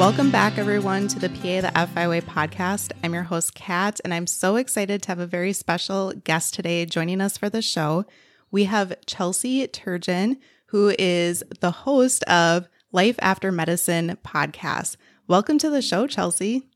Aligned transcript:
Welcome 0.00 0.30
back, 0.30 0.56
everyone, 0.56 1.08
to 1.08 1.18
the 1.18 1.28
PA 1.28 1.60
the 1.60 1.88
FI 1.88 2.08
Way 2.08 2.22
podcast. 2.22 2.92
I'm 3.04 3.12
your 3.12 3.24
host, 3.24 3.54
Kat, 3.54 4.00
and 4.02 4.14
I'm 4.14 4.26
so 4.26 4.56
excited 4.56 5.02
to 5.02 5.08
have 5.08 5.18
a 5.18 5.26
very 5.26 5.52
special 5.52 6.14
guest 6.24 6.54
today 6.54 6.86
joining 6.86 7.20
us 7.20 7.36
for 7.36 7.50
the 7.50 7.60
show. 7.60 8.06
We 8.50 8.64
have 8.64 8.96
Chelsea 9.04 9.68
Turgeon, 9.68 10.38
who 10.68 10.94
is 10.98 11.44
the 11.60 11.70
host 11.70 12.24
of 12.24 12.66
Life 12.92 13.16
After 13.18 13.52
Medicine 13.52 14.16
podcast. 14.24 14.96
Welcome 15.28 15.58
to 15.58 15.68
the 15.68 15.82
show, 15.82 16.06
Chelsea. 16.06 16.70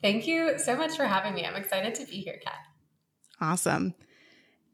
Thank 0.00 0.28
you 0.28 0.60
so 0.60 0.76
much 0.76 0.96
for 0.96 1.06
having 1.06 1.34
me. 1.34 1.44
I'm 1.44 1.56
excited 1.56 1.96
to 1.96 2.06
be 2.06 2.18
here, 2.18 2.38
Kat. 2.44 2.54
Awesome. 3.40 3.96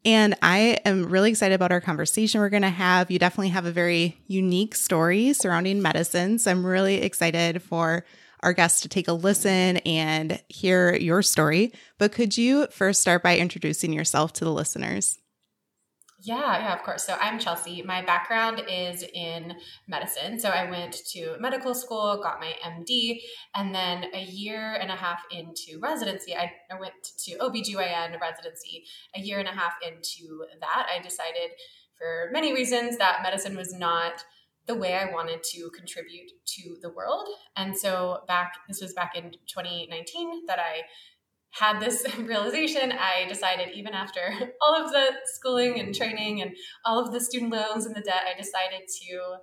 And 0.04 0.36
I 0.42 0.78
am 0.84 1.06
really 1.06 1.30
excited 1.30 1.54
about 1.54 1.72
our 1.72 1.80
conversation 1.80 2.40
we're 2.40 2.48
going 2.48 2.62
to 2.62 2.68
have. 2.68 3.10
You 3.10 3.18
definitely 3.18 3.50
have 3.50 3.66
a 3.66 3.72
very 3.72 4.18
unique 4.26 4.74
story 4.74 5.32
surrounding 5.32 5.82
medicine. 5.82 6.38
So 6.38 6.50
I'm 6.50 6.64
really 6.64 7.02
excited 7.02 7.62
for 7.62 8.04
our 8.40 8.52
guests 8.52 8.80
to 8.82 8.88
take 8.88 9.08
a 9.08 9.12
listen 9.12 9.78
and 9.78 10.40
hear 10.48 10.94
your 10.94 11.22
story. 11.22 11.72
But 11.98 12.12
could 12.12 12.38
you 12.38 12.68
first 12.68 13.00
start 13.00 13.22
by 13.22 13.38
introducing 13.38 13.92
yourself 13.92 14.32
to 14.34 14.44
the 14.44 14.52
listeners? 14.52 15.18
Yeah, 16.20 16.58
yeah, 16.58 16.74
of 16.74 16.82
course. 16.82 17.04
So 17.04 17.16
I'm 17.20 17.38
Chelsea. 17.38 17.80
My 17.82 18.02
background 18.02 18.60
is 18.68 19.04
in 19.14 19.54
medicine. 19.86 20.40
So 20.40 20.48
I 20.48 20.68
went 20.68 20.92
to 21.12 21.36
medical 21.38 21.74
school, 21.74 22.20
got 22.20 22.40
my 22.40 22.54
MD, 22.66 23.20
and 23.54 23.72
then 23.72 24.06
a 24.12 24.24
year 24.24 24.74
and 24.80 24.90
a 24.90 24.96
half 24.96 25.22
into 25.30 25.78
residency, 25.80 26.34
I, 26.34 26.50
I 26.72 26.80
went 26.80 26.94
to 27.24 27.38
OBGYN 27.38 28.20
residency. 28.20 28.84
A 29.14 29.20
year 29.20 29.38
and 29.38 29.46
a 29.46 29.52
half 29.52 29.74
into 29.86 30.44
that, 30.60 30.88
I 30.92 31.00
decided 31.00 31.52
for 31.96 32.30
many 32.32 32.52
reasons 32.52 32.98
that 32.98 33.20
medicine 33.22 33.56
was 33.56 33.72
not 33.72 34.24
the 34.66 34.74
way 34.74 34.94
I 34.94 35.12
wanted 35.12 35.42
to 35.54 35.70
contribute 35.70 36.32
to 36.46 36.76
the 36.82 36.90
world. 36.90 37.28
And 37.56 37.76
so 37.76 38.22
back 38.26 38.54
this 38.68 38.82
was 38.82 38.92
back 38.92 39.16
in 39.16 39.30
2019 39.46 40.46
that 40.46 40.58
I 40.58 40.82
had 41.58 41.80
this 41.80 42.04
realization, 42.18 42.92
I 42.92 43.26
decided, 43.28 43.70
even 43.74 43.94
after 43.94 44.20
all 44.66 44.74
of 44.74 44.92
the 44.92 45.10
schooling 45.24 45.80
and 45.80 45.94
training 45.94 46.42
and 46.42 46.52
all 46.84 47.04
of 47.04 47.12
the 47.12 47.20
student 47.20 47.52
loans 47.52 47.86
and 47.86 47.94
the 47.94 48.00
debt, 48.00 48.22
I 48.32 48.38
decided 48.38 48.88
to 49.02 49.36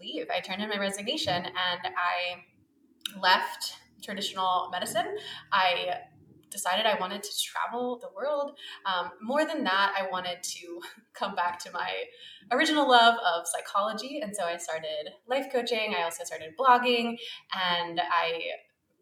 leave. 0.00 0.26
I 0.34 0.40
turned 0.40 0.62
in 0.62 0.68
my 0.68 0.78
resignation 0.78 1.44
and 1.44 1.80
I 1.84 3.20
left 3.20 3.74
traditional 4.02 4.68
medicine. 4.70 5.06
I 5.52 6.00
decided 6.50 6.86
I 6.86 6.98
wanted 7.00 7.22
to 7.22 7.30
travel 7.42 7.98
the 8.00 8.08
world. 8.14 8.52
Um, 8.86 9.10
more 9.20 9.44
than 9.44 9.64
that, 9.64 9.92
I 9.98 10.08
wanted 10.10 10.42
to 10.42 10.80
come 11.12 11.34
back 11.34 11.58
to 11.64 11.72
my 11.72 11.90
original 12.52 12.88
love 12.88 13.14
of 13.14 13.46
psychology. 13.46 14.20
And 14.22 14.34
so 14.34 14.44
I 14.44 14.56
started 14.56 15.10
life 15.26 15.46
coaching. 15.52 15.94
I 15.98 16.04
also 16.04 16.24
started 16.24 16.54
blogging 16.58 17.16
and 17.52 18.00
I 18.00 18.40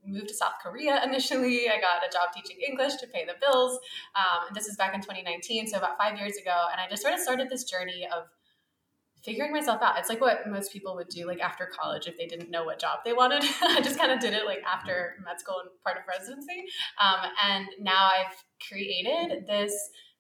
moved 0.05 0.29
to 0.29 0.35
South 0.35 0.55
Korea 0.63 1.03
initially. 1.05 1.69
I 1.69 1.81
got 1.81 2.07
a 2.07 2.11
job 2.13 2.33
teaching 2.35 2.61
English 2.67 2.97
to 2.97 3.07
pay 3.07 3.25
the 3.25 3.35
bills. 3.41 3.79
Um, 4.17 4.49
and 4.49 4.57
this 4.57 4.67
is 4.67 4.77
back 4.77 4.95
in 4.95 5.01
2019, 5.01 5.69
so 5.69 5.79
about 5.79 5.99
five 5.99 6.19
years 6.19 6.37
ago. 6.37 6.67
And 6.71 6.81
I 6.81 6.89
just 6.89 7.03
sort 7.03 7.15
of 7.15 7.21
started 7.21 7.49
this 7.49 7.65
journey 7.65 8.07
of 8.15 8.25
figuring 9.25 9.53
myself 9.53 9.81
out. 9.83 9.99
It's 9.99 10.09
like 10.09 10.21
what 10.21 10.49
most 10.49 10.73
people 10.73 10.97
would 10.97 11.09
do 11.09 11.27
like 11.27 11.41
after 11.41 11.67
college 11.67 12.09
if 12.09 12.19
they 12.19 12.27
didn't 12.27 12.51
know 12.51 12.65
what 12.65 12.81
job 12.81 13.01
they 13.05 13.13
wanted. 13.13 13.45
I 13.63 13.81
just 13.81 13.99
kind 13.99 14.11
of 14.11 14.21
did 14.21 14.35
it 14.35 14.47
like 14.47 14.63
after 14.65 15.15
med 15.25 15.39
school 15.39 15.61
and 15.61 15.71
part 15.85 15.97
of 15.97 16.03
residency. 16.09 16.65
Um, 17.01 17.31
and 17.45 17.67
now 17.81 18.09
I've 18.09 18.35
created 18.69 19.47
this 19.47 19.73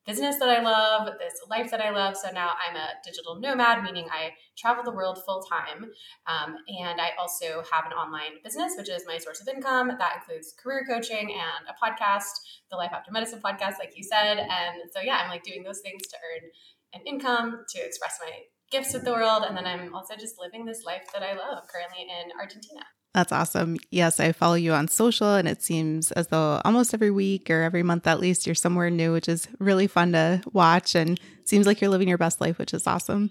business 0.06 0.36
that 0.38 0.48
I 0.48 0.62
love, 0.62 1.06
this 1.18 1.34
life 1.48 1.70
that 1.70 1.80
I 1.80 1.90
love. 1.90 2.16
So 2.16 2.30
now 2.32 2.50
I'm 2.68 2.76
a 2.76 2.88
digital 3.04 3.38
nomad, 3.38 3.84
meaning 3.84 4.06
I 4.10 4.30
travel 4.56 4.82
the 4.82 4.92
world 4.92 5.18
full 5.24 5.42
time. 5.42 5.84
Um, 6.26 6.56
and 6.68 7.00
I 7.00 7.10
also 7.18 7.62
have 7.72 7.86
an 7.86 7.92
online 7.92 8.42
business, 8.42 8.74
which 8.76 8.90
is 8.90 9.04
my 9.06 9.18
source 9.18 9.40
of 9.40 9.48
income. 9.48 9.88
That 9.98 10.16
includes 10.16 10.54
career 10.60 10.84
coaching 10.88 11.32
and 11.32 11.68
a 11.68 11.74
podcast, 11.78 12.32
the 12.70 12.76
Life 12.76 12.92
After 12.92 13.12
Medicine 13.12 13.40
podcast, 13.40 13.78
like 13.78 13.92
you 13.96 14.02
said. 14.02 14.38
And 14.38 14.82
so, 14.92 15.00
yeah, 15.00 15.20
I'm 15.22 15.30
like 15.30 15.44
doing 15.44 15.62
those 15.62 15.80
things 15.80 16.02
to 16.08 16.16
earn 16.16 16.50
an 16.94 17.00
income, 17.06 17.64
to 17.68 17.78
express 17.80 18.18
my 18.20 18.32
gifts 18.70 18.92
with 18.92 19.04
the 19.04 19.12
world. 19.12 19.44
And 19.46 19.56
then 19.56 19.66
I'm 19.66 19.94
also 19.94 20.14
just 20.16 20.36
living 20.40 20.64
this 20.64 20.84
life 20.84 21.04
that 21.12 21.22
I 21.22 21.34
love 21.34 21.64
currently 21.72 22.02
in 22.02 22.32
Argentina. 22.38 22.82
That's 23.14 23.32
awesome. 23.32 23.76
Yes, 23.90 24.20
I 24.20 24.32
follow 24.32 24.54
you 24.54 24.72
on 24.72 24.88
social, 24.88 25.34
and 25.34 25.46
it 25.46 25.62
seems 25.62 26.12
as 26.12 26.28
though 26.28 26.62
almost 26.64 26.94
every 26.94 27.10
week 27.10 27.50
or 27.50 27.62
every 27.62 27.82
month 27.82 28.06
at 28.06 28.20
least 28.20 28.46
you're 28.46 28.54
somewhere 28.54 28.88
new, 28.88 29.12
which 29.12 29.28
is 29.28 29.48
really 29.58 29.86
fun 29.86 30.12
to 30.12 30.42
watch 30.52 30.94
and 30.94 31.20
seems 31.44 31.66
like 31.66 31.80
you're 31.80 31.90
living 31.90 32.08
your 32.08 32.16
best 32.16 32.40
life, 32.40 32.58
which 32.58 32.72
is 32.72 32.86
awesome. 32.86 33.30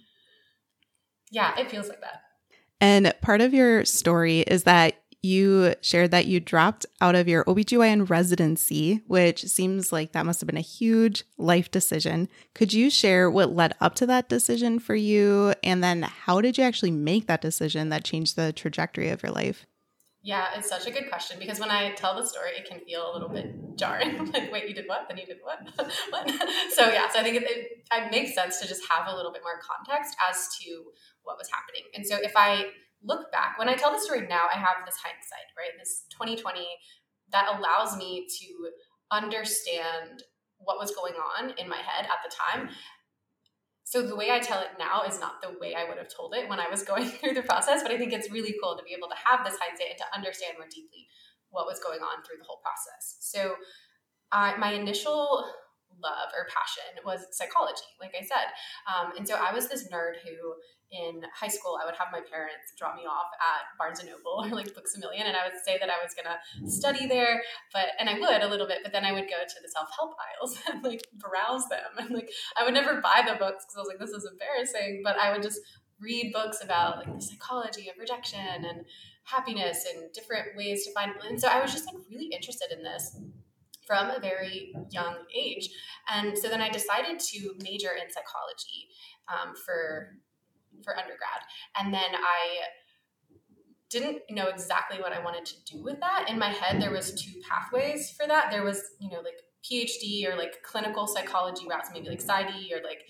Yeah, 1.32 1.58
it 1.60 1.72
feels 1.72 1.90
like 1.90 2.02
that. 2.02 2.22
And 2.80 3.14
part 3.22 3.42
of 3.42 3.54
your 3.54 3.86
story 3.86 4.42
is 4.42 4.64
that 4.64 4.96
you 5.24 5.76
shared 5.82 6.12
that 6.12 6.26
you 6.26 6.40
dropped 6.40 6.86
out 7.00 7.16
of 7.16 7.28
your 7.28 7.44
OBGYN 7.46 8.10
residency, 8.10 9.02
which 9.08 9.46
seems 9.46 9.92
like 9.92 10.12
that 10.12 10.26
must 10.26 10.42
have 10.42 10.48
been 10.48 10.58
a 10.58 10.62
huge 10.62 11.24
life 11.38 11.70
decision. 11.70 12.28
Could 12.56 12.74
you 12.74 12.90
share 12.90 13.30
what 13.30 13.56
led 13.56 13.76
up 13.80 13.96
to 13.96 14.08
that 14.08 14.30
decision 14.30 14.80
for 14.80 14.96
you? 14.96 15.54
And 15.64 15.84
then 15.84 16.04
how 16.04 16.42
did 16.42 16.58
you 16.58 16.64
actually 16.64 16.92
make 16.92 17.28
that 17.28 17.42
decision 17.42 17.90
that 17.90 18.04
changed 18.04 18.36
the 18.36 18.52
trajectory 18.52 19.10
of 19.10 19.22
your 19.22 19.32
life? 19.32 19.66
Yeah, 20.24 20.50
it's 20.56 20.70
such 20.70 20.86
a 20.86 20.92
good 20.92 21.10
question 21.10 21.38
because 21.40 21.60
when 21.60 21.72
I 21.72 21.94
tell 21.94 22.16
the 22.16 22.26
story, 22.26 22.52
it 22.52 22.70
can 22.70 22.80
feel 22.82 23.12
a 23.12 23.14
little 23.14 23.30
bit 23.30 23.76
jarring. 23.76 24.32
like, 24.34 24.52
wait, 24.52 24.70
you 24.70 24.76
did 24.76 24.86
what? 24.88 25.08
Then 25.08 25.18
you 25.18 25.26
did 25.26 25.40
what? 25.42 25.60
what? 26.10 26.32
So 26.76 26.90
yeah, 26.90 27.10
so 27.10 27.20
I 27.20 27.24
think 27.24 27.38
it, 27.38 27.44
it, 27.44 27.86
it 27.92 28.12
makes 28.12 28.36
sense 28.36 28.60
to 28.60 28.68
just 28.68 28.84
have 28.90 29.08
a 29.08 29.16
little 29.16 29.32
bit 29.32 29.42
more 29.44 29.60
context 29.60 30.16
as 30.30 30.48
to 30.62 30.92
what 31.24 31.38
was 31.38 31.50
happening. 31.50 31.90
And 31.96 32.06
so 32.06 32.18
if 32.22 32.34
I 32.36 32.66
look 33.04 33.32
back, 33.32 33.58
when 33.58 33.68
I 33.68 33.74
tell 33.74 33.92
the 33.92 34.00
story 34.00 34.28
now, 34.28 34.46
I 34.54 34.58
have 34.58 34.86
this 34.86 34.96
hindsight, 35.04 35.50
right? 35.58 35.72
This 35.80 36.06
2020 36.12 36.68
that 37.32 37.48
allows 37.58 37.98
me 37.98 38.28
to 38.40 38.70
understand 39.12 40.24
what 40.60 40.78
was 40.78 40.92
going 40.92 41.14
on 41.16 41.52
in 41.58 41.68
my 41.68 41.78
head 41.78 42.06
at 42.06 42.20
the 42.24 42.32
time 42.32 42.70
so 43.84 44.02
the 44.02 44.16
way 44.16 44.32
I 44.32 44.40
tell 44.40 44.62
it 44.62 44.70
now 44.80 45.04
is 45.04 45.20
not 45.20 45.42
the 45.42 45.58
way 45.60 45.76
I 45.76 45.88
would 45.88 45.98
have 45.98 46.08
told 46.08 46.34
it 46.36 46.48
when 46.50 46.60
I 46.60 46.70
was 46.70 46.84
going 46.92 47.06
through 47.06 47.34
the 47.34 47.44
process, 47.44 47.82
but 47.84 47.92
I 47.92 47.98
think 47.98 48.14
it's 48.14 48.32
really 48.32 48.56
cool 48.62 48.78
to 48.78 48.84
be 48.84 48.94
able 48.94 49.10
to 49.10 49.16
have 49.26 49.46
this 49.46 49.58
hindsight 49.60 49.90
and 49.90 49.98
to 49.98 50.16
understand 50.16 50.54
more 50.58 50.68
deeply 50.70 51.08
what 51.50 51.66
was 51.66 51.80
going 51.80 52.00
on 52.00 52.24
through 52.24 52.38
the 52.40 52.46
whole 52.46 52.62
process. 52.64 53.18
So 53.20 53.56
uh, 54.32 54.54
my 54.58 54.74
initial 54.74 55.46
love 56.04 56.30
or 56.36 56.48
passion 56.50 57.04
was 57.06 57.26
psychology, 57.32 57.88
like 58.00 58.16
I 58.18 58.24
said. 58.24 58.50
Um, 58.90 59.14
and 59.18 59.28
so 59.28 59.36
I 59.36 59.54
was 59.54 59.70
this 59.70 59.88
nerd 59.90 60.22
who 60.26 60.56
in 60.92 61.22
high 61.34 61.48
school, 61.48 61.80
I 61.82 61.86
would 61.86 61.96
have 61.96 62.10
my 62.12 62.20
parents 62.20 62.76
drop 62.78 62.96
me 62.96 63.04
off 63.04 63.32
at 63.40 63.64
Barnes 63.80 64.00
and 64.00 64.10
Noble 64.10 64.44
or 64.46 64.56
like 64.56 64.76
Books 64.76 64.96
a 64.96 65.00
Million, 65.00 65.26
and 65.28 65.36
I 65.38 65.48
would 65.48 65.58
say 65.64 65.78
that 65.80 65.90
I 65.90 66.04
was 66.04 66.14
gonna 66.14 66.38
study 66.70 67.08
there, 67.08 67.42
but 67.74 67.96
and 68.00 68.10
I 68.10 68.20
would 68.20 68.44
a 68.44 68.48
little 68.48 68.68
bit, 68.68 68.80
but 68.84 68.92
then 68.92 69.06
I 69.06 69.12
would 69.12 69.28
go 69.30 69.40
to 69.40 69.56
the 69.62 69.70
self 69.70 69.90
help 69.98 70.14
aisles 70.20 70.60
and 70.72 70.84
like 70.84 71.02
browse 71.16 71.68
them, 71.70 71.96
and 71.98 72.12
like 72.12 72.30
I 72.58 72.64
would 72.64 72.74
never 72.74 73.02
buy 73.02 73.24
the 73.26 73.40
books 73.40 73.66
because 73.66 73.78
I 73.78 73.80
was 73.80 73.88
like, 73.88 74.00
this 74.00 74.12
is 74.12 74.30
embarrassing, 74.30 75.02
but 75.04 75.18
I 75.18 75.32
would 75.32 75.42
just 75.42 75.62
read 76.00 76.34
books 76.34 76.64
about 76.64 76.98
like 76.98 77.16
the 77.16 77.22
psychology 77.22 77.88
of 77.88 77.96
rejection 77.98 78.40
and 78.40 78.86
happiness 79.24 79.86
and 79.94 80.12
different 80.14 80.58
ways 80.58 80.86
to 80.86 80.92
find, 80.94 81.14
and 81.28 81.40
so 81.40 81.48
I 81.48 81.62
was 81.62 81.72
just 81.72 81.86
like 81.86 82.04
really 82.10 82.28
interested 82.28 82.72
in 82.72 82.84
this 82.84 83.16
from 83.86 84.10
a 84.10 84.20
very 84.20 84.74
young 84.92 85.16
age, 85.36 85.70
and 86.12 86.38
so 86.38 86.48
then 86.48 86.62
I 86.62 86.70
decided 86.70 87.20
to 87.20 87.54
major 87.64 87.92
in 87.92 88.12
psychology 88.12 88.90
um, 89.28 89.56
for 89.56 90.18
for 90.84 90.98
undergrad. 90.98 91.42
And 91.78 91.94
then 91.94 92.16
I 92.16 92.66
didn't 93.90 94.22
know 94.30 94.48
exactly 94.48 95.00
what 95.00 95.12
I 95.12 95.24
wanted 95.24 95.46
to 95.46 95.64
do 95.66 95.84
with 95.84 96.00
that. 96.00 96.30
In 96.30 96.40
my 96.40 96.50
head, 96.50 96.82
there 96.82 96.92
was 96.92 97.14
two 97.14 97.40
pathways 97.48 98.12
for 98.12 98.26
that. 98.26 98.50
There 98.50 98.64
was, 98.64 98.82
you 99.00 99.10
know, 99.10 99.20
like 99.20 99.42
PhD 99.70 100.28
or 100.28 100.38
like 100.38 100.64
clinical 100.64 101.08
psychology 101.08 101.66
routes, 101.70 101.90
maybe 101.94 102.08
like 102.10 102.24
PsyD 102.24 102.72
or 102.72 102.82
like 102.84 103.04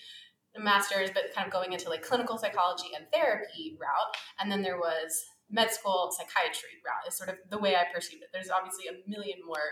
master's, 0.57 1.11
but 1.11 1.33
kind 1.35 1.45
of 1.45 1.53
going 1.53 1.71
into 1.71 1.87
like 1.89 2.01
clinical 2.01 2.37
psychology 2.37 2.89
and 2.95 3.05
therapy 3.13 3.77
route. 3.79 4.15
And 4.39 4.51
then 4.51 4.63
there 4.63 4.77
was 4.77 5.23
med 5.51 5.69
school 5.71 6.11
psychiatry 6.11 6.81
route 6.85 7.07
is 7.07 7.17
sort 7.17 7.29
of 7.29 7.35
the 7.49 7.57
way 7.57 7.75
I 7.75 7.85
perceived 7.93 8.23
it. 8.23 8.29
There's 8.33 8.49
obviously 8.49 8.85
a 8.87 9.09
million 9.09 9.39
more 9.45 9.67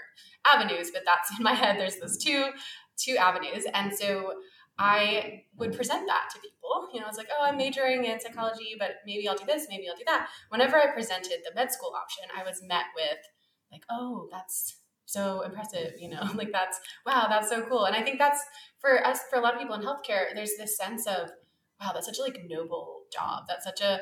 avenues, 0.46 0.92
but 0.92 1.04
that's 1.06 1.32
in 1.38 1.44
my 1.44 1.54
head. 1.54 1.80
There's 1.80 1.98
those 1.98 2.18
two 2.18 2.50
two 2.98 3.16
avenues, 3.18 3.66
and 3.74 3.94
so 3.94 4.34
I 4.78 5.44
would 5.58 5.74
present 5.74 6.08
that 6.08 6.30
to 6.34 6.40
people. 6.40 6.90
You 6.94 7.02
know, 7.02 7.08
it's 7.08 7.18
like, 7.18 7.30
oh, 7.38 7.46
I'm 7.46 7.58
majoring 7.58 8.06
in 8.06 8.20
psychology, 8.20 8.76
but 8.78 8.92
maybe 9.06 9.28
I'll 9.28 9.38
do 9.38 9.46
this, 9.46 9.68
maybe 9.70 9.90
I'll 9.90 9.98
do 9.98 10.04
that. 10.08 10.28
Whenever 10.50 10.78
I 10.78 10.92
presented 10.94 11.40
the 11.44 11.54
med 11.56 11.72
school 11.72 11.94
option, 11.96 12.26
I 12.36 12.44
was 12.44 12.62
met 12.64 12.86
with 12.96 13.20
like, 13.72 13.84
oh, 13.90 14.28
that's 14.32 14.78
so 15.06 15.42
impressive, 15.42 15.94
you 15.98 16.10
know, 16.10 16.22
like 16.36 16.52
that's 16.52 16.80
wow, 17.06 17.28
that's 17.30 17.50
so 17.50 17.62
cool. 17.64 17.86
And 17.86 17.96
I 17.96 18.04
think 18.04 18.20
that's 18.20 18.42
for 18.80 19.06
us, 19.06 19.20
for 19.30 19.38
a 19.38 19.42
lot 19.42 19.54
of 19.54 19.60
people 19.60 19.76
in 19.76 19.82
healthcare, 19.82 20.34
there's 20.34 20.56
this 20.58 20.78
sense 20.78 21.08
of, 21.08 21.30
wow, 21.82 21.92
that's 21.94 22.06
such 22.06 22.20
a 22.20 22.22
like 22.22 22.40
noble 22.48 23.02
job. 23.12 23.44
That's 23.48 23.66
such 23.66 23.82
a 23.82 24.02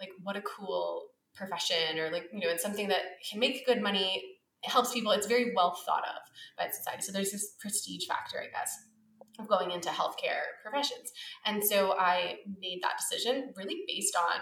like 0.00 0.10
what 0.22 0.36
a 0.36 0.42
cool 0.42 1.06
profession 1.38 1.98
or 1.98 2.10
like, 2.10 2.28
you 2.32 2.40
know, 2.40 2.48
it's 2.48 2.62
something 2.62 2.88
that 2.88 3.02
can 3.30 3.40
make 3.40 3.64
good 3.64 3.80
money. 3.80 4.22
It 4.62 4.70
helps 4.70 4.92
people. 4.92 5.12
It's 5.12 5.26
very 5.26 5.52
well 5.54 5.78
thought 5.86 6.04
of 6.04 6.20
by 6.58 6.68
society. 6.70 7.02
So 7.02 7.12
there's 7.12 7.30
this 7.30 7.54
prestige 7.60 8.06
factor, 8.06 8.38
I 8.38 8.50
guess 8.50 8.76
of 9.38 9.48
going 9.48 9.70
into 9.70 9.88
healthcare 9.88 10.58
professions. 10.62 11.12
And 11.46 11.64
so 11.64 11.94
I 11.96 12.38
made 12.60 12.80
that 12.82 12.98
decision 12.98 13.52
really 13.56 13.82
based 13.86 14.16
on 14.16 14.40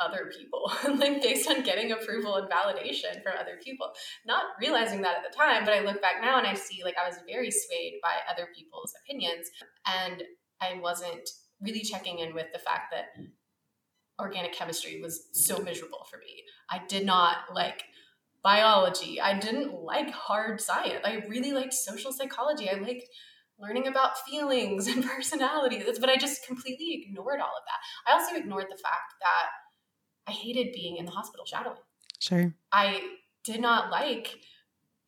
other 0.00 0.30
people, 0.36 0.72
like 0.98 1.22
based 1.22 1.48
on 1.48 1.62
getting 1.62 1.92
approval 1.92 2.36
and 2.36 2.50
validation 2.50 3.22
from 3.22 3.34
other 3.38 3.58
people. 3.62 3.90
Not 4.26 4.44
realizing 4.60 5.02
that 5.02 5.16
at 5.18 5.30
the 5.30 5.36
time, 5.36 5.64
but 5.64 5.74
I 5.74 5.80
look 5.80 6.00
back 6.00 6.16
now 6.22 6.38
and 6.38 6.46
I 6.46 6.54
see 6.54 6.82
like 6.84 6.96
I 7.02 7.06
was 7.06 7.18
very 7.26 7.50
swayed 7.50 7.94
by 8.02 8.14
other 8.30 8.48
people's 8.56 8.94
opinions. 9.04 9.50
And 9.86 10.22
I 10.60 10.78
wasn't 10.80 11.28
really 11.60 11.82
checking 11.82 12.18
in 12.18 12.34
with 12.34 12.46
the 12.52 12.58
fact 12.58 12.92
that 12.92 13.06
organic 14.20 14.52
chemistry 14.52 15.00
was 15.00 15.28
so 15.32 15.58
miserable 15.58 16.06
for 16.10 16.18
me. 16.18 16.44
I 16.68 16.82
did 16.86 17.04
not 17.04 17.36
like 17.54 17.84
biology. 18.42 19.20
I 19.20 19.38
didn't 19.38 19.74
like 19.74 20.10
hard 20.10 20.60
science. 20.60 21.00
I 21.04 21.24
really 21.28 21.52
liked 21.52 21.74
social 21.74 22.12
psychology. 22.12 22.68
I 22.70 22.74
liked 22.74 23.04
learning 23.58 23.86
about 23.86 24.18
feelings 24.18 24.86
and 24.88 25.04
personalities. 25.04 25.98
But 25.98 26.08
I 26.08 26.16
just 26.16 26.46
completely 26.46 27.04
ignored 27.04 27.40
all 27.40 27.56
of 27.56 27.64
that. 27.66 28.10
I 28.10 28.14
also 28.14 28.36
ignored 28.36 28.66
the 28.70 28.76
fact 28.76 29.14
that 29.20 29.48
I 30.26 30.32
hated 30.32 30.72
being 30.72 30.96
in 30.96 31.04
the 31.04 31.12
hospital 31.12 31.44
shadowing. 31.44 31.76
Sure. 32.18 32.54
I 32.72 33.00
did 33.44 33.60
not 33.60 33.90
like 33.90 34.36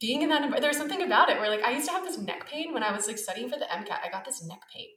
being 0.01 0.23
in 0.23 0.31
that 0.31 0.37
environment. 0.37 0.63
There 0.63 0.71
was 0.71 0.77
something 0.77 1.03
about 1.03 1.31
it 1.31 1.39
where 1.39 1.49
like 1.49 1.63
I 1.63 1.71
used 1.71 1.87
to 1.87 1.93
have 1.93 2.05
this 2.05 2.19
neck 2.19 2.49
pain 2.49 2.75
when 2.75 2.83
I 2.83 2.93
was 2.93 3.07
like 3.07 3.19
studying 3.19 3.49
for 3.49 3.59
the 3.59 3.67
MCAT. 3.67 3.99
I 4.05 4.11
got 4.11 4.25
this 4.25 4.45
neck 4.45 4.63
pain. 4.75 4.89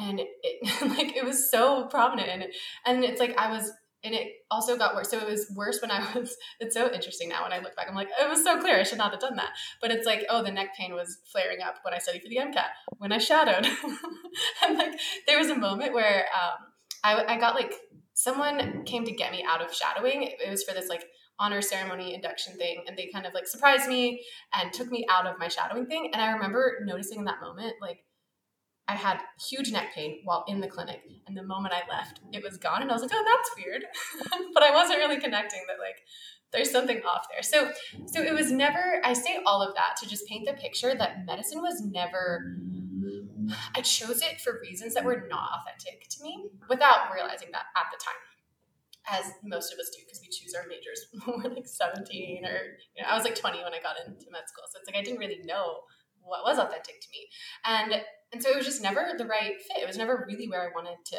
And 0.00 0.20
it, 0.20 0.80
like 0.82 1.16
it 1.16 1.24
was 1.24 1.50
so 1.50 1.86
prominent 1.86 2.28
and 2.30 2.44
and 2.86 3.04
it's 3.04 3.20
like 3.20 3.36
I 3.38 3.50
was 3.50 3.70
and 4.02 4.14
it 4.14 4.28
also 4.50 4.76
got 4.76 4.94
worse. 4.94 5.10
So 5.10 5.18
it 5.18 5.28
was 5.28 5.50
worse 5.54 5.80
when 5.82 5.90
I 5.90 6.00
was. 6.14 6.36
It's 6.58 6.74
so 6.74 6.90
interesting 6.92 7.28
now 7.28 7.42
when 7.42 7.52
I 7.52 7.58
look 7.58 7.76
back. 7.76 7.86
I'm 7.88 7.94
like, 7.94 8.08
it 8.20 8.28
was 8.28 8.42
so 8.42 8.60
clear. 8.60 8.78
I 8.78 8.82
should 8.82 8.98
not 8.98 9.12
have 9.12 9.20
done 9.20 9.36
that. 9.36 9.50
But 9.80 9.90
it's 9.90 10.06
like, 10.06 10.24
oh, 10.30 10.42
the 10.42 10.50
neck 10.50 10.76
pain 10.76 10.94
was 10.94 11.18
flaring 11.30 11.60
up 11.60 11.76
when 11.82 11.94
I 11.94 11.98
studied 11.98 12.22
for 12.22 12.28
the 12.28 12.38
MCAT, 12.38 12.64
when 12.98 13.12
I 13.12 13.18
shadowed, 13.18 13.66
and 14.66 14.78
like 14.78 14.98
there 15.26 15.38
was 15.38 15.50
a 15.50 15.56
moment 15.56 15.92
where 15.92 16.26
um, 16.34 16.58
I, 17.04 17.34
I 17.34 17.38
got 17.38 17.54
like 17.54 17.74
someone 18.14 18.84
came 18.84 19.04
to 19.04 19.12
get 19.12 19.32
me 19.32 19.44
out 19.46 19.62
of 19.62 19.74
shadowing. 19.74 20.22
It, 20.22 20.34
it 20.46 20.50
was 20.50 20.64
for 20.64 20.74
this 20.74 20.88
like 20.88 21.04
honor 21.38 21.62
ceremony 21.62 22.14
induction 22.14 22.56
thing, 22.56 22.84
and 22.86 22.96
they 22.96 23.10
kind 23.12 23.26
of 23.26 23.34
like 23.34 23.46
surprised 23.46 23.88
me 23.88 24.24
and 24.54 24.72
took 24.72 24.90
me 24.90 25.06
out 25.10 25.26
of 25.26 25.38
my 25.38 25.48
shadowing 25.48 25.86
thing. 25.86 26.10
And 26.12 26.22
I 26.22 26.32
remember 26.32 26.78
noticing 26.84 27.18
in 27.18 27.24
that 27.26 27.40
moment, 27.40 27.74
like 27.80 28.04
I 28.90 28.94
had 28.94 29.20
huge 29.48 29.70
neck 29.70 29.94
pain 29.94 30.18
while 30.24 30.44
in 30.48 30.60
the 30.60 30.66
clinic. 30.66 31.00
And 31.28 31.36
the 31.36 31.44
moment 31.44 31.72
I 31.72 31.88
left, 31.88 32.18
it 32.32 32.42
was 32.42 32.56
gone. 32.56 32.82
And 32.82 32.90
I 32.90 32.94
was 32.94 33.02
like, 33.02 33.12
oh, 33.14 33.24
that's 33.24 33.64
weird. 33.64 33.84
but 34.52 34.64
I 34.64 34.74
wasn't 34.74 34.98
really 34.98 35.20
connecting 35.20 35.60
that 35.68 35.78
like 35.78 36.02
there's 36.52 36.72
something 36.72 37.00
off 37.02 37.26
there. 37.30 37.42
So 37.44 37.70
so 38.06 38.20
it 38.20 38.34
was 38.34 38.50
never 38.50 39.00
I 39.04 39.12
say 39.12 39.38
all 39.46 39.62
of 39.62 39.76
that 39.76 39.94
to 40.00 40.08
just 40.08 40.26
paint 40.26 40.44
the 40.44 40.54
picture 40.54 40.92
that 40.92 41.24
medicine 41.24 41.60
was 41.60 41.80
never 41.82 42.56
I 43.76 43.80
chose 43.80 44.22
it 44.22 44.40
for 44.40 44.58
reasons 44.60 44.94
that 44.94 45.04
were 45.04 45.26
not 45.30 45.50
authentic 45.60 46.08
to 46.08 46.24
me 46.24 46.48
without 46.68 47.14
realizing 47.14 47.50
that 47.52 47.66
at 47.76 47.86
the 47.92 48.04
time. 48.04 48.14
As 49.08 49.32
most 49.44 49.72
of 49.72 49.78
us 49.78 49.90
do, 49.96 50.02
because 50.04 50.20
we 50.20 50.28
choose 50.28 50.54
our 50.54 50.66
majors 50.68 51.06
when 51.24 51.42
we're 51.42 51.54
like 51.54 51.66
17 51.66 52.44
or 52.44 52.58
you 52.94 53.02
know, 53.02 53.08
I 53.08 53.14
was 53.14 53.22
like 53.22 53.36
20 53.36 53.62
when 53.62 53.72
I 53.72 53.80
got 53.80 53.96
into 54.04 54.26
med 54.32 54.48
school. 54.48 54.64
So 54.68 54.78
it's 54.80 54.88
like 54.88 54.98
I 54.98 55.02
didn't 55.02 55.20
really 55.20 55.40
know 55.44 55.86
what 56.22 56.44
was 56.44 56.58
authentic 56.58 57.00
to 57.00 57.08
me. 57.12 57.28
And 57.64 58.02
and 58.32 58.42
so 58.42 58.50
it 58.50 58.56
was 58.56 58.66
just 58.66 58.82
never 58.82 59.12
the 59.16 59.26
right 59.26 59.54
fit. 59.60 59.82
It 59.82 59.86
was 59.86 59.98
never 59.98 60.24
really 60.28 60.48
where 60.48 60.62
I 60.62 60.74
wanted 60.74 60.96
to 61.06 61.18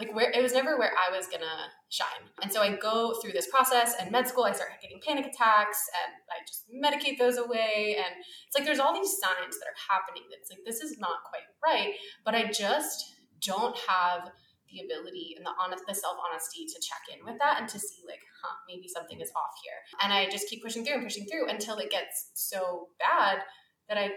like 0.00 0.14
where 0.14 0.30
it 0.30 0.42
was 0.42 0.54
never 0.54 0.78
where 0.78 0.92
I 0.96 1.14
was 1.14 1.26
gonna 1.26 1.68
shine. 1.90 2.24
And 2.42 2.50
so 2.50 2.62
I 2.62 2.74
go 2.74 3.14
through 3.20 3.32
this 3.32 3.48
process 3.48 3.94
and 4.00 4.10
med 4.10 4.26
school, 4.26 4.44
I 4.44 4.52
start 4.52 4.70
getting 4.80 5.00
panic 5.06 5.26
attacks 5.26 5.78
and 6.02 6.14
I 6.32 6.40
just 6.48 6.64
medicate 6.72 7.18
those 7.18 7.36
away. 7.36 7.96
And 7.98 8.16
it's 8.46 8.56
like 8.56 8.64
there's 8.64 8.80
all 8.80 8.94
these 8.94 9.18
signs 9.20 9.58
that 9.58 9.68
are 9.68 9.80
happening 9.90 10.22
that's 10.30 10.50
like 10.50 10.64
this 10.64 10.80
is 10.80 10.98
not 10.98 11.18
quite 11.28 11.44
right, 11.62 11.94
but 12.24 12.34
I 12.34 12.50
just 12.50 13.12
don't 13.44 13.76
have 13.86 14.30
the 14.72 14.80
ability 14.86 15.34
and 15.36 15.44
the 15.44 15.52
honest 15.60 15.84
the 15.86 15.94
self-honesty 15.94 16.64
to 16.64 16.80
check 16.80 17.02
in 17.12 17.24
with 17.24 17.38
that 17.40 17.60
and 17.60 17.68
to 17.68 17.78
see 17.78 18.02
like, 18.06 18.20
huh, 18.42 18.56
maybe 18.68 18.88
something 18.88 19.20
is 19.20 19.30
off 19.36 19.52
here. 19.62 19.76
And 20.02 20.12
I 20.12 20.30
just 20.30 20.48
keep 20.48 20.62
pushing 20.62 20.84
through 20.84 20.94
and 20.94 21.04
pushing 21.04 21.26
through 21.26 21.48
until 21.48 21.76
it 21.76 21.90
gets 21.90 22.30
so 22.34 22.88
bad 22.98 23.42
that 23.88 23.98
I 23.98 24.10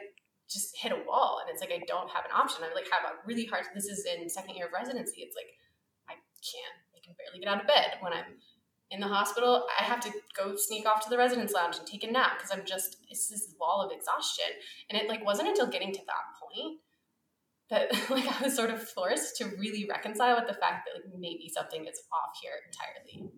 just 0.53 0.77
hit 0.77 0.91
a 0.91 1.01
wall 1.07 1.41
and 1.41 1.50
it's 1.51 1.61
like 1.61 1.73
I 1.73 1.83
don't 1.88 2.09
have 2.09 2.25
an 2.25 2.31
option. 2.31 2.63
I 2.63 2.73
like 2.73 2.88
have 2.91 3.09
a 3.09 3.17
really 3.25 3.45
hard 3.45 3.65
this 3.73 3.85
is 3.85 4.05
in 4.05 4.29
second 4.29 4.55
year 4.55 4.67
of 4.67 4.73
residency. 4.73 5.21
It's 5.21 5.35
like 5.35 5.51
I 6.07 6.13
can't 6.39 6.77
I 6.95 7.00
can 7.03 7.15
barely 7.17 7.39
get 7.41 7.50
out 7.50 7.61
of 7.61 7.67
bed 7.67 7.97
when 8.01 8.13
I'm 8.13 8.38
in 8.91 9.00
the 9.00 9.07
hospital. 9.07 9.65
I 9.79 9.83
have 9.83 10.00
to 10.01 10.11
go 10.38 10.55
sneak 10.55 10.85
off 10.85 11.03
to 11.03 11.09
the 11.09 11.17
residents 11.17 11.53
lounge 11.53 11.77
and 11.77 11.88
take 11.88 12.03
a 12.03 12.11
nap 12.11 12.38
because 12.38 12.51
I'm 12.51 12.65
just 12.65 12.97
it's 13.09 13.27
this 13.27 13.53
wall 13.59 13.81
of 13.81 13.91
exhaustion. 13.91 14.53
And 14.89 15.01
it 15.01 15.09
like 15.09 15.25
wasn't 15.25 15.50
until 15.50 15.67
getting 15.67 15.91
to 15.91 16.01
that 16.05 16.25
point 16.39 16.79
that 17.69 17.91
like 18.09 18.27
I 18.27 18.44
was 18.44 18.55
sort 18.55 18.69
of 18.69 18.81
forced 18.81 19.38
to 19.38 19.45
really 19.57 19.85
reconcile 19.89 20.35
with 20.35 20.47
the 20.47 20.59
fact 20.59 20.85
that 20.85 21.01
like 21.01 21.19
maybe 21.19 21.50
something 21.53 21.85
is 21.85 22.01
off 22.13 22.38
here 22.41 22.53
entirely. 22.65 23.33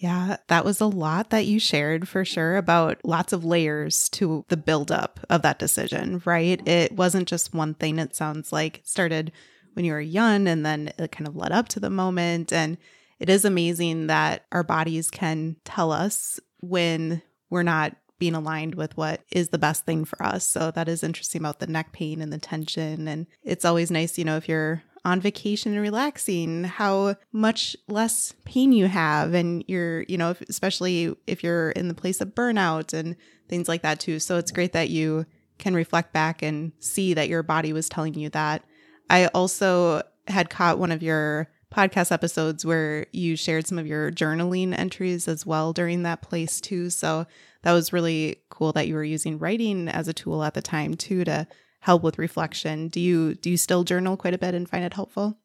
Yeah, 0.00 0.38
that 0.48 0.64
was 0.64 0.80
a 0.80 0.86
lot 0.86 1.28
that 1.28 1.44
you 1.44 1.60
shared 1.60 2.08
for 2.08 2.24
sure 2.24 2.56
about 2.56 2.98
lots 3.04 3.34
of 3.34 3.44
layers 3.44 4.08
to 4.10 4.46
the 4.48 4.56
buildup 4.56 5.20
of 5.28 5.42
that 5.42 5.58
decision, 5.58 6.22
right? 6.24 6.66
It 6.66 6.92
wasn't 6.92 7.28
just 7.28 7.52
one 7.52 7.74
thing, 7.74 7.98
it 7.98 8.16
sounds 8.16 8.50
like 8.50 8.78
it 8.78 8.88
started 8.88 9.30
when 9.74 9.84
you 9.84 9.92
were 9.92 10.00
young 10.00 10.48
and 10.48 10.64
then 10.64 10.90
it 10.98 11.12
kind 11.12 11.28
of 11.28 11.36
led 11.36 11.52
up 11.52 11.68
to 11.68 11.80
the 11.80 11.90
moment. 11.90 12.50
And 12.50 12.78
it 13.18 13.28
is 13.28 13.44
amazing 13.44 14.06
that 14.06 14.46
our 14.50 14.64
bodies 14.64 15.10
can 15.10 15.56
tell 15.66 15.92
us 15.92 16.40
when 16.60 17.20
we're 17.50 17.62
not 17.62 17.94
being 18.18 18.34
aligned 18.34 18.76
with 18.76 18.96
what 18.96 19.20
is 19.30 19.50
the 19.50 19.58
best 19.58 19.84
thing 19.84 20.06
for 20.06 20.22
us. 20.22 20.46
So 20.46 20.70
that 20.70 20.88
is 20.88 21.02
interesting 21.02 21.42
about 21.42 21.58
the 21.58 21.66
neck 21.66 21.92
pain 21.92 22.22
and 22.22 22.32
the 22.32 22.38
tension. 22.38 23.06
And 23.06 23.26
it's 23.44 23.66
always 23.66 23.90
nice, 23.90 24.16
you 24.16 24.24
know, 24.24 24.38
if 24.38 24.48
you're 24.48 24.82
on 25.04 25.20
vacation 25.20 25.72
and 25.72 25.80
relaxing, 25.80 26.64
how 26.64 27.16
much 27.32 27.76
less 27.88 28.34
pain 28.44 28.72
you 28.72 28.86
have. 28.86 29.34
And 29.34 29.64
you're, 29.66 30.02
you 30.02 30.18
know, 30.18 30.34
especially 30.48 31.14
if 31.26 31.42
you're 31.42 31.70
in 31.70 31.88
the 31.88 31.94
place 31.94 32.20
of 32.20 32.34
burnout 32.34 32.92
and 32.92 33.16
things 33.48 33.68
like 33.68 33.82
that 33.82 34.00
too. 34.00 34.18
So 34.18 34.36
it's 34.36 34.52
great 34.52 34.72
that 34.72 34.90
you 34.90 35.26
can 35.58 35.74
reflect 35.74 36.12
back 36.12 36.42
and 36.42 36.72
see 36.78 37.14
that 37.14 37.28
your 37.28 37.42
body 37.42 37.72
was 37.72 37.88
telling 37.88 38.14
you 38.14 38.28
that. 38.30 38.64
I 39.08 39.26
also 39.28 40.02
had 40.28 40.50
caught 40.50 40.78
one 40.78 40.92
of 40.92 41.02
your 41.02 41.48
podcast 41.74 42.10
episodes 42.10 42.66
where 42.66 43.06
you 43.12 43.36
shared 43.36 43.66
some 43.66 43.78
of 43.78 43.86
your 43.86 44.10
journaling 44.10 44.76
entries 44.76 45.28
as 45.28 45.46
well 45.46 45.72
during 45.72 46.02
that 46.02 46.22
place 46.22 46.60
too. 46.60 46.90
So 46.90 47.26
that 47.62 47.72
was 47.72 47.92
really 47.92 48.36
cool 48.48 48.72
that 48.72 48.88
you 48.88 48.94
were 48.94 49.04
using 49.04 49.38
writing 49.38 49.88
as 49.88 50.08
a 50.08 50.12
tool 50.12 50.42
at 50.42 50.54
the 50.54 50.62
time 50.62 50.94
too 50.94 51.24
to 51.24 51.46
help 51.80 52.02
with 52.02 52.18
reflection. 52.18 52.88
Do 52.88 53.00
you 53.00 53.34
do 53.34 53.50
you 53.50 53.56
still 53.56 53.84
journal 53.84 54.16
quite 54.16 54.34
a 54.34 54.38
bit 54.38 54.54
and 54.54 54.68
find 54.68 54.84
it 54.84 54.94
helpful? 54.94 55.38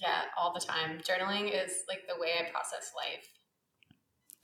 Yeah, 0.00 0.22
all 0.36 0.52
the 0.52 0.60
time. 0.60 1.00
Journaling 1.00 1.48
is 1.48 1.84
like 1.88 2.02
the 2.08 2.20
way 2.20 2.30
I 2.38 2.50
process 2.50 2.92
life. 2.96 3.28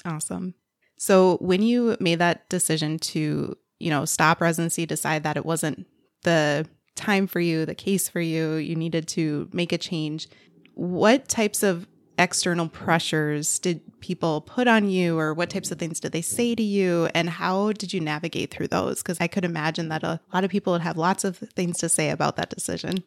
Awesome. 0.04 0.54
So 0.98 1.38
when 1.40 1.62
you 1.62 1.96
made 2.00 2.18
that 2.18 2.48
decision 2.48 2.98
to, 2.98 3.56
you 3.78 3.90
know, 3.90 4.04
stop 4.04 4.40
residency, 4.40 4.86
decide 4.86 5.22
that 5.24 5.36
it 5.36 5.46
wasn't 5.46 5.86
the 6.22 6.66
time 6.94 7.26
for 7.26 7.40
you, 7.40 7.64
the 7.64 7.74
case 7.74 8.08
for 8.08 8.20
you, 8.20 8.54
you 8.54 8.76
needed 8.76 9.08
to 9.08 9.48
make 9.52 9.72
a 9.72 9.78
change. 9.78 10.28
What 10.74 11.28
types 11.28 11.62
of 11.62 11.86
external 12.18 12.68
pressures 12.68 13.58
did 13.58 13.80
people 14.00 14.40
put 14.40 14.66
on 14.66 14.88
you 14.88 15.18
or 15.18 15.32
what 15.32 15.50
types 15.50 15.70
of 15.70 15.78
things 15.78 16.00
did 16.00 16.12
they 16.12 16.22
say 16.22 16.54
to 16.54 16.62
you? 16.62 17.08
And 17.14 17.30
how 17.30 17.72
did 17.72 17.92
you 17.92 18.00
navigate 18.00 18.50
through 18.50 18.68
those? 18.68 19.02
Because 19.02 19.20
i 19.20 19.26
could 19.26 19.44
imagine 19.44 19.88
that 19.88 20.02
a 20.02 20.20
lot 20.34 20.44
of 20.44 20.50
people 20.50 20.72
would 20.72 20.82
have 20.82 20.96
lots 20.96 21.24
of 21.24 21.38
things 21.38 21.78
to 21.78 21.88
say 21.88 22.10
about 22.10 22.36
that 22.36 22.50
decision. 22.50 23.04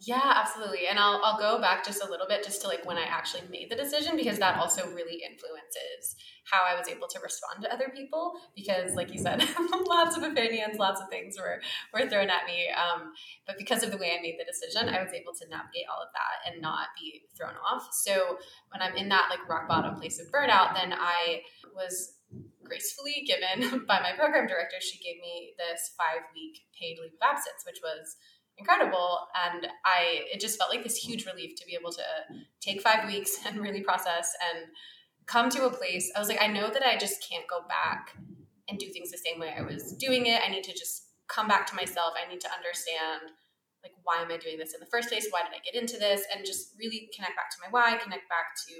Yeah, 0.00 0.32
absolutely. 0.34 0.86
And 0.88 0.98
I'll 0.98 1.20
I'll 1.24 1.38
go 1.38 1.60
back 1.60 1.84
just 1.84 2.02
a 2.02 2.10
little 2.10 2.26
bit 2.26 2.44
just 2.44 2.60
to 2.62 2.68
like 2.68 2.84
when 2.84 2.98
I 2.98 3.04
actually 3.04 3.42
made 3.50 3.70
the 3.70 3.76
decision 3.76 4.16
because 4.16 4.38
that 4.38 4.58
also 4.58 4.86
really 4.88 5.22
influences 5.22 6.16
how 6.50 6.62
I 6.64 6.78
was 6.78 6.88
able 6.88 7.08
to 7.08 7.18
respond 7.20 7.62
to 7.62 7.72
other 7.72 7.90
people 7.94 8.34
because 8.54 8.94
like 8.94 9.12
you 9.12 9.20
said, 9.20 9.42
lots 9.86 10.16
of 10.16 10.22
opinions, 10.22 10.78
lots 10.78 11.00
of 11.00 11.08
things 11.08 11.36
were 11.38 11.60
were 11.92 12.08
thrown 12.08 12.30
at 12.30 12.46
me. 12.46 12.68
Um, 12.70 13.12
but 13.46 13.56
because 13.58 13.82
of 13.82 13.90
the 13.90 13.96
way 13.96 14.16
I 14.16 14.22
made 14.22 14.36
the 14.38 14.44
decision, 14.44 14.88
I 14.88 15.02
was 15.02 15.12
able 15.12 15.32
to 15.32 15.48
navigate 15.48 15.86
all 15.90 16.02
of 16.02 16.08
that 16.12 16.52
and 16.52 16.60
not 16.60 16.88
be 17.00 17.22
thrown 17.36 17.54
off. 17.64 17.88
So 17.92 18.38
when 18.70 18.82
I'm 18.82 18.96
in 18.96 19.08
that 19.08 19.28
like 19.30 19.48
rock 19.48 19.68
bottom 19.68 19.96
place 19.96 20.20
of 20.20 20.30
burnout, 20.32 20.74
then 20.74 20.92
I 20.92 21.42
was 21.74 22.14
gracefully 22.62 23.26
given 23.26 23.84
by 23.88 24.00
my 24.00 24.12
program 24.12 24.46
director. 24.46 24.76
She 24.80 24.98
gave 24.98 25.20
me 25.20 25.54
this 25.58 25.92
five 25.96 26.24
week 26.34 26.60
paid 26.78 26.98
leave 27.00 27.12
of 27.12 27.22
absence, 27.22 27.64
which 27.64 27.80
was 27.82 28.16
incredible 28.56 29.18
and 29.46 29.66
i 29.84 30.22
it 30.32 30.40
just 30.40 30.58
felt 30.58 30.70
like 30.70 30.84
this 30.84 30.96
huge 30.96 31.26
relief 31.26 31.56
to 31.56 31.66
be 31.66 31.76
able 31.78 31.90
to 31.90 32.04
take 32.60 32.80
five 32.80 33.06
weeks 33.06 33.38
and 33.46 33.58
really 33.58 33.80
process 33.80 34.32
and 34.54 34.66
come 35.26 35.48
to 35.50 35.66
a 35.66 35.70
place 35.70 36.10
i 36.16 36.18
was 36.18 36.28
like 36.28 36.42
i 36.42 36.46
know 36.46 36.70
that 36.70 36.82
i 36.86 36.96
just 36.96 37.26
can't 37.28 37.44
go 37.48 37.66
back 37.68 38.16
and 38.68 38.78
do 38.78 38.90
things 38.92 39.10
the 39.10 39.18
same 39.18 39.40
way 39.40 39.54
i 39.56 39.62
was 39.62 39.92
doing 39.92 40.26
it. 40.26 40.40
I 40.44 40.50
need 40.50 40.64
to 40.64 40.72
just 40.72 41.04
come 41.28 41.48
back 41.48 41.66
to 41.68 41.76
myself. 41.76 42.14
I 42.14 42.28
need 42.28 42.40
to 42.42 42.52
understand 42.52 43.32
like 43.84 43.92
why 44.00 44.24
am 44.24 44.32
i 44.32 44.40
doing 44.40 44.56
this 44.56 44.72
in 44.72 44.80
the 44.80 44.88
first 44.88 45.08
place? 45.08 45.28
Why 45.28 45.44
did 45.44 45.52
i 45.52 45.60
get 45.60 45.76
into 45.76 46.00
this? 46.00 46.24
And 46.32 46.44
just 46.44 46.72
really 46.80 47.08
connect 47.12 47.36
back 47.36 47.52
to 47.52 47.60
my 47.60 47.68
why 47.68 47.96
connect 48.00 48.28
back 48.32 48.56
to 48.68 48.74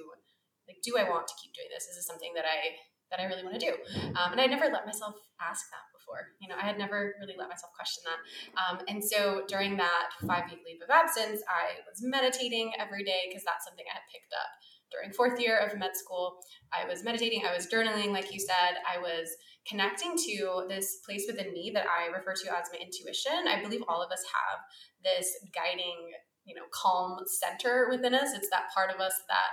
like 0.64 0.80
do 0.80 0.96
i 0.96 1.04
want 1.04 1.28
to 1.28 1.36
keep 1.40 1.52
doing 1.52 1.68
this? 1.68 1.84
Is 1.88 2.00
this 2.00 2.08
something 2.08 2.32
that 2.36 2.48
i 2.48 2.80
that 3.12 3.20
i 3.20 3.28
really 3.28 3.44
want 3.44 3.60
to 3.60 3.64
do? 3.64 3.72
Um, 4.16 4.32
and 4.32 4.40
i 4.40 4.46
never 4.48 4.72
let 4.72 4.88
myself 4.88 5.12
ask 5.40 5.68
that 5.68 5.84
before. 5.92 6.32
You 6.40 6.48
know, 6.48 6.56
I 6.56 6.64
had 6.64 6.80
never 6.80 7.16
really 7.20 7.36
let 7.36 7.52
myself 7.52 7.72
question 7.76 8.04
that. 8.08 8.20
Um, 8.56 8.76
and 8.88 9.00
so 9.04 9.44
during 9.48 9.76
that 9.76 10.16
five 10.24 10.48
week 10.48 10.64
leave 10.64 10.80
of 10.80 10.88
absence, 10.88 11.44
I 11.48 11.84
was 11.84 12.00
meditating 12.00 12.72
every 12.80 13.04
day 13.04 13.28
because 13.28 13.44
that's 13.44 13.64
something 13.64 13.84
I 13.88 14.00
had 14.00 14.08
picked 14.08 14.32
up 14.32 14.48
during 14.94 15.12
fourth 15.12 15.40
year 15.40 15.58
of 15.58 15.76
med 15.78 15.96
school. 15.96 16.38
I 16.72 16.86
was 16.86 17.04
meditating, 17.04 17.42
I 17.46 17.54
was 17.54 17.66
journaling, 17.66 18.10
like 18.10 18.32
you 18.32 18.40
said, 18.40 18.78
I 18.88 18.98
was 18.98 19.28
connecting 19.66 20.16
to 20.16 20.66
this 20.68 20.98
place 21.04 21.24
within 21.26 21.52
me 21.52 21.70
that 21.74 21.86
I 21.86 22.06
refer 22.14 22.34
to 22.34 22.56
as 22.56 22.68
my 22.72 22.78
intuition. 22.78 23.48
I 23.48 23.62
believe 23.62 23.82
all 23.88 24.02
of 24.02 24.12
us 24.12 24.22
have 24.22 24.60
this 25.02 25.28
guiding, 25.54 26.12
you 26.44 26.54
know, 26.54 26.66
calm 26.72 27.18
center 27.26 27.88
within 27.90 28.14
us. 28.14 28.34
It's 28.34 28.50
that 28.50 28.70
part 28.74 28.90
of 28.90 29.00
us 29.00 29.14
that 29.28 29.48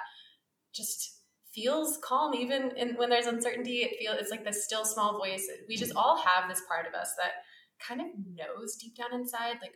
just 0.73 1.21
feels 1.53 1.97
calm 2.03 2.33
even 2.33 2.71
in, 2.77 2.95
when 2.95 3.09
there's 3.09 3.25
uncertainty 3.25 3.79
it 3.79 3.99
feels 3.99 4.17
it's 4.17 4.31
like 4.31 4.45
this 4.45 4.63
still 4.63 4.85
small 4.85 5.17
voice 5.17 5.49
we 5.67 5.75
just 5.75 5.93
all 5.97 6.17
have 6.17 6.47
this 6.47 6.61
part 6.65 6.87
of 6.87 6.93
us 6.93 7.13
that 7.17 7.31
kind 7.85 7.99
of 7.99 8.07
knows 8.33 8.77
deep 8.77 8.95
down 8.95 9.13
inside 9.13 9.57
like 9.61 9.73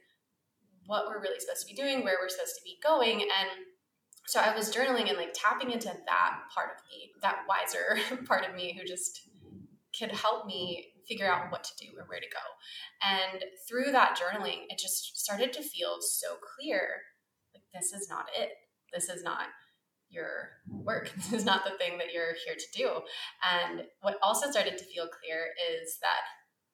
what 0.85 1.05
we're 1.07 1.21
really 1.21 1.39
supposed 1.39 1.61
to 1.61 1.67
be 1.67 1.73
doing 1.73 2.03
where 2.03 2.15
we're 2.21 2.29
supposed 2.29 2.55
to 2.55 2.63
be 2.63 2.77
going 2.81 3.21
and 3.23 3.49
so 4.27 4.39
i 4.39 4.55
was 4.55 4.73
journaling 4.73 5.09
and 5.09 5.17
like 5.17 5.33
tapping 5.33 5.71
into 5.71 5.87
that 5.87 6.39
part 6.53 6.69
of 6.75 6.83
me 6.89 7.11
that 7.21 7.39
wiser 7.47 7.97
part 8.25 8.47
of 8.47 8.55
me 8.55 8.77
who 8.77 8.85
just 8.85 9.29
could 9.97 10.11
help 10.11 10.45
me 10.45 10.87
figure 11.07 11.27
out 11.27 11.51
what 11.51 11.63
to 11.63 11.71
do 11.79 11.91
and 11.99 12.07
where 12.07 12.19
to 12.19 12.25
go 12.31 12.39
and 13.03 13.43
through 13.67 13.91
that 13.91 14.17
journaling 14.17 14.65
it 14.69 14.79
just 14.79 15.17
started 15.17 15.53
to 15.53 15.61
feel 15.61 15.97
so 16.01 16.35
clear 16.55 17.01
like 17.53 17.63
this 17.73 17.93
is 17.93 18.09
not 18.09 18.25
it 18.37 18.49
this 18.93 19.09
is 19.09 19.23
not 19.23 19.47
your 20.09 20.49
work. 20.67 21.11
This 21.15 21.33
is 21.33 21.45
not 21.45 21.63
the 21.65 21.77
thing 21.77 21.97
that 21.97 22.13
you're 22.13 22.35
here 22.45 22.55
to 22.55 22.77
do. 22.77 22.89
And 23.43 23.83
what 24.01 24.17
also 24.21 24.49
started 24.49 24.77
to 24.77 24.85
feel 24.85 25.07
clear 25.07 25.49
is 25.71 25.97
that 26.01 26.21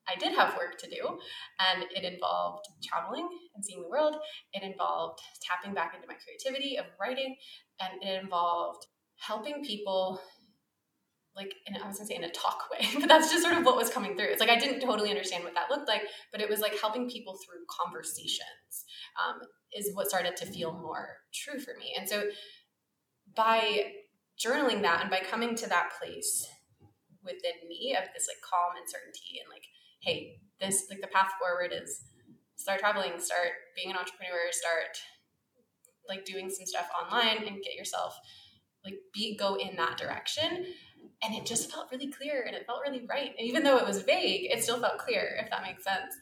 I 0.07 0.15
did 0.19 0.33
have 0.33 0.55
work 0.57 0.77
to 0.79 0.89
do, 0.89 1.19
and 1.59 1.85
it 1.95 2.03
involved 2.03 2.65
traveling 2.83 3.29
and 3.55 3.63
seeing 3.63 3.81
the 3.81 3.89
world. 3.89 4.15
It 4.53 4.63
involved 4.63 5.21
tapping 5.41 5.73
back 5.73 5.93
into 5.95 6.07
my 6.07 6.15
creativity 6.15 6.77
of 6.77 6.85
writing, 6.99 7.35
and 7.79 8.03
it 8.03 8.21
involved 8.21 8.85
helping 9.17 9.63
people 9.63 10.19
like 11.35 11.55
I 11.67 11.87
was 11.87 11.97
gonna 11.97 12.07
say 12.07 12.15
in 12.15 12.23
a 12.23 12.31
talk 12.31 12.63
way, 12.71 12.87
but 12.99 13.07
that's 13.07 13.31
just 13.31 13.43
sort 13.43 13.57
of 13.57 13.65
what 13.65 13.77
was 13.77 13.89
coming 13.89 14.15
through. 14.15 14.27
It's 14.27 14.41
like 14.41 14.49
I 14.49 14.57
didn't 14.57 14.81
totally 14.81 15.09
understand 15.09 15.43
what 15.43 15.53
that 15.53 15.69
looked 15.69 15.87
like, 15.87 16.01
but 16.31 16.41
it 16.41 16.49
was 16.49 16.59
like 16.59 16.77
helping 16.79 17.09
people 17.09 17.37
through 17.37 17.63
conversations 17.69 18.85
um, 19.19 19.39
is 19.75 19.95
what 19.95 20.09
started 20.09 20.35
to 20.37 20.45
feel 20.45 20.73
more 20.73 21.17
true 21.33 21.59
for 21.59 21.73
me. 21.79 21.93
And 21.97 22.07
so 22.07 22.23
by 23.35 23.93
journaling 24.39 24.81
that 24.81 25.01
and 25.01 25.09
by 25.09 25.19
coming 25.19 25.55
to 25.55 25.69
that 25.69 25.91
place 25.99 26.47
within 27.23 27.67
me 27.69 27.95
of 27.95 28.09
this 28.13 28.27
like 28.27 28.41
calm 28.41 28.75
and 28.77 28.89
certainty 28.89 29.39
and 29.39 29.49
like 29.49 29.63
hey 30.01 30.37
this 30.59 30.85
like 30.89 31.01
the 31.01 31.07
path 31.07 31.31
forward 31.39 31.71
is 31.73 32.03
start 32.55 32.79
traveling 32.79 33.13
start 33.17 33.49
being 33.75 33.89
an 33.89 33.97
entrepreneur 33.97 34.51
start 34.51 34.97
like 36.07 36.25
doing 36.25 36.49
some 36.49 36.65
stuff 36.65 36.89
online 37.01 37.47
and 37.47 37.63
get 37.63 37.75
yourself 37.75 38.19
like 38.83 38.95
be 39.13 39.37
go 39.37 39.55
in 39.55 39.75
that 39.75 39.97
direction. 39.97 40.65
And 41.23 41.35
it 41.35 41.45
just 41.45 41.71
felt 41.71 41.87
really 41.91 42.11
clear 42.11 42.43
and 42.45 42.55
it 42.55 42.65
felt 42.65 42.81
really 42.85 43.05
right. 43.07 43.31
And 43.37 43.47
even 43.47 43.63
though 43.63 43.77
it 43.77 43.85
was 43.85 44.01
vague 44.01 44.47
it 44.51 44.63
still 44.63 44.79
felt 44.79 44.97
clear 44.97 45.37
if 45.43 45.49
that 45.49 45.63
makes 45.63 45.83
sense. 45.83 46.13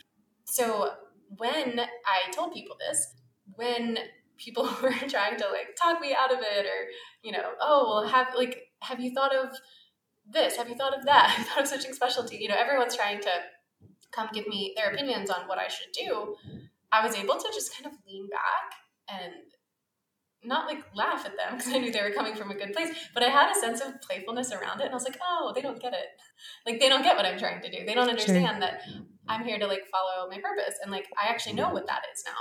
So 0.45 0.91
when 1.37 1.79
i 1.79 2.31
told 2.31 2.51
people 2.53 2.75
this 2.79 3.13
when 3.53 3.99
people 4.37 4.63
were 4.81 4.91
trying 5.07 5.37
to 5.37 5.47
like 5.49 5.75
talk 5.79 6.01
me 6.01 6.15
out 6.19 6.33
of 6.33 6.39
it 6.39 6.65
or 6.65 6.87
you 7.21 7.31
know 7.31 7.51
oh 7.61 7.85
well 7.87 8.07
have 8.07 8.29
like 8.35 8.63
have 8.81 8.99
you 8.99 9.13
thought 9.13 9.35
of 9.35 9.51
this? 10.31 10.55
Have 10.57 10.69
you 10.69 10.75
thought 10.75 10.97
of 10.97 11.05
that? 11.05 11.29
Have 11.29 11.39
you 11.39 11.45
thought 11.45 11.63
of 11.63 11.67
switching 11.67 11.93
specialty? 11.93 12.37
You 12.37 12.49
know 12.49 12.55
everyone's 12.57 12.95
trying 12.95 13.19
to 13.21 13.29
come 14.11 14.29
give 14.33 14.47
me 14.47 14.73
their 14.75 14.91
opinions 14.91 15.29
on 15.29 15.47
what 15.47 15.57
i 15.57 15.67
should 15.67 15.91
do 15.93 16.35
i 16.91 17.05
was 17.05 17.15
able 17.15 17.35
to 17.35 17.49
just 17.53 17.73
kind 17.75 17.85
of 17.85 17.99
lean 18.07 18.27
back 18.29 18.75
and 19.07 19.33
not 20.43 20.67
like 20.67 20.83
laugh 20.95 21.25
at 21.25 21.35
them 21.35 21.57
because 21.57 21.73
I 21.73 21.79
knew 21.79 21.91
they 21.91 22.01
were 22.01 22.11
coming 22.11 22.35
from 22.35 22.51
a 22.51 22.55
good 22.55 22.73
place, 22.73 22.89
but 23.13 23.23
I 23.23 23.29
had 23.29 23.51
a 23.51 23.59
sense 23.59 23.81
of 23.81 24.01
playfulness 24.01 24.51
around 24.51 24.79
it. 24.79 24.85
And 24.85 24.91
I 24.91 24.95
was 24.95 25.03
like, 25.03 25.19
oh, 25.21 25.51
they 25.53 25.61
don't 25.61 25.81
get 25.81 25.93
it. 25.93 25.99
Like, 26.65 26.79
they 26.79 26.87
don't 26.87 27.03
get 27.03 27.17
what 27.17 27.25
I'm 27.25 27.37
trying 27.37 27.61
to 27.61 27.69
do. 27.69 27.85
They 27.85 27.93
don't 27.93 28.07
understand 28.07 28.47
sure. 28.47 28.59
that 28.61 28.81
I'm 29.27 29.43
here 29.43 29.59
to 29.59 29.67
like 29.67 29.81
follow 29.91 30.29
my 30.29 30.37
purpose. 30.37 30.75
And 30.81 30.89
like, 30.89 31.05
I 31.21 31.29
actually 31.29 31.55
know 31.55 31.69
what 31.69 31.85
that 31.87 32.03
is 32.15 32.23
now. 32.25 32.31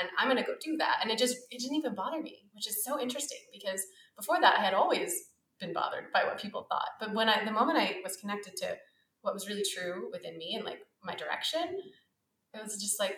And 0.00 0.08
I'm 0.16 0.26
going 0.26 0.42
to 0.42 0.50
go 0.50 0.56
do 0.58 0.78
that. 0.78 1.00
And 1.02 1.10
it 1.10 1.18
just, 1.18 1.36
it 1.50 1.60
didn't 1.60 1.76
even 1.76 1.94
bother 1.94 2.22
me, 2.22 2.38
which 2.54 2.66
is 2.66 2.82
so 2.82 2.98
interesting 2.98 3.40
because 3.52 3.82
before 4.16 4.40
that, 4.40 4.58
I 4.58 4.64
had 4.64 4.72
always 4.72 5.12
been 5.60 5.74
bothered 5.74 6.10
by 6.14 6.24
what 6.24 6.40
people 6.40 6.66
thought. 6.66 6.88
But 6.98 7.14
when 7.14 7.28
I, 7.28 7.44
the 7.44 7.52
moment 7.52 7.78
I 7.78 7.96
was 8.02 8.16
connected 8.16 8.56
to 8.56 8.78
what 9.20 9.34
was 9.34 9.46
really 9.46 9.64
true 9.74 10.08
within 10.10 10.38
me 10.38 10.54
and 10.56 10.64
like 10.64 10.80
my 11.06 11.14
direction, 11.14 11.78
it 12.54 12.62
was 12.62 12.80
just 12.80 13.00
like, 13.00 13.16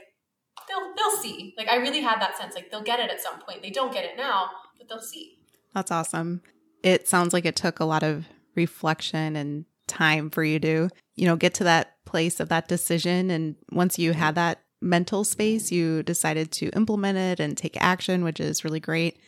they'll 0.68 0.94
they'll 0.96 1.22
see. 1.22 1.54
Like 1.56 1.68
I 1.68 1.76
really 1.76 2.00
had 2.00 2.20
that 2.20 2.36
sense 2.36 2.54
like 2.54 2.70
they'll 2.70 2.82
get 2.82 3.00
it 3.00 3.10
at 3.10 3.20
some 3.20 3.40
point. 3.40 3.62
They 3.62 3.70
don't 3.70 3.92
get 3.92 4.04
it 4.04 4.16
now, 4.16 4.50
but 4.76 4.88
they'll 4.88 5.00
see. 5.00 5.38
That's 5.74 5.90
awesome. 5.90 6.42
It 6.82 7.08
sounds 7.08 7.32
like 7.32 7.44
it 7.44 7.56
took 7.56 7.80
a 7.80 7.84
lot 7.84 8.02
of 8.02 8.26
reflection 8.54 9.36
and 9.36 9.64
time 9.86 10.30
for 10.30 10.44
you 10.44 10.58
to, 10.60 10.88
you 11.16 11.26
know, 11.26 11.36
get 11.36 11.54
to 11.54 11.64
that 11.64 11.96
place 12.04 12.40
of 12.40 12.48
that 12.48 12.68
decision 12.68 13.30
and 13.30 13.56
once 13.70 13.98
you 13.98 14.12
had 14.12 14.34
that 14.34 14.60
mental 14.80 15.24
space, 15.24 15.72
you 15.72 16.02
decided 16.02 16.52
to 16.52 16.68
implement 16.70 17.18
it 17.18 17.40
and 17.40 17.56
take 17.56 17.76
action, 17.80 18.22
which 18.24 18.40
is 18.40 18.64
really 18.64 18.80
great. 18.80 19.18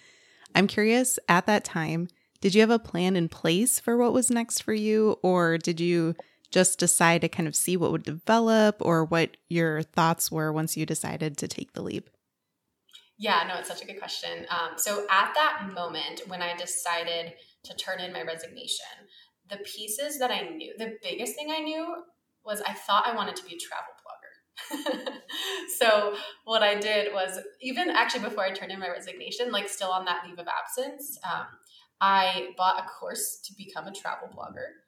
I'm 0.54 0.66
curious 0.66 1.18
at 1.28 1.46
that 1.46 1.64
time, 1.64 2.08
did 2.40 2.54
you 2.54 2.60
have 2.60 2.70
a 2.70 2.78
plan 2.78 3.16
in 3.16 3.28
place 3.28 3.78
for 3.78 3.96
what 3.96 4.12
was 4.12 4.30
next 4.30 4.62
for 4.62 4.72
you 4.72 5.18
or 5.22 5.58
did 5.58 5.80
you 5.80 6.14
just 6.50 6.78
decide 6.78 7.21
to 7.21 7.28
kind 7.28 7.49
of 7.49 7.54
see 7.54 7.76
what 7.76 7.92
would 7.92 8.02
develop 8.02 8.76
or 8.80 9.04
what 9.04 9.37
your 9.49 9.83
thoughts 9.83 10.30
were 10.30 10.52
once 10.52 10.76
you 10.76 10.85
decided 10.85 11.37
to 11.38 11.49
take 11.49 11.73
the 11.73 11.83
leap? 11.83 12.11
Yeah, 13.19 13.45
no, 13.49 13.59
it's 13.59 13.69
such 13.69 13.83
a 13.83 13.87
good 13.87 13.99
question. 13.99 14.47
Um, 14.49 14.71
so 14.76 15.07
at 15.11 15.33
that 15.35 15.71
moment 15.75 16.23
when 16.26 16.42
I 16.42 16.57
decided 16.57 17.35
to 17.64 17.75
turn 17.76 18.00
in 18.00 18.12
my 18.12 18.23
resignation, 18.23 18.87
the 19.49 19.59
pieces 19.59 20.19
that 20.19 20.30
I 20.30 20.49
knew, 20.49 20.75
the 20.78 20.97
biggest 21.02 21.35
thing 21.35 21.50
I 21.50 21.61
knew 21.61 21.97
was 22.45 22.62
I 22.62 22.73
thought 22.73 23.07
I 23.07 23.14
wanted 23.14 23.37
to 23.37 23.45
be 23.45 23.54
a 23.54 23.59
travel 23.59 23.92
blogger. 24.00 25.12
so 25.78 26.14
what 26.45 26.62
I 26.62 26.76
did 26.76 27.12
was 27.12 27.38
even 27.61 27.90
actually 27.90 28.25
before 28.25 28.45
I 28.45 28.52
turned 28.52 28.73
in 28.73 28.80
my 28.80 28.88
resignation, 28.88 29.52
like 29.52 29.69
still 29.69 29.90
on 29.90 30.07
that 30.07 30.25
leave 30.26 30.38
of 30.38 30.47
absence, 30.49 31.19
um, 31.30 31.47
I 32.00 32.50
bought 32.57 32.83
a 32.83 32.88
course 32.88 33.40
to 33.45 33.54
become 33.57 33.87
a 33.87 33.92
travel 33.92 34.28
blogger 34.28 34.80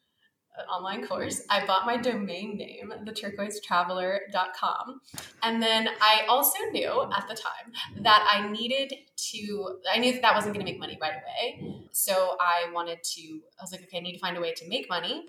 an 0.58 0.66
online 0.66 1.06
course. 1.06 1.42
I 1.48 1.64
bought 1.64 1.86
my 1.86 1.96
domain 1.96 2.56
name, 2.56 2.92
theturquoisetraveler.com. 3.06 5.00
And 5.42 5.62
then 5.62 5.88
I 6.00 6.26
also 6.28 6.58
knew 6.72 7.02
at 7.14 7.26
the 7.28 7.34
time 7.34 7.72
that 8.02 8.26
I 8.30 8.50
needed 8.50 8.92
to, 9.16 9.78
I 9.90 9.98
knew 9.98 10.12
that 10.12 10.22
that 10.22 10.34
wasn't 10.34 10.54
going 10.54 10.66
to 10.66 10.72
make 10.72 10.80
money 10.80 10.98
right 11.00 11.14
away. 11.14 11.86
So 11.92 12.36
I 12.40 12.70
wanted 12.72 13.02
to, 13.02 13.22
I 13.58 13.62
was 13.62 13.72
like, 13.72 13.82
okay, 13.84 13.98
I 13.98 14.00
need 14.00 14.12
to 14.12 14.18
find 14.18 14.36
a 14.36 14.40
way 14.40 14.52
to 14.52 14.68
make 14.68 14.88
money 14.90 15.26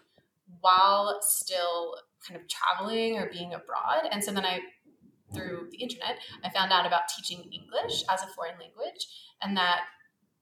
while 0.59 1.19
still 1.21 1.95
kind 2.27 2.39
of 2.39 2.47
traveling 2.47 3.17
or 3.17 3.29
being 3.31 3.53
abroad. 3.53 4.07
And 4.11 4.23
so 4.23 4.31
then 4.31 4.45
I, 4.45 4.59
through 5.33 5.69
the 5.71 5.77
internet, 5.77 6.19
I 6.43 6.49
found 6.49 6.71
out 6.71 6.85
about 6.85 7.07
teaching 7.15 7.49
English 7.51 8.03
as 8.09 8.21
a 8.21 8.27
foreign 8.35 8.59
language 8.59 9.07
and 9.41 9.57
that 9.57 9.81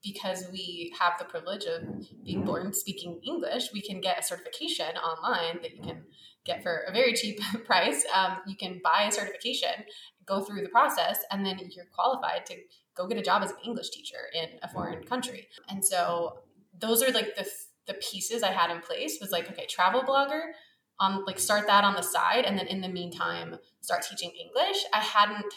because 0.02 0.46
we 0.52 0.92
have 0.98 1.14
the 1.18 1.24
privilege 1.24 1.64
of 1.64 1.82
being 2.24 2.44
born 2.44 2.72
speaking 2.72 3.20
English, 3.26 3.70
we 3.72 3.80
can 3.80 4.00
get 4.00 4.18
a 4.18 4.22
certification 4.22 4.96
online 4.96 5.60
that 5.62 5.76
you 5.76 5.82
can 5.82 6.04
get 6.44 6.62
for 6.62 6.84
a 6.88 6.92
very 6.92 7.12
cheap 7.12 7.40
price. 7.64 8.04
Um, 8.14 8.38
you 8.46 8.56
can 8.56 8.80
buy 8.82 9.04
a 9.04 9.12
certification, 9.12 9.84
go 10.26 10.40
through 10.40 10.62
the 10.62 10.68
process, 10.68 11.18
and 11.30 11.46
then 11.46 11.58
you're 11.70 11.86
qualified 11.94 12.46
to 12.46 12.56
go 12.96 13.06
get 13.06 13.18
a 13.18 13.22
job 13.22 13.42
as 13.42 13.50
an 13.50 13.58
English 13.64 13.90
teacher 13.90 14.18
in 14.34 14.58
a 14.62 14.68
foreign 14.68 15.04
country. 15.04 15.48
And 15.68 15.84
so 15.84 16.38
those 16.78 17.02
are 17.02 17.12
like 17.12 17.36
the 17.36 17.48
the 17.86 17.94
pieces 17.94 18.44
I 18.44 18.52
had 18.52 18.70
in 18.70 18.80
place 18.80 19.18
was 19.20 19.32
like, 19.32 19.50
okay, 19.50 19.66
travel 19.66 20.02
blogger, 20.02 20.52
on 21.00 21.24
like 21.24 21.38
start 21.38 21.66
that 21.66 21.84
on 21.84 21.94
the 21.94 22.02
side, 22.02 22.44
and 22.44 22.58
then 22.58 22.66
in 22.66 22.80
the 22.80 22.88
meantime 22.88 23.58
start 23.80 24.02
teaching 24.08 24.30
English. 24.30 24.84
I 24.92 25.00
hadn't 25.00 25.52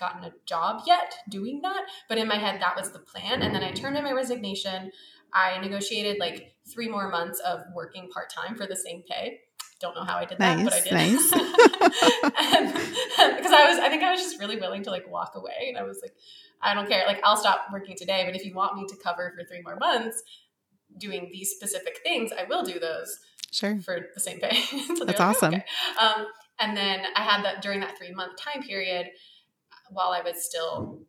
gotten 0.00 0.24
a 0.24 0.32
job 0.46 0.82
yet 0.86 1.14
doing 1.28 1.60
that, 1.62 1.82
but 2.08 2.18
in 2.18 2.26
my 2.26 2.36
head 2.36 2.60
that 2.60 2.76
was 2.76 2.90
the 2.90 2.98
plan. 2.98 3.42
And 3.42 3.54
then 3.54 3.62
I 3.62 3.70
turned 3.70 3.96
in 3.96 4.04
my 4.04 4.12
resignation. 4.12 4.90
I 5.32 5.58
negotiated 5.60 6.18
like 6.18 6.54
three 6.66 6.88
more 6.88 7.08
months 7.10 7.38
of 7.40 7.60
working 7.74 8.08
part 8.08 8.30
time 8.30 8.56
for 8.56 8.66
the 8.66 8.76
same 8.76 9.02
pay. 9.08 9.40
Don't 9.80 9.94
know 9.94 10.04
how 10.04 10.16
I 10.18 10.24
did 10.24 10.38
that, 10.38 10.64
but 10.64 10.74
I 10.74 10.80
did. 10.80 10.92
Nice. 10.92 11.32
Because 13.20 13.52
I 13.52 13.68
was, 13.68 13.78
I 13.78 13.88
think 13.88 14.02
I 14.02 14.10
was 14.10 14.20
just 14.20 14.38
really 14.38 14.56
willing 14.56 14.82
to 14.84 14.90
like 14.90 15.10
walk 15.10 15.32
away, 15.34 15.66
and 15.68 15.76
I 15.76 15.82
was 15.82 15.98
like, 16.02 16.14
I 16.62 16.74
don't 16.74 16.88
care. 16.88 17.06
Like 17.06 17.20
I'll 17.24 17.36
stop 17.36 17.66
working 17.72 17.96
today, 17.96 18.24
but 18.26 18.34
if 18.34 18.44
you 18.44 18.54
want 18.54 18.76
me 18.76 18.86
to 18.86 18.96
cover 18.96 19.32
for 19.36 19.44
three 19.44 19.62
more 19.62 19.76
months 19.76 20.22
doing 20.98 21.28
these 21.32 21.50
specific 21.50 21.98
things, 22.02 22.32
I 22.32 22.44
will 22.44 22.62
do 22.62 22.78
those. 22.78 23.18
Sure. 23.50 23.78
For 23.80 24.06
the 24.14 24.20
same 24.20 24.38
pay. 24.38 24.54
so 24.96 25.04
That's 25.04 25.18
like, 25.18 25.20
awesome. 25.20 25.54
Okay. 25.54 25.64
Um, 26.00 26.26
and 26.60 26.76
then 26.76 27.04
I 27.16 27.22
had 27.22 27.44
that 27.44 27.62
during 27.62 27.80
that 27.80 27.98
three 27.98 28.12
month 28.12 28.36
time 28.36 28.62
period, 28.62 29.08
while 29.90 30.10
I 30.10 30.22
was 30.22 30.44
still 30.44 31.02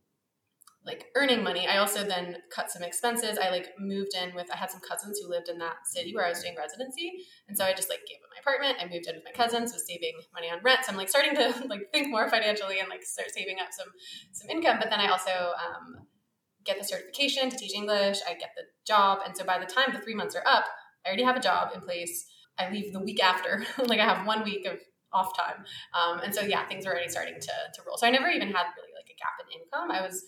like 0.84 1.06
earning 1.16 1.44
money, 1.44 1.68
I 1.68 1.78
also 1.78 2.04
then 2.04 2.38
cut 2.54 2.72
some 2.72 2.82
expenses. 2.82 3.38
I 3.38 3.50
like 3.50 3.70
moved 3.80 4.16
in 4.16 4.34
with 4.34 4.48
I 4.52 4.58
had 4.58 4.72
some 4.72 4.82
cousins 4.82 5.20
who 5.20 5.30
lived 5.30 5.48
in 5.48 5.60
that 5.60 5.76
city 5.86 6.16
where 6.16 6.26
I 6.26 6.30
was 6.30 6.42
doing 6.42 6.56
residency, 6.58 7.12
and 7.48 7.56
so 7.56 7.66
I 7.66 7.74
just 7.74 7.90
like 7.90 8.00
gave 8.08 8.18
up 8.24 8.32
my 8.34 8.40
apartment. 8.42 8.78
I 8.82 8.92
moved 8.92 9.08
in 9.08 9.16
with 9.16 9.24
my 9.24 9.32
cousins, 9.32 9.74
was 9.74 9.86
saving 9.86 10.14
money 10.34 10.50
on 10.50 10.60
rent. 10.64 10.80
So 10.84 10.92
I'm 10.92 10.98
like 10.98 11.10
starting 11.10 11.36
to 11.36 11.54
like 11.70 11.92
think 11.94 12.10
more 12.10 12.28
financially 12.30 12.80
and 12.80 12.90
like 12.90 13.04
start 13.04 13.30
saving 13.30 13.58
up 13.60 13.68
some 13.72 13.88
some 14.32 14.50
income. 14.50 14.78
But 14.80 14.90
then 14.90 15.00
I 15.00 15.10
also 15.10 15.30
um, 15.30 16.08
get 16.66 16.80
the 16.80 16.84
certification 16.84 17.52
to 17.52 17.58
teach 17.58 17.76
English. 17.76 18.18
I 18.28 18.34
get 18.34 18.52
the 18.56 18.64
job, 18.88 19.20
and 19.26 19.38
so 19.38 19.44
by 19.46 19.60
the 19.60 19.68
time 19.68 19.94
the 19.94 20.00
three 20.00 20.16
months 20.16 20.36
are 20.36 20.44
up, 20.48 20.66
I 21.06 21.10
already 21.10 21.24
have 21.24 21.38
a 21.38 21.42
job 21.42 21.72
in 21.76 21.82
place. 21.82 22.26
I 22.58 22.72
leave 22.72 22.92
the 22.92 23.00
week 23.00 23.24
after. 23.24 23.64
like 23.86 24.00
I 24.00 24.06
have 24.06 24.26
one 24.26 24.44
week 24.44 24.66
of 24.66 24.80
off 25.14 25.36
time, 25.38 25.66
um, 25.94 26.20
and 26.24 26.34
so 26.34 26.42
yeah, 26.42 26.68
things 26.68 26.86
are 26.86 26.92
already 26.92 27.10
starting 27.10 27.40
to 27.40 27.52
to 27.74 27.82
roll. 27.86 27.98
So 27.98 28.08
I 28.08 28.12
never 28.12 28.30
even 28.30 28.48
had 28.48 28.66
really 28.78 28.92
like 28.96 29.10
a 29.10 29.18
gap 29.18 29.40
in 29.42 29.62
income. 29.62 29.92
I 29.92 30.06
was 30.06 30.26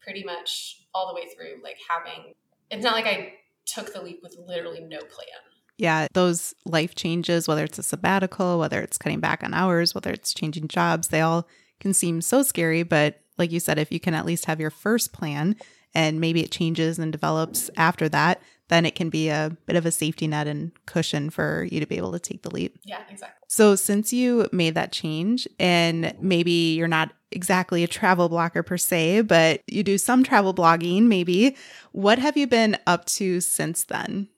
pretty 0.00 0.24
much 0.24 0.82
all 0.94 1.08
the 1.08 1.14
way 1.14 1.28
through, 1.34 1.62
like 1.62 1.76
having, 1.88 2.34
it's 2.70 2.84
not 2.84 2.94
like 2.94 3.06
I 3.06 3.34
took 3.66 3.92
the 3.92 4.02
leap 4.02 4.20
with 4.22 4.36
literally 4.46 4.80
no 4.80 4.98
plan. 4.98 5.42
Yeah, 5.78 6.08
those 6.12 6.54
life 6.66 6.94
changes, 6.94 7.48
whether 7.48 7.64
it's 7.64 7.78
a 7.78 7.82
sabbatical, 7.82 8.58
whether 8.58 8.80
it's 8.80 8.98
cutting 8.98 9.20
back 9.20 9.42
on 9.42 9.54
hours, 9.54 9.94
whether 9.94 10.10
it's 10.10 10.34
changing 10.34 10.68
jobs, 10.68 11.08
they 11.08 11.20
all 11.20 11.48
can 11.80 11.94
seem 11.94 12.20
so 12.20 12.42
scary. 12.42 12.82
But 12.82 13.20
like 13.38 13.50
you 13.50 13.60
said, 13.60 13.78
if 13.78 13.90
you 13.90 14.00
can 14.00 14.14
at 14.14 14.26
least 14.26 14.44
have 14.44 14.60
your 14.60 14.70
first 14.70 15.12
plan 15.12 15.56
and 15.94 16.20
maybe 16.20 16.42
it 16.42 16.50
changes 16.50 16.98
and 16.98 17.10
develops 17.10 17.70
after 17.76 18.08
that, 18.10 18.42
then 18.68 18.84
it 18.84 18.94
can 18.94 19.08
be 19.08 19.28
a 19.30 19.56
bit 19.66 19.76
of 19.76 19.86
a 19.86 19.90
safety 19.90 20.26
net 20.26 20.46
and 20.46 20.72
cushion 20.86 21.30
for 21.30 21.66
you 21.70 21.80
to 21.80 21.86
be 21.86 21.96
able 21.96 22.12
to 22.12 22.20
take 22.20 22.42
the 22.42 22.50
leap. 22.50 22.78
Yeah, 22.84 23.02
exactly. 23.08 23.39
So, 23.52 23.74
since 23.74 24.12
you 24.12 24.48
made 24.52 24.76
that 24.76 24.92
change, 24.92 25.48
and 25.58 26.14
maybe 26.20 26.52
you're 26.52 26.86
not 26.86 27.10
exactly 27.32 27.82
a 27.82 27.88
travel 27.88 28.30
blogger 28.30 28.64
per 28.64 28.78
se, 28.78 29.22
but 29.22 29.60
you 29.66 29.82
do 29.82 29.98
some 29.98 30.22
travel 30.22 30.54
blogging, 30.54 31.08
maybe, 31.08 31.56
what 31.90 32.20
have 32.20 32.36
you 32.36 32.46
been 32.46 32.78
up 32.86 33.06
to 33.06 33.40
since 33.40 33.82
then? 33.82 34.28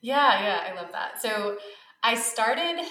Yeah, 0.00 0.40
yeah, 0.40 0.70
I 0.70 0.80
love 0.80 0.92
that. 0.92 1.20
So, 1.20 1.58
I 2.04 2.14
started 2.14 2.86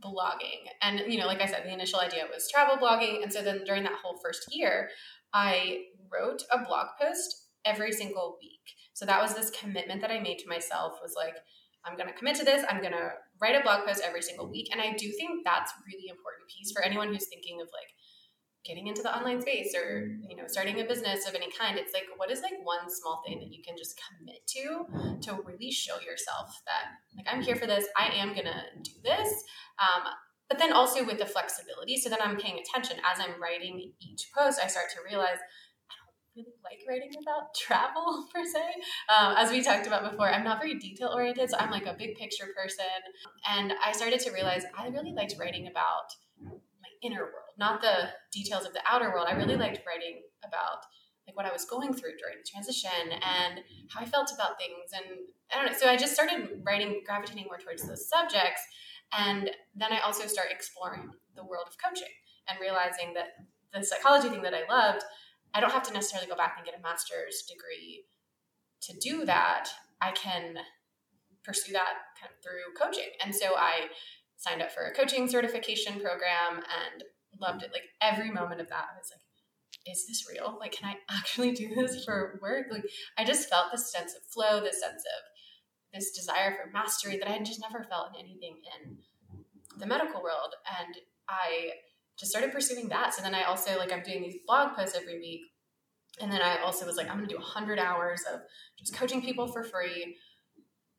blogging, 0.00 0.68
and 0.80 1.12
you 1.12 1.18
know, 1.18 1.26
like 1.26 1.42
I 1.42 1.46
said, 1.46 1.64
the 1.64 1.72
initial 1.72 1.98
idea 1.98 2.26
was 2.32 2.48
travel 2.48 2.76
blogging. 2.76 3.20
And 3.24 3.32
so, 3.32 3.42
then 3.42 3.64
during 3.66 3.82
that 3.82 3.98
whole 4.00 4.20
first 4.22 4.54
year, 4.54 4.90
I 5.32 5.86
wrote 6.12 6.44
a 6.52 6.64
blog 6.64 6.86
post 7.02 7.48
every 7.64 7.90
single 7.90 8.38
week. 8.40 8.60
So 8.92 9.06
that 9.06 9.20
was 9.20 9.34
this 9.34 9.50
commitment 9.50 10.02
that 10.02 10.12
I 10.12 10.20
made 10.20 10.38
to 10.38 10.48
myself 10.48 11.00
was 11.02 11.14
like, 11.16 11.34
I'm 11.84 11.96
going 11.96 12.08
to 12.08 12.14
commit 12.14 12.36
to 12.36 12.44
this. 12.44 12.64
I'm 12.68 12.80
going 12.80 12.92
to 12.92 13.10
write 13.44 13.60
a 13.60 13.62
blog 13.62 13.84
post 13.86 14.00
every 14.02 14.22
single 14.22 14.48
week. 14.48 14.68
And 14.72 14.80
I 14.80 14.96
do 14.96 15.12
think 15.12 15.44
that's 15.44 15.70
really 15.86 16.08
important 16.08 16.48
piece 16.48 16.72
for 16.72 16.80
anyone 16.82 17.12
who's 17.12 17.28
thinking 17.28 17.60
of 17.60 17.68
like 17.76 17.92
getting 18.64 18.86
into 18.86 19.02
the 19.02 19.14
online 19.14 19.42
space 19.42 19.74
or, 19.76 20.08
you 20.26 20.34
know, 20.34 20.44
starting 20.46 20.80
a 20.80 20.84
business 20.84 21.28
of 21.28 21.34
any 21.34 21.50
kind. 21.52 21.76
It's 21.76 21.92
like, 21.92 22.04
what 22.16 22.30
is 22.30 22.40
like 22.40 22.56
one 22.62 22.88
small 22.88 23.22
thing 23.26 23.38
that 23.40 23.52
you 23.52 23.62
can 23.62 23.76
just 23.76 24.00
commit 24.00 24.40
to, 24.56 25.20
to 25.28 25.42
really 25.44 25.70
show 25.70 26.00
yourself 26.00 26.48
that 26.64 26.96
like, 27.14 27.26
I'm 27.28 27.42
here 27.42 27.56
for 27.56 27.66
this. 27.66 27.84
I 27.94 28.06
am 28.16 28.34
to 28.34 28.42
do 28.42 28.92
this. 29.04 29.28
Um, 29.76 30.08
but 30.48 30.58
then 30.58 30.72
also 30.72 31.04
with 31.04 31.18
the 31.18 31.26
flexibility. 31.26 31.98
So 31.98 32.08
then 32.08 32.20
I'm 32.22 32.38
paying 32.38 32.58
attention 32.58 32.96
as 33.04 33.20
I'm 33.20 33.40
writing 33.40 33.92
each 34.00 34.30
post, 34.36 34.60
I 34.62 34.68
start 34.68 34.86
to 34.94 35.04
realize 35.06 35.38
really 36.36 36.54
like 36.62 36.80
writing 36.88 37.10
about 37.20 37.54
travel 37.58 38.26
per 38.32 38.44
se. 38.44 38.62
Um, 39.08 39.34
as 39.36 39.50
we 39.50 39.62
talked 39.62 39.86
about 39.86 40.10
before, 40.10 40.28
I'm 40.30 40.44
not 40.44 40.58
very 40.58 40.74
detail 40.78 41.10
oriented, 41.14 41.50
so 41.50 41.56
I'm 41.58 41.70
like 41.70 41.86
a 41.86 41.94
big 41.94 42.16
picture 42.16 42.46
person. 42.56 42.84
And 43.48 43.72
I 43.84 43.92
started 43.92 44.20
to 44.20 44.32
realize 44.32 44.64
I 44.76 44.88
really 44.88 45.12
liked 45.12 45.34
writing 45.38 45.68
about 45.68 46.10
my 46.40 46.88
inner 47.02 47.22
world, 47.22 47.54
not 47.58 47.80
the 47.80 48.10
details 48.32 48.66
of 48.66 48.72
the 48.72 48.80
outer 48.88 49.10
world. 49.10 49.26
I 49.28 49.34
really 49.34 49.56
liked 49.56 49.80
writing 49.86 50.22
about 50.44 50.84
like 51.26 51.36
what 51.36 51.46
I 51.46 51.52
was 51.52 51.64
going 51.64 51.94
through 51.94 52.16
during 52.18 52.36
the 52.42 52.50
transition 52.50 52.90
and 53.12 53.60
how 53.88 54.00
I 54.00 54.04
felt 54.04 54.30
about 54.34 54.58
things. 54.58 54.92
And 54.92 55.04
I 55.52 55.56
don't 55.56 55.72
know. 55.72 55.78
So 55.78 55.88
I 55.88 55.96
just 55.96 56.12
started 56.12 56.60
writing, 56.64 57.02
gravitating 57.06 57.44
more 57.46 57.58
towards 57.58 57.86
those 57.86 58.08
subjects. 58.08 58.60
And 59.16 59.50
then 59.74 59.92
I 59.92 60.00
also 60.00 60.26
started 60.26 60.52
exploring 60.52 61.10
the 61.34 61.44
world 61.44 61.66
of 61.66 61.76
coaching 61.82 62.12
and 62.48 62.58
realizing 62.60 63.14
that 63.14 63.28
the 63.72 63.84
psychology 63.84 64.28
thing 64.28 64.42
that 64.42 64.54
I 64.54 64.70
loved 64.70 65.02
I 65.54 65.60
don't 65.60 65.72
have 65.72 65.84
to 65.84 65.92
necessarily 65.92 66.28
go 66.28 66.36
back 66.36 66.54
and 66.56 66.66
get 66.66 66.78
a 66.78 66.82
master's 66.82 67.42
degree 67.48 68.04
to 68.82 68.94
do 68.98 69.24
that. 69.24 69.68
I 70.00 70.12
can 70.12 70.56
pursue 71.44 71.72
that 71.72 71.94
kind 72.20 72.32
of 72.32 72.42
through 72.42 72.74
coaching. 72.78 73.10
And 73.24 73.34
so 73.34 73.54
I 73.56 73.88
signed 74.36 74.62
up 74.62 74.72
for 74.72 74.84
a 74.84 74.94
coaching 74.94 75.28
certification 75.28 76.00
program 76.00 76.56
and 76.56 77.04
loved 77.40 77.62
it. 77.62 77.70
Like 77.72 77.84
every 78.02 78.30
moment 78.30 78.60
of 78.60 78.68
that, 78.68 78.86
I 78.94 78.98
was 78.98 79.10
like, 79.12 79.20
is 79.86 80.06
this 80.06 80.26
real? 80.30 80.56
Like, 80.58 80.72
can 80.72 80.88
I 80.88 80.96
actually 81.14 81.52
do 81.52 81.74
this 81.74 82.04
for 82.04 82.38
work? 82.42 82.66
Like, 82.70 82.84
I 83.18 83.24
just 83.24 83.48
felt 83.48 83.70
this 83.70 83.92
sense 83.92 84.14
of 84.14 84.22
flow, 84.22 84.60
this 84.60 84.80
sense 84.80 85.02
of 85.02 85.92
this 85.92 86.10
desire 86.10 86.56
for 86.56 86.70
mastery 86.72 87.18
that 87.18 87.28
I 87.28 87.32
had 87.32 87.44
just 87.44 87.60
never 87.60 87.84
felt 87.84 88.08
in 88.14 88.24
anything 88.24 88.56
in 88.80 88.96
the 89.78 89.86
medical 89.86 90.22
world. 90.22 90.54
And 90.80 90.94
I 91.28 91.70
just 92.18 92.30
started 92.30 92.52
pursuing 92.52 92.88
that. 92.88 93.14
So 93.14 93.22
then 93.22 93.34
I 93.34 93.44
also 93.44 93.78
like 93.78 93.92
I'm 93.92 94.02
doing 94.02 94.22
these 94.22 94.36
blog 94.46 94.76
posts 94.76 94.96
every 94.96 95.18
week. 95.18 95.42
And 96.20 96.30
then 96.30 96.40
I 96.40 96.58
also 96.62 96.86
was 96.86 96.96
like, 96.96 97.08
I'm 97.08 97.16
gonna 97.16 97.26
do 97.26 97.36
100 97.36 97.78
hours 97.78 98.22
of 98.32 98.40
just 98.78 98.94
coaching 98.94 99.20
people 99.20 99.48
for 99.48 99.64
free. 99.64 100.16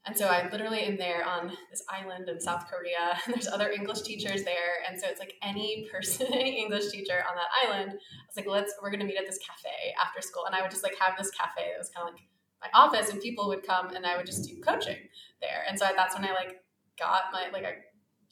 And 0.08 0.16
so 0.16 0.28
I 0.28 0.48
literally 0.52 0.82
am 0.82 0.98
there 0.98 1.28
on 1.28 1.52
this 1.72 1.84
island 1.90 2.30
in 2.30 2.40
South 2.40 2.68
Korea, 2.70 3.18
and 3.26 3.34
there's 3.34 3.48
other 3.48 3.72
English 3.72 4.02
teachers 4.02 4.44
there. 4.44 4.84
And 4.88 5.00
so 5.00 5.08
it's 5.08 5.20
like 5.20 5.34
any 5.42 5.88
person, 5.92 6.28
any 6.34 6.62
English 6.62 6.92
teacher 6.92 7.24
on 7.28 7.36
that 7.36 7.68
island, 7.68 7.92
I 7.92 7.96
was 7.96 8.36
like, 8.36 8.48
let's, 8.48 8.74
we're 8.82 8.92
gonna 8.92 9.06
meet 9.06 9.18
at 9.18 9.26
this 9.26 9.40
cafe 9.40 9.96
after 10.04 10.22
school. 10.22 10.46
And 10.46 10.54
I 10.54 10.62
would 10.62 10.72
just 10.72 10.84
like 10.84 10.96
have 11.00 11.18
this 11.18 11.32
cafe 11.32 11.72
that 11.72 11.80
was 11.80 11.90
kind 11.90 12.08
of 12.08 12.14
like 12.14 12.24
my 12.62 12.70
office, 12.80 13.10
and 13.10 13.22
people 13.22 13.48
would 13.48 13.66
come 13.66 13.96
and 13.96 14.06
I 14.06 14.18
would 14.18 14.26
just 14.26 14.48
do 14.48 14.62
coaching 14.62 14.98
there. 15.42 15.64
And 15.68 15.80
so 15.80 15.88
that's 15.96 16.16
when 16.16 16.26
I 16.26 16.34
like 16.34 16.58
got 17.00 17.24
my, 17.34 17.50
like, 17.52 17.66
I 17.66 17.76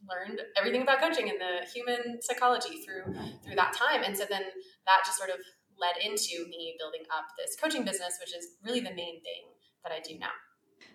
learned 0.09 0.41
everything 0.57 0.81
about 0.81 0.99
coaching 0.99 1.29
and 1.29 1.39
the 1.39 1.67
human 1.71 2.21
psychology 2.21 2.81
through 2.83 3.13
through 3.43 3.55
that 3.55 3.73
time. 3.73 4.03
And 4.03 4.17
so 4.17 4.25
then 4.29 4.43
that 4.85 5.01
just 5.05 5.17
sort 5.17 5.29
of 5.29 5.37
led 5.79 5.95
into 6.03 6.47
me 6.49 6.75
building 6.77 7.01
up 7.15 7.25
this 7.37 7.55
coaching 7.59 7.83
business 7.83 8.17
which 8.19 8.35
is 8.35 8.47
really 8.63 8.79
the 8.79 8.93
main 8.93 9.21
thing 9.21 9.43
that 9.83 9.91
i 9.91 9.99
do 9.99 10.17
now. 10.17 10.27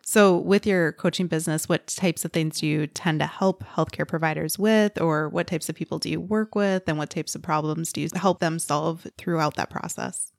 So 0.03 0.39
with 0.39 0.67
your 0.67 0.93
coaching 0.93 1.27
business 1.27 1.69
what 1.69 1.87
types 1.87 2.25
of 2.25 2.33
things 2.33 2.61
do 2.61 2.67
you 2.67 2.87
tend 2.87 3.21
to 3.21 3.27
help 3.27 3.65
healthcare 3.65 4.07
providers 4.07 4.59
with 4.59 5.01
or 5.01 5.29
what 5.29 5.47
types 5.47 5.69
of 5.69 5.75
people 5.75 5.99
do 5.99 6.11
you 6.11 6.21
work 6.21 6.55
with 6.55 6.85
and 6.87 6.99
what 6.99 7.11
types 7.11 7.35
of 7.35 7.43
problems 7.43 7.93
do 7.93 8.01
you 8.01 8.09
help 8.15 8.41
them 8.41 8.59
solve 8.59 9.07
throughout 9.19 9.57
that 9.57 9.71
process 9.71 10.33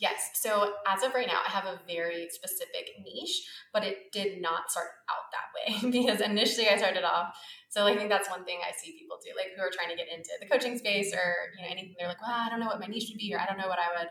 Yes. 0.00 0.30
So 0.34 0.72
as 0.88 1.02
of 1.02 1.14
right 1.14 1.26
now, 1.26 1.40
I 1.46 1.50
have 1.50 1.66
a 1.66 1.78
very 1.86 2.28
specific 2.30 2.90
niche, 3.04 3.46
but 3.72 3.84
it 3.84 4.10
did 4.12 4.40
not 4.40 4.70
start 4.70 4.88
out 5.10 5.28
that 5.30 5.52
way 5.52 5.90
because 6.02 6.20
initially 6.20 6.68
I 6.68 6.76
started 6.78 7.04
off 7.04 7.36
so 7.70 7.86
I 7.86 7.94
think 7.94 8.10
that's 8.10 8.28
one 8.28 8.42
thing 8.42 8.58
I 8.66 8.74
see 8.74 8.98
people 8.98 9.22
do, 9.22 9.30
like 9.38 9.54
who 9.54 9.62
are 9.62 9.70
trying 9.70 9.94
to 9.94 9.96
get 9.96 10.10
into 10.10 10.34
the 10.42 10.50
coaching 10.50 10.74
space 10.76 11.14
or 11.14 11.54
you 11.54 11.62
know 11.62 11.70
anything. 11.70 11.94
They're 11.94 12.10
like, 12.10 12.20
well, 12.20 12.34
I 12.34 12.50
don't 12.50 12.58
know 12.58 12.66
what 12.66 12.82
my 12.82 12.90
niche 12.90 13.06
would 13.14 13.22
be, 13.22 13.30
or 13.32 13.38
I 13.38 13.46
don't 13.46 13.62
know 13.62 13.70
what 13.70 13.78
I 13.78 13.94
would 13.94 14.10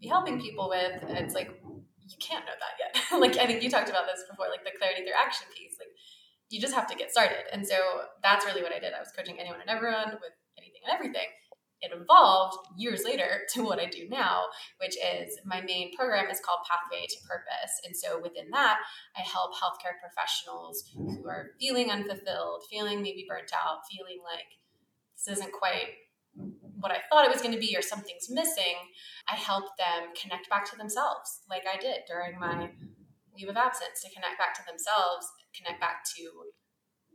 be 0.00 0.08
helping 0.08 0.40
people 0.40 0.72
with. 0.72 1.04
It's 1.12 1.36
like 1.36 1.52
you 1.60 2.16
can't 2.16 2.48
know 2.48 2.56
that 2.56 2.74
yet. 2.80 2.96
like 3.20 3.36
I 3.36 3.44
think 3.44 3.62
you 3.62 3.68
talked 3.68 3.92
about 3.92 4.08
this 4.08 4.24
before, 4.24 4.48
like 4.48 4.64
the 4.64 4.72
clarity 4.72 5.04
through 5.04 5.20
action 5.20 5.44
piece. 5.52 5.76
Like 5.76 5.92
you 6.48 6.56
just 6.64 6.72
have 6.72 6.88
to 6.88 6.96
get 6.96 7.12
started. 7.12 7.44
And 7.52 7.60
so 7.68 7.76
that's 8.24 8.48
really 8.48 8.64
what 8.64 8.72
I 8.72 8.80
did. 8.80 8.96
I 8.96 9.04
was 9.04 9.12
coaching 9.12 9.36
anyone 9.36 9.60
and 9.60 9.68
everyone 9.68 10.16
with 10.24 10.32
anything 10.56 10.80
and 10.88 10.96
everything 10.96 11.28
it 11.84 11.96
evolved 11.96 12.56
years 12.76 13.02
later 13.04 13.42
to 13.54 13.62
what 13.62 13.78
I 13.78 13.86
do 13.86 14.08
now, 14.08 14.44
which 14.80 14.96
is 14.96 15.38
my 15.44 15.60
main 15.60 15.94
program 15.94 16.30
is 16.30 16.40
called 16.40 16.60
Pathway 16.68 17.06
to 17.06 17.28
Purpose. 17.28 17.80
And 17.84 17.94
so 17.96 18.20
within 18.20 18.50
that, 18.52 18.78
I 19.16 19.20
help 19.20 19.52
healthcare 19.54 20.00
professionals 20.00 20.84
who 20.94 21.26
are 21.28 21.50
feeling 21.60 21.90
unfulfilled, 21.90 22.64
feeling 22.70 23.02
maybe 23.02 23.26
burnt 23.28 23.50
out, 23.54 23.80
feeling 23.90 24.18
like 24.24 24.58
this 25.16 25.38
isn't 25.38 25.52
quite 25.52 25.94
what 26.80 26.90
I 26.90 27.00
thought 27.08 27.24
it 27.24 27.32
was 27.32 27.40
going 27.40 27.54
to 27.54 27.60
be 27.60 27.76
or 27.76 27.82
something's 27.82 28.28
missing. 28.28 28.76
I 29.28 29.36
help 29.36 29.64
them 29.78 30.12
connect 30.20 30.50
back 30.50 30.68
to 30.70 30.76
themselves, 30.76 31.40
like 31.48 31.62
I 31.64 31.78
did 31.78 32.04
during 32.08 32.38
my 32.38 32.70
leave 33.36 33.48
of 33.48 33.56
absence, 33.56 34.02
to 34.02 34.10
connect 34.14 34.38
back 34.38 34.54
to 34.54 34.62
themselves, 34.66 35.26
connect 35.56 35.80
back 35.80 36.04
to 36.16 36.22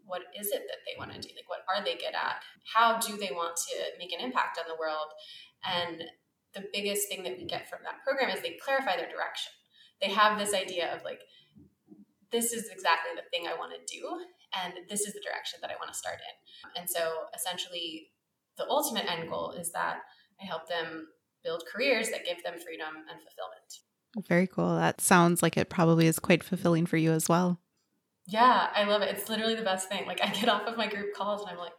what 0.09 0.25
is 0.33 0.47
it 0.49 0.65
that 0.65 0.81
they 0.83 0.97
want 0.97 1.13
to 1.13 1.21
mm-hmm. 1.21 1.29
do? 1.29 1.37
Like, 1.37 1.47
what 1.47 1.61
are 1.69 1.85
they 1.85 1.93
good 1.93 2.17
at? 2.17 2.41
How 2.65 2.97
do 2.97 3.15
they 3.15 3.29
want 3.31 3.55
to 3.69 3.75
make 4.01 4.11
an 4.11 4.19
impact 4.19 4.57
on 4.57 4.65
the 4.67 4.75
world? 4.81 5.13
And 5.61 6.01
the 6.57 6.65
biggest 6.73 7.07
thing 7.07 7.21
that 7.23 7.37
we 7.37 7.45
get 7.45 7.69
from 7.69 7.85
that 7.85 8.01
program 8.03 8.33
is 8.33 8.41
they 8.41 8.57
clarify 8.57 8.97
their 8.97 9.09
direction. 9.09 9.53
They 10.01 10.09
have 10.09 10.41
this 10.41 10.53
idea 10.53 10.89
of 10.95 11.05
like, 11.05 11.21
this 12.31 12.53
is 12.53 12.69
exactly 12.73 13.13
the 13.15 13.25
thing 13.29 13.47
I 13.47 13.57
want 13.57 13.73
to 13.73 13.81
do, 13.85 14.05
and 14.57 14.73
this 14.89 15.01
is 15.01 15.13
the 15.13 15.21
direction 15.21 15.59
that 15.61 15.71
I 15.71 15.77
want 15.77 15.93
to 15.93 15.97
start 15.97 16.17
in. 16.17 16.81
And 16.81 16.89
so, 16.89 17.29
essentially, 17.33 18.09
the 18.57 18.67
ultimate 18.69 19.09
end 19.09 19.29
goal 19.29 19.51
is 19.51 19.71
that 19.71 19.97
I 20.41 20.45
help 20.45 20.67
them 20.69 21.07
build 21.43 21.63
careers 21.71 22.09
that 22.09 22.25
give 22.25 22.43
them 22.43 22.59
freedom 22.59 22.95
and 23.09 23.19
fulfillment. 23.21 24.27
Very 24.27 24.47
cool. 24.47 24.75
That 24.75 25.01
sounds 25.01 25.41
like 25.41 25.57
it 25.57 25.69
probably 25.69 26.07
is 26.07 26.19
quite 26.19 26.43
fulfilling 26.43 26.85
for 26.85 26.97
you 26.97 27.11
as 27.11 27.29
well. 27.29 27.59
Yeah, 28.29 28.67
I 28.75 28.83
love 28.83 29.01
it. 29.01 29.09
It's 29.09 29.27
literally 29.27 29.55
the 29.55 29.63
best 29.63 29.89
thing. 29.89 30.05
Like 30.05 30.21
I 30.23 30.27
get 30.29 30.49
off 30.49 30.63
of 30.67 30.77
my 30.77 30.87
group 30.87 31.13
calls 31.15 31.41
and 31.41 31.51
I'm 31.51 31.57
like, 31.57 31.73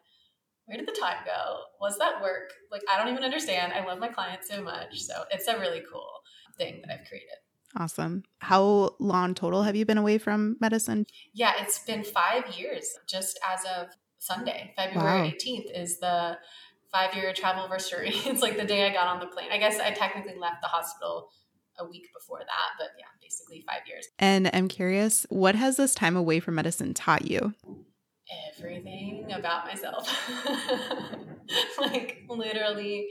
where 0.67 0.77
did 0.77 0.87
the 0.87 0.99
time 1.01 1.19
go? 1.25 1.61
Was 1.81 1.99
that 1.99 2.21
work? 2.21 2.53
Like 2.71 2.83
I 2.93 2.99
don't 2.99 3.13
even 3.13 3.25
understand. 3.25 3.73
I 3.73 3.85
love 3.85 3.99
my 3.99 4.09
clients 4.09 4.49
so 4.49 4.63
much. 4.63 5.01
So 5.01 5.25
it's 5.31 5.49
a 5.49 5.59
really 5.59 5.83
cool 5.91 6.11
thing 6.59 6.83
that 6.83 6.93
I've 6.93 7.07
created. 7.09 7.37
Awesome. 7.77 8.25
How 8.41 8.97
long 8.99 9.35
total 9.35 9.63
have 9.63 9.77
you 9.77 9.87
been 9.87 9.99
away 9.99 10.19
from 10.19 10.57
medicine? 10.61 11.07
Yeah, 11.33 11.53
it's 11.61 11.79
been 11.79 12.03
five 12.03 12.49
years 12.57 12.99
just 13.07 13.39
as 13.49 13.61
of 13.65 13.89
Sunday. 14.19 14.73
February 14.77 15.23
wow. 15.23 15.27
18th 15.27 15.67
is 15.75 16.01
the 16.01 16.37
five 16.93 17.15
year 17.15 17.33
travel 17.33 17.63
anniversary. 17.63 18.11
it's 18.27 18.43
like 18.43 18.57
the 18.57 18.65
day 18.65 18.87
I 18.89 18.93
got 18.93 19.07
on 19.07 19.21
the 19.21 19.27
plane. 19.27 19.51
I 19.53 19.59
guess 19.59 19.79
I 19.79 19.93
technically 19.93 20.37
left 20.39 20.63
the 20.63 20.69
hospital 20.69 21.29
a 21.81 21.89
week 21.89 22.09
before 22.15 22.41
that, 22.41 22.71
but 22.79 22.89
yeah, 22.99 23.07
basically 23.21 23.65
five 23.67 23.87
years. 23.87 24.09
And 24.19 24.51
I'm 24.53 24.69
curious, 24.69 25.27
what 25.31 25.55
has 25.55 25.77
this 25.77 25.95
time 25.95 26.17
away 26.17 26.41
from 26.41 26.57
medicine 26.57 26.95
taught 26.95 27.27
you? 27.27 27.55
Everything 28.57 29.33
about 29.33 29.67
myself. 29.67 30.09
like 31.79 32.19
literally, 32.29 33.09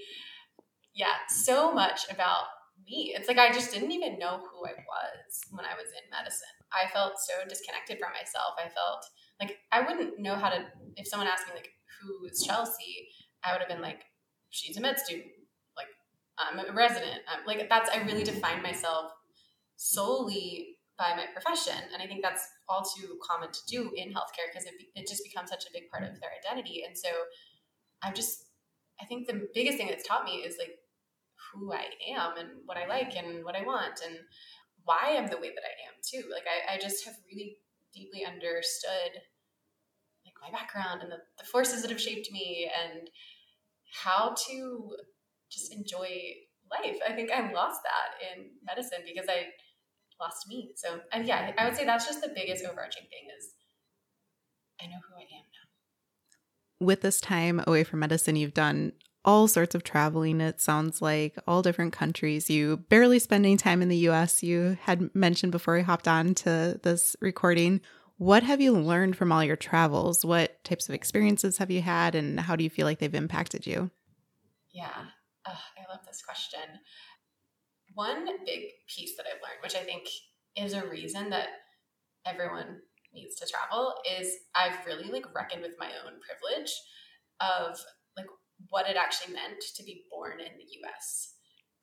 yeah, 0.93 1.15
so 1.27 1.73
much 1.73 2.01
about 2.10 2.45
me. 2.86 3.13
It's 3.15 3.27
like 3.27 3.38
I 3.38 3.51
just 3.51 3.73
didn't 3.73 3.91
even 3.91 4.19
know 4.19 4.38
who 4.39 4.65
I 4.65 4.71
was 4.71 5.41
when 5.51 5.65
I 5.65 5.75
was 5.75 5.88
in 5.91 6.10
medicine. 6.10 6.47
I 6.71 6.89
felt 6.91 7.13
so 7.17 7.47
disconnected 7.47 7.99
from 7.99 8.12
myself. 8.13 8.53
I 8.58 8.69
felt 8.69 9.05
like 9.39 9.58
I 9.71 9.82
wouldn't 9.82 10.19
know 10.19 10.36
how 10.36 10.49
to 10.49 10.65
if 10.95 11.08
someone 11.08 11.27
asked 11.27 11.47
me 11.47 11.55
like 11.55 11.69
who 12.01 12.25
is 12.25 12.43
Chelsea, 12.45 13.10
I 13.43 13.51
would 13.51 13.62
have 13.62 13.69
been 13.69 13.82
like, 13.82 14.03
she's 14.49 14.77
a 14.77 14.82
med 14.82 14.99
student. 14.99 15.27
Like 16.39 16.65
I'm 16.67 16.71
a 16.71 16.78
resident. 16.78 17.21
I'm, 17.28 17.45
like 17.45 17.67
that's 17.69 17.89
I 17.89 17.97
really 18.04 18.23
mm-hmm. 18.23 18.36
define 18.36 18.63
myself 18.63 19.12
solely 19.75 20.78
by 20.97 21.15
my 21.15 21.25
profession, 21.32 21.82
and 21.93 22.02
I 22.02 22.08
think 22.08 22.21
that's 22.21 22.47
all 22.67 22.84
too 22.84 23.17
common 23.23 23.52
to 23.52 23.60
do 23.67 23.91
in 23.95 24.10
healthcare 24.10 24.47
because 24.52 24.65
it 24.65 24.73
it 24.95 25.08
just 25.08 25.23
becomes 25.23 25.49
such 25.49 25.65
a 25.65 25.73
big 25.73 25.89
part 25.89 26.04
of 26.04 26.10
mm-hmm. 26.10 26.19
their 26.21 26.32
identity. 26.43 26.84
And 26.88 26.97
so 26.97 27.10
I'm 28.04 28.13
just 28.13 28.45
I 29.02 29.06
think 29.06 29.28
the 29.28 29.47
biggest 29.54 29.78
thing 29.78 29.88
that's 29.88 30.08
taught 30.08 30.25
me 30.25 30.38
is 30.38 30.58
like 30.58 30.75
who 31.52 31.73
I 31.73 31.86
am 32.15 32.38
and 32.38 32.49
what 32.65 32.78
I 32.78 32.86
like 32.88 33.15
and 33.15 33.43
what 33.43 33.56
I 33.56 33.63
want 33.63 34.02
and 34.06 34.17
why 34.84 35.15
I'm 35.17 35.28
the 35.28 35.38
way 35.38 35.49
that 35.49 35.63
I 35.63 35.75
am 35.88 35.95
too. 36.04 36.30
Like 36.32 36.43
I, 36.47 36.75
I 36.75 36.78
just 36.78 37.06
have 37.06 37.15
really 37.32 37.58
deeply 37.93 38.25
understood 38.25 39.21
like 40.25 40.36
my 40.41 40.58
background 40.58 41.02
and 41.02 41.12
the, 41.12 41.17
the 41.38 41.45
forces 41.45 41.82
that 41.82 41.91
have 41.91 42.02
shaped 42.02 42.32
me 42.32 42.69
and 42.69 43.10
how 44.04 44.36
to 44.47 44.95
just 45.49 45.73
enjoy 45.73 46.07
life. 46.71 46.97
I 47.07 47.13
think 47.13 47.31
I 47.31 47.51
lost 47.51 47.81
that 47.83 48.38
in 48.38 48.51
medicine 48.63 48.99
because 49.05 49.27
I 49.29 49.47
lost 50.21 50.47
me. 50.47 50.71
So, 50.75 51.01
and 51.12 51.25
yeah, 51.25 51.51
I 51.57 51.65
would 51.65 51.75
say 51.75 51.85
that's 51.85 52.05
just 52.05 52.21
the 52.21 52.31
biggest 52.33 52.65
overarching 52.65 53.03
thing 53.09 53.29
is 53.38 53.53
I 54.81 54.85
know 54.85 54.97
who 55.09 55.15
I 55.17 55.21
am 55.21 55.45
now. 56.79 56.85
With 56.85 57.01
this 57.01 57.19
time 57.19 57.62
away 57.67 57.83
from 57.83 57.99
medicine, 57.99 58.35
you've 58.35 58.53
done 58.53 58.93
all 59.25 59.47
sorts 59.47 59.75
of 59.75 59.83
traveling. 59.83 60.39
It 60.39 60.62
sounds 60.62 61.01
like 61.01 61.38
all 61.45 61.62
different 61.62 61.93
countries. 61.93 62.49
You 62.49 62.77
barely 62.77 63.19
spending 63.19 63.57
time 63.57 63.81
in 63.81 63.89
the 63.89 63.97
US, 64.09 64.43
you 64.43 64.77
had 64.81 65.13
mentioned 65.13 65.51
before 65.51 65.75
we 65.75 65.81
hopped 65.81 66.07
on 66.07 66.33
to 66.35 66.79
this 66.83 67.15
recording. 67.19 67.81
What 68.17 68.43
have 68.43 68.62
you 68.62 68.73
learned 68.73 69.15
from 69.15 69.31
all 69.31 69.43
your 69.43 69.55
travels? 69.55 70.25
What 70.25 70.63
types 70.63 70.89
of 70.89 70.95
experiences 70.95 71.57
have 71.57 71.71
you 71.71 71.81
had, 71.81 72.15
and 72.15 72.39
how 72.39 72.55
do 72.55 72.63
you 72.63 72.69
feel 72.69 72.85
like 72.85 72.99
they've 72.99 73.13
impacted 73.13 73.65
you? 73.65 73.91
Yeah, 74.71 75.05
I 75.45 75.89
love 75.89 76.06
this 76.06 76.21
question. 76.21 76.80
One 77.93 78.25
big 78.45 78.62
piece 78.88 79.15
that 79.17 79.25
I've 79.25 79.41
learned, 79.41 79.62
which 79.63 79.75
I 79.75 79.84
think 79.84 80.08
is 80.56 80.73
a 80.73 80.88
reason 80.88 81.30
that 81.32 81.47
everyone 82.25 82.82
needs 83.13 83.36
to 83.36 83.47
travel, 83.47 83.93
is 84.19 84.32
I've 84.56 84.86
really 84.86 85.12
like 85.12 85.34
reckoned 85.34 85.62
with 85.62 85.73
my 85.80 85.88
own 86.06 86.19
privilege 86.21 86.71
of 87.39 87.80
like 88.15 88.28
what 88.69 88.89
it 88.89 88.97
actually 88.97 89.34
meant 89.34 89.63
to 89.75 89.84
be 89.84 90.06
born 90.12 90.39
in 90.39 90.58
the 90.58 90.88
US. 90.88 91.34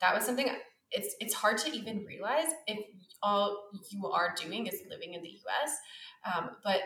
That 0.01 0.14
was 0.14 0.25
something 0.25 0.51
it's 0.92 1.16
it's 1.21 1.35
hard 1.35 1.59
to 1.59 1.73
even 1.73 2.05
realize 2.05 2.47
if 2.66 2.79
all 3.23 3.71
you 3.90 4.07
are 4.07 4.35
doing 4.40 4.66
is 4.66 4.83
living 4.88 5.14
in 5.14 5.23
the 5.23 5.29
US. 5.29 5.77
Um, 6.25 6.51
but 6.62 6.81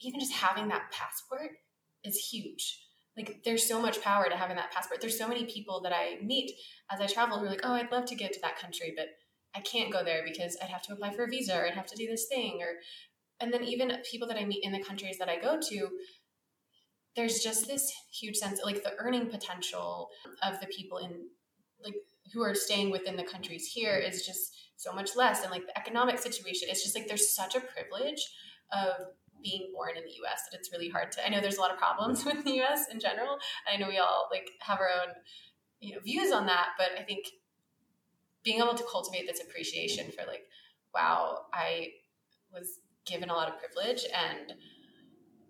even 0.00 0.20
just 0.20 0.32
having 0.32 0.68
that 0.68 0.90
passport 0.90 1.50
is 2.04 2.16
huge. 2.16 2.86
Like 3.16 3.42
there's 3.44 3.68
so 3.68 3.80
much 3.80 4.00
power 4.00 4.28
to 4.28 4.36
having 4.36 4.56
that 4.56 4.72
passport. 4.72 5.00
There's 5.00 5.18
so 5.18 5.28
many 5.28 5.44
people 5.44 5.80
that 5.82 5.92
I 5.92 6.18
meet 6.22 6.52
as 6.90 7.00
I 7.00 7.06
travel 7.06 7.38
who 7.38 7.46
are 7.46 7.50
like, 7.50 7.60
oh, 7.62 7.74
I'd 7.74 7.92
love 7.92 8.06
to 8.06 8.14
get 8.14 8.32
to 8.32 8.40
that 8.42 8.58
country, 8.58 8.94
but 8.96 9.08
I 9.54 9.60
can't 9.60 9.92
go 9.92 10.02
there 10.02 10.22
because 10.24 10.56
I'd 10.62 10.70
have 10.70 10.82
to 10.82 10.94
apply 10.94 11.12
for 11.12 11.24
a 11.24 11.28
visa 11.28 11.54
or 11.56 11.66
I'd 11.66 11.74
have 11.74 11.86
to 11.86 11.96
do 11.96 12.06
this 12.06 12.26
thing 12.26 12.58
or 12.62 12.74
and 13.40 13.52
then 13.52 13.64
even 13.64 13.92
people 14.08 14.28
that 14.28 14.38
I 14.38 14.44
meet 14.44 14.64
in 14.64 14.72
the 14.72 14.82
countries 14.82 15.18
that 15.18 15.28
I 15.28 15.36
go 15.36 15.58
to, 15.60 15.88
there's 17.16 17.40
just 17.40 17.66
this 17.66 17.92
huge 18.12 18.36
sense 18.36 18.60
like 18.64 18.82
the 18.82 18.94
earning 18.98 19.26
potential 19.26 20.08
of 20.42 20.60
the 20.60 20.66
people 20.66 20.98
in 20.98 21.10
like 21.84 21.94
who 22.32 22.42
are 22.42 22.54
staying 22.54 22.90
within 22.90 23.16
the 23.16 23.24
countries 23.24 23.66
here 23.66 23.96
is 23.96 24.24
just 24.24 24.54
so 24.76 24.92
much 24.92 25.14
less 25.16 25.42
and 25.42 25.50
like 25.50 25.66
the 25.66 25.78
economic 25.78 26.18
situation 26.18 26.68
it's 26.70 26.82
just 26.82 26.96
like 26.96 27.06
there's 27.06 27.34
such 27.34 27.54
a 27.54 27.60
privilege 27.60 28.32
of 28.72 28.94
being 29.42 29.70
born 29.74 29.96
in 29.96 30.04
the 30.04 30.12
US 30.24 30.42
that 30.50 30.58
it's 30.58 30.72
really 30.72 30.88
hard 30.88 31.12
to 31.12 31.26
I 31.26 31.30
know 31.30 31.40
there's 31.40 31.58
a 31.58 31.60
lot 31.60 31.70
of 31.70 31.78
problems 31.78 32.24
with 32.26 32.44
the 32.44 32.60
US 32.62 32.88
in 32.90 33.00
general 33.00 33.38
I 33.72 33.76
know 33.76 33.88
we 33.88 33.98
all 33.98 34.28
like 34.30 34.50
have 34.60 34.78
our 34.80 34.88
own 34.88 35.14
you 35.80 35.94
know 35.94 36.00
views 36.00 36.32
on 36.32 36.46
that 36.46 36.68
but 36.78 36.90
I 36.98 37.02
think 37.02 37.26
being 38.42 38.58
able 38.58 38.74
to 38.74 38.84
cultivate 38.90 39.26
this 39.26 39.40
appreciation 39.40 40.10
for 40.10 40.26
like 40.26 40.44
wow 40.94 41.46
I 41.52 41.88
was 42.52 42.80
given 43.04 43.30
a 43.30 43.34
lot 43.34 43.48
of 43.48 43.58
privilege 43.58 44.04
and 44.14 44.54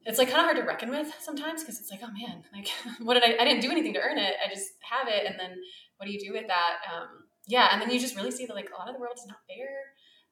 it's 0.04 0.18
like 0.18 0.28
kind 0.28 0.40
of 0.40 0.44
hard 0.46 0.56
to 0.56 0.62
reckon 0.62 0.90
with 0.90 1.12
sometimes 1.20 1.62
because 1.62 1.80
it's 1.80 1.90
like, 1.90 2.00
oh 2.02 2.10
man, 2.12 2.42
like 2.52 2.68
what 3.06 3.14
did 3.14 3.22
I? 3.24 3.40
I 3.40 3.44
didn't 3.44 3.60
do 3.60 3.70
anything 3.70 3.94
to 3.94 4.00
earn 4.00 4.18
it. 4.18 4.34
I 4.44 4.52
just 4.52 4.72
have 4.80 5.08
it, 5.08 5.26
and 5.26 5.38
then 5.38 5.56
what 5.96 6.06
do 6.06 6.12
you 6.12 6.18
do 6.18 6.32
with 6.32 6.46
that? 6.48 6.78
Um, 6.92 7.24
yeah, 7.46 7.68
and 7.72 7.80
then 7.80 7.90
you 7.90 8.00
just 8.00 8.16
really 8.16 8.30
see 8.30 8.46
that 8.46 8.54
like 8.54 8.70
a 8.74 8.78
lot 8.78 8.88
of 8.88 8.94
the 8.94 9.00
world 9.00 9.14
is 9.16 9.26
not 9.26 9.38
fair. 9.46 9.68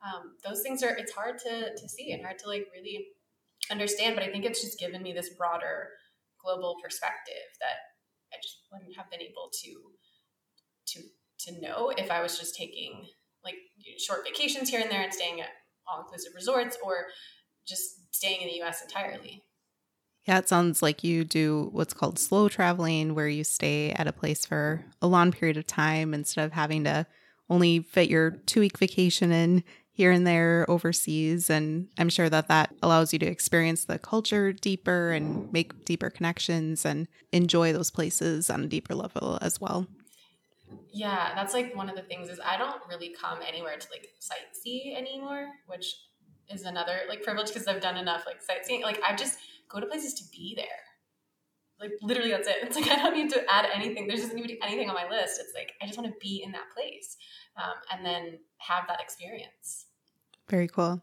Um, 0.03 0.33
those 0.45 0.63
things 0.63 0.83
are 0.83 0.91
it's 0.91 1.13
hard 1.13 1.39
to 1.41 1.75
to 1.77 1.89
see 1.89 2.13
and 2.13 2.23
hard 2.23 2.39
to 2.41 2.49
like 2.49 2.67
really 2.75 3.09
understand. 3.71 4.15
But 4.17 4.25
I 4.25 4.29
think 4.29 4.45
it's 4.45 4.63
just 4.63 4.79
given 4.79 5.03
me 5.03 5.13
this 5.13 5.31
broader 5.31 5.89
global 6.43 6.77
perspective 6.83 7.47
that 7.61 7.77
I 8.33 8.37
just 8.43 8.59
wouldn't 8.73 8.97
have 8.97 9.11
been 9.11 9.21
able 9.21 9.51
to 9.63 9.71
to 10.89 11.01
to 11.47 11.61
know 11.61 11.93
if 11.97 12.11
I 12.11 12.23
was 12.23 12.39
just 12.39 12.55
taking 12.55 13.07
like 13.45 13.57
short 13.99 14.25
vacations 14.25 14.69
here 14.69 14.81
and 14.81 14.91
there 14.91 15.03
and 15.03 15.13
staying 15.13 15.41
at 15.41 15.49
all 15.89 16.01
inclusive 16.01 16.33
resorts 16.35 16.77
or 16.85 17.07
just 17.67 18.15
staying 18.15 18.43
in 18.43 18.49
the 18.49 18.63
US 18.63 18.83
entirely. 18.83 19.43
Yeah, 20.27 20.39
it 20.39 20.49
sounds 20.49 20.83
like 20.83 21.03
you 21.03 21.25
do 21.25 21.71
what's 21.73 21.95
called 21.95 22.19
slow 22.19 22.49
traveling, 22.49 23.15
where 23.15 23.29
you 23.29 23.43
stay 23.43 23.93
at 23.93 24.07
a 24.07 24.13
place 24.13 24.45
for 24.45 24.85
a 25.01 25.07
long 25.07 25.33
period 25.33 25.57
of 25.57 25.67
time 25.67 26.13
instead 26.13 26.45
of 26.45 26.53
having 26.53 26.85
to 26.85 27.07
only 27.49 27.81
fit 27.81 28.11
your 28.11 28.33
two 28.47 28.61
week 28.61 28.79
vacation 28.79 29.33
in 29.33 29.65
here 30.01 30.11
and 30.11 30.27
there 30.27 30.65
overseas. 30.67 31.51
And 31.51 31.89
I'm 31.99 32.09
sure 32.09 32.31
that 32.31 32.49
that 32.49 32.75
allows 32.83 33.13
you 33.13 33.19
to 33.19 33.27
experience 33.27 33.85
the 33.85 33.99
culture 33.99 34.51
deeper 34.51 35.11
and 35.11 35.53
make 35.53 35.85
deeper 35.85 36.09
connections 36.09 36.87
and 36.87 37.07
enjoy 37.33 37.75
those 37.75 37.91
places 37.91 38.49
on 38.49 38.65
a 38.65 38.67
deeper 38.67 38.95
level 38.95 39.39
as 39.43 39.61
well. 39.61 39.87
Yeah, 40.91 41.35
that's 41.35 41.53
like 41.53 41.77
one 41.77 41.91
of 41.91 41.97
the 41.97 42.03
things 42.03 42.31
is 42.31 42.41
I 42.43 42.57
don't 42.57 42.81
really 42.89 43.15
come 43.21 43.41
anywhere 43.47 43.77
to 43.77 43.87
like 43.93 44.09
sightsee 44.23 44.97
anymore, 44.97 45.49
which 45.67 45.95
is 46.49 46.63
another 46.63 47.01
like 47.07 47.23
privilege 47.23 47.49
because 47.49 47.69
I've 47.69 47.83
done 47.83 47.99
enough 47.99 48.25
like 48.25 48.41
sightseeing. 48.41 48.81
Like 48.81 49.03
I 49.07 49.15
just 49.15 49.37
go 49.69 49.81
to 49.81 49.87
places 49.87 50.15
to 50.15 50.25
be 50.33 50.55
there. 50.57 50.81
Like 51.79 51.93
literally, 52.01 52.31
that's 52.31 52.49
it. 52.49 52.57
It's 52.63 52.75
like 52.75 52.89
I 52.91 52.97
don't 52.97 53.15
need 53.15 53.29
to 53.35 53.45
add 53.53 53.67
anything. 53.71 54.07
There 54.07 54.17
doesn't 54.17 54.35
need 54.35 54.57
anything 54.63 54.89
on 54.89 54.95
my 54.95 55.07
list. 55.11 55.39
It's 55.41 55.53
like 55.55 55.75
I 55.83 55.87
just 55.87 55.99
want 55.99 56.11
to 56.11 56.19
be 56.19 56.43
in 56.43 56.53
that 56.53 56.71
place 56.75 57.19
um, 57.59 57.75
and 57.93 58.07
then 58.07 58.39
have 58.61 58.85
that 58.89 59.03
experience. 59.03 59.85
Very 60.51 60.69
cool. 60.69 61.03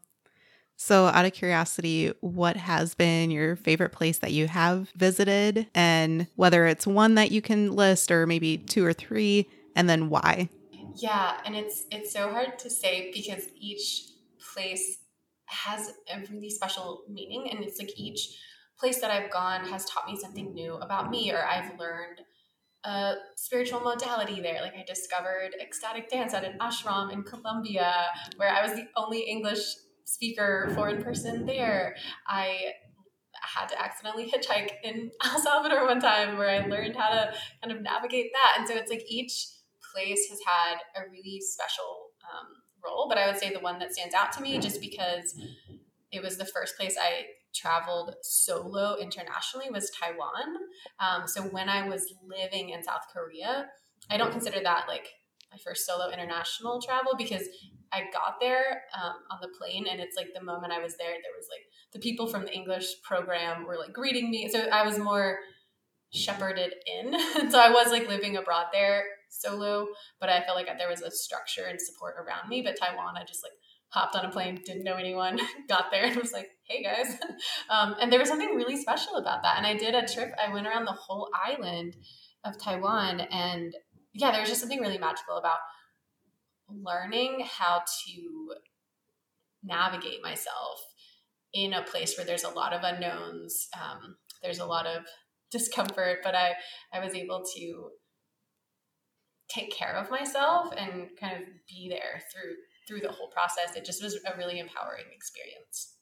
So, 0.76 1.06
out 1.06 1.26
of 1.26 1.32
curiosity, 1.32 2.12
what 2.20 2.56
has 2.56 2.94
been 2.94 3.30
your 3.30 3.56
favorite 3.56 3.92
place 3.92 4.18
that 4.18 4.32
you 4.32 4.48
have 4.48 4.90
visited, 4.96 5.68
and 5.74 6.26
whether 6.36 6.66
it's 6.66 6.86
one 6.86 7.14
that 7.16 7.30
you 7.32 7.42
can 7.42 7.72
list 7.72 8.10
or 8.10 8.26
maybe 8.26 8.58
two 8.58 8.84
or 8.84 8.92
three, 8.92 9.48
and 9.74 9.88
then 9.88 10.10
why? 10.10 10.50
Yeah, 10.94 11.38
and 11.46 11.56
it's 11.56 11.86
it's 11.90 12.12
so 12.12 12.30
hard 12.30 12.58
to 12.60 12.70
say 12.70 13.10
because 13.14 13.48
each 13.60 14.04
place 14.54 14.98
has 15.46 15.92
a 16.12 16.20
really 16.32 16.50
special 16.50 17.04
meaning, 17.08 17.50
and 17.50 17.64
it's 17.64 17.78
like 17.78 17.92
each 17.98 18.38
place 18.78 19.00
that 19.00 19.10
I've 19.10 19.30
gone 19.30 19.64
has 19.66 19.84
taught 19.86 20.06
me 20.08 20.18
something 20.18 20.54
new 20.54 20.74
about 20.76 21.10
me, 21.10 21.32
or 21.32 21.44
I've 21.46 21.78
learned 21.78 22.20
a 22.88 23.16
spiritual 23.36 23.80
modality 23.80 24.40
there. 24.40 24.60
Like 24.62 24.74
I 24.74 24.84
discovered 24.86 25.50
ecstatic 25.60 26.08
dance 26.08 26.32
at 26.32 26.44
an 26.44 26.58
ashram 26.58 27.12
in 27.12 27.22
Colombia, 27.22 27.92
where 28.36 28.48
I 28.48 28.62
was 28.62 28.72
the 28.74 28.86
only 28.96 29.20
English 29.20 29.60
speaker 30.04 30.70
foreign 30.74 31.02
person 31.02 31.44
there. 31.44 31.96
I 32.26 32.72
had 33.42 33.68
to 33.68 33.80
accidentally 33.80 34.30
hitchhike 34.30 34.70
in 34.82 35.10
El 35.24 35.38
Salvador 35.38 35.84
one 35.84 36.00
time 36.00 36.38
where 36.38 36.48
I 36.48 36.66
learned 36.66 36.96
how 36.96 37.10
to 37.10 37.32
kind 37.62 37.76
of 37.76 37.82
navigate 37.82 38.30
that. 38.32 38.58
And 38.58 38.66
so 38.66 38.74
it's 38.74 38.90
like 38.90 39.04
each 39.06 39.46
place 39.94 40.26
has 40.30 40.38
had 40.46 40.78
a 40.96 41.10
really 41.10 41.40
special 41.40 42.08
um, 42.24 42.46
role, 42.84 43.06
but 43.08 43.18
I 43.18 43.26
would 43.26 43.38
say 43.38 43.52
the 43.52 43.60
one 43.60 43.78
that 43.80 43.92
stands 43.92 44.14
out 44.14 44.32
to 44.32 44.42
me 44.42 44.58
just 44.58 44.80
because 44.80 45.38
it 46.10 46.22
was 46.22 46.38
the 46.38 46.46
first 46.46 46.76
place 46.76 46.96
I 47.00 47.26
traveled 47.58 48.14
solo 48.22 48.96
internationally 48.96 49.70
was 49.70 49.90
Taiwan. 49.90 50.56
Um, 51.00 51.26
so 51.26 51.42
when 51.42 51.68
I 51.68 51.88
was 51.88 52.14
living 52.22 52.70
in 52.70 52.82
South 52.82 53.02
Korea, 53.12 53.66
I 54.10 54.16
don't 54.16 54.32
consider 54.32 54.60
that 54.62 54.84
like 54.88 55.08
my 55.50 55.58
first 55.58 55.86
solo 55.86 56.10
international 56.10 56.80
travel 56.80 57.12
because 57.16 57.48
I 57.92 58.04
got 58.12 58.38
there 58.40 58.82
um, 58.94 59.14
on 59.30 59.38
the 59.40 59.48
plane 59.48 59.86
and 59.90 60.00
it's 60.00 60.16
like 60.16 60.28
the 60.34 60.44
moment 60.44 60.72
I 60.72 60.82
was 60.82 60.96
there, 60.96 61.08
there 61.08 61.36
was 61.36 61.48
like 61.50 61.64
the 61.92 61.98
people 61.98 62.26
from 62.26 62.42
the 62.42 62.54
English 62.54 63.02
program 63.02 63.66
were 63.66 63.78
like 63.78 63.92
greeting 63.92 64.30
me. 64.30 64.48
So 64.50 64.60
I 64.60 64.84
was 64.84 64.98
more 64.98 65.38
shepherded 66.10 66.74
in. 66.86 67.18
so 67.50 67.58
I 67.58 67.70
was 67.70 67.90
like 67.90 68.08
living 68.08 68.36
abroad 68.36 68.66
there 68.72 69.04
solo, 69.30 69.88
but 70.20 70.28
I 70.28 70.42
felt 70.42 70.56
like 70.56 70.68
there 70.78 70.88
was 70.88 71.02
a 71.02 71.10
structure 71.10 71.64
and 71.64 71.80
support 71.80 72.16
around 72.18 72.48
me. 72.48 72.62
But 72.62 72.76
Taiwan, 72.78 73.16
I 73.16 73.24
just 73.24 73.42
like 73.42 73.52
hopped 73.90 74.16
on 74.16 74.24
a 74.24 74.30
plane, 74.30 74.60
didn't 74.64 74.84
know 74.84 74.96
anyone, 74.96 75.38
got 75.68 75.90
there 75.90 76.04
and 76.04 76.16
was 76.16 76.32
like, 76.32 76.48
hey 76.64 76.82
guys. 76.82 77.18
Um, 77.70 77.96
and 78.00 78.10
there 78.10 78.18
was 78.18 78.28
something 78.28 78.54
really 78.54 78.76
special 78.76 79.16
about 79.16 79.42
that. 79.42 79.58
And 79.58 79.66
I 79.66 79.76
did 79.76 79.94
a 79.94 80.06
trip, 80.06 80.32
I 80.42 80.52
went 80.52 80.66
around 80.66 80.86
the 80.86 80.92
whole 80.92 81.28
island 81.34 81.96
of 82.44 82.58
Taiwan. 82.58 83.20
And 83.20 83.74
yeah, 84.14 84.30
there 84.30 84.40
was 84.40 84.48
just 84.48 84.60
something 84.60 84.80
really 84.80 84.96
magical 84.96 85.36
about 85.36 85.58
learning 86.68 87.46
how 87.46 87.82
to 88.06 88.54
navigate 89.62 90.22
myself 90.22 90.80
in 91.52 91.72
a 91.72 91.82
place 91.82 92.16
where 92.16 92.26
there's 92.26 92.44
a 92.44 92.50
lot 92.50 92.72
of 92.72 92.82
unknowns. 92.82 93.68
Um, 93.74 94.16
there's 94.42 94.60
a 94.60 94.66
lot 94.66 94.86
of 94.86 95.04
discomfort, 95.50 96.18
but 96.22 96.34
I, 96.34 96.54
I 96.92 97.04
was 97.04 97.14
able 97.14 97.42
to 97.56 97.90
take 99.48 99.74
care 99.74 99.94
of 99.96 100.10
myself 100.10 100.72
and 100.76 101.08
kind 101.18 101.42
of 101.42 101.48
be 101.68 101.88
there 101.88 102.22
through 102.32 102.54
through 102.88 103.00
the 103.00 103.12
whole 103.12 103.28
process. 103.28 103.76
It 103.76 103.84
just 103.84 104.02
was 104.02 104.14
a 104.14 104.36
really 104.38 104.58
empowering 104.58 105.04
experience. 105.14 105.94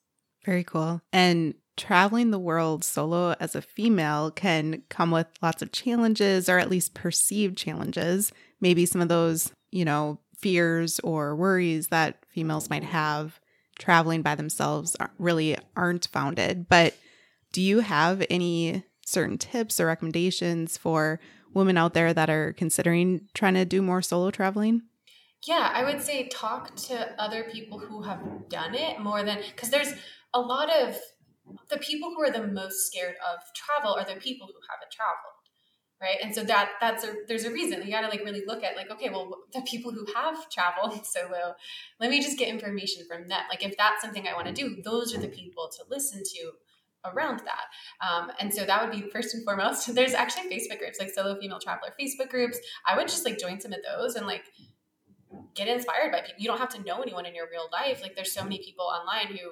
Very 0.44 0.62
cool. 0.62 1.03
And 1.12 1.55
traveling 1.77 2.31
the 2.31 2.38
world 2.38 2.85
solo 2.85 3.35
as 3.40 3.55
a 3.55 3.61
female 3.61 4.31
can 4.31 4.83
come 4.88 5.11
with 5.11 5.27
lots 5.42 5.61
of 5.61 5.72
challenges 5.72 6.49
or 6.49 6.59
at 6.59 6.70
least 6.70 6.94
perceived 6.94 7.59
challenges. 7.59 8.33
Maybe 8.61 8.87
some 8.87 9.03
of 9.03 9.09
those, 9.09 9.53
you 9.72 9.85
know, 9.85 10.20
fears 10.38 11.01
or 11.01 11.35
worries 11.35 11.88
that 11.88 12.25
females 12.29 12.70
might 12.70 12.85
have 12.85 13.40
traveling 13.79 14.22
by 14.22 14.35
themselves 14.35 14.96
really 15.18 15.57
aren't 15.77 16.07
founded. 16.07 16.68
But 16.68 16.94
do 17.53 17.61
you 17.61 17.81
have 17.81 18.25
any 18.31 18.85
certain 19.05 19.38
tips 19.38 19.81
or 19.81 19.87
recommendations 19.87 20.77
for 20.77 21.20
women 21.53 21.77
out 21.77 21.94
there 21.94 22.14
that 22.14 22.31
are 22.31 22.53
considering 22.53 23.29
trying 23.35 23.55
to 23.55 23.64
do 23.64 23.83
more 23.83 24.03
solo 24.03 24.31
traveling? 24.31 24.83
Yeah, 25.46 25.70
I 25.72 25.85
would 25.85 26.02
say 26.02 26.28
talk 26.28 26.74
to 26.76 27.22
other 27.22 27.44
people 27.44 27.78
who 27.78 28.02
have 28.02 28.48
done 28.48 28.74
it 28.74 29.00
more 29.00 29.22
than 29.22 29.38
because 29.50 29.70
there's 29.70 29.94
a 30.35 30.40
lot 30.40 30.70
of 30.70 30.96
the 31.70 31.78
people 31.78 32.11
who 32.11 32.22
are 32.22 32.30
the 32.30 32.46
most 32.46 32.87
scared 32.87 33.14
of 33.32 33.38
travel 33.54 33.94
are 33.94 34.04
the 34.04 34.20
people 34.20 34.48
who 34.48 34.61
haven't 34.68 34.90
traveled 34.90 35.37
right? 36.00 36.16
And 36.22 36.35
so 36.35 36.42
that 36.44 36.72
that's 36.80 37.04
a 37.04 37.14
there's 37.26 37.44
a 37.44 37.50
reason. 37.50 37.82
You 37.82 37.90
got 37.90 38.02
to 38.02 38.09
like 38.09 38.24
really 38.24 38.44
look 38.46 38.62
at 38.62 38.76
like 38.76 38.90
okay 38.90 39.09
well 39.11 39.30
the 39.52 39.62
people 39.62 39.92
who 39.92 40.06
have 40.14 40.48
traveled 40.50 41.06
solo 41.06 41.54
let 42.00 42.11
me 42.11 42.20
just 42.20 42.38
get 42.38 42.48
information 42.48 43.04
from 43.09 43.28
them. 43.28 43.40
Like 43.48 43.64
if 43.64 43.76
that's 43.76 44.02
something 44.02 44.26
i 44.26 44.35
want 44.35 44.46
to 44.46 44.52
do 44.52 44.82
those 44.82 45.14
are 45.14 45.20
the 45.20 45.28
people 45.28 45.70
to 45.76 45.85
listen 45.90 46.22
to 46.22 46.50
around 47.04 47.40
that. 47.40 48.06
Um, 48.06 48.32
and 48.40 48.52
so 48.52 48.64
that 48.64 48.82
would 48.82 48.90
be 48.90 49.09
first 49.11 49.32
and 49.35 49.44
foremost. 49.44 49.94
There's 49.94 50.14
actually 50.14 50.50
facebook 50.50 50.78
groups 50.78 50.98
like 50.98 51.11
solo 51.11 51.38
female 51.38 51.61
traveler 51.61 51.92
facebook 52.00 52.30
groups. 52.30 52.59
I 52.87 52.96
would 52.96 53.09
just 53.09 53.24
like 53.24 53.38
join 53.38 53.61
some 53.61 53.72
of 53.72 53.80
those 53.82 54.16
and 54.16 54.26
like 54.26 54.44
get 55.54 55.68
inspired 55.68 56.12
by 56.12 56.20
people 56.20 56.36
you 56.38 56.46
don't 56.46 56.58
have 56.58 56.68
to 56.68 56.82
know 56.84 57.00
anyone 57.00 57.26
in 57.26 57.34
your 57.34 57.46
real 57.50 57.68
life 57.72 58.00
like 58.00 58.14
there's 58.14 58.32
so 58.32 58.42
many 58.42 58.58
people 58.58 58.84
online 58.84 59.26
who 59.26 59.50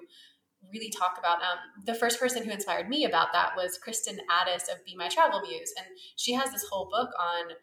really 0.73 0.91
talk 0.91 1.17
about 1.19 1.43
um, 1.43 1.59
the 1.85 1.95
first 1.95 2.19
person 2.19 2.45
who 2.45 2.51
inspired 2.51 2.89
me 2.89 3.05
about 3.05 3.33
that 3.33 3.53
was 3.57 3.79
Kristin 3.79 4.19
Addis 4.31 4.69
of 4.69 4.85
Be 4.85 4.97
My 4.97 5.09
Travel 5.09 5.41
Muse. 5.41 5.73
And 5.77 5.87
she 6.17 6.33
has 6.33 6.51
this 6.51 6.65
whole 6.65 6.89
book 6.91 7.11
on 7.19 7.55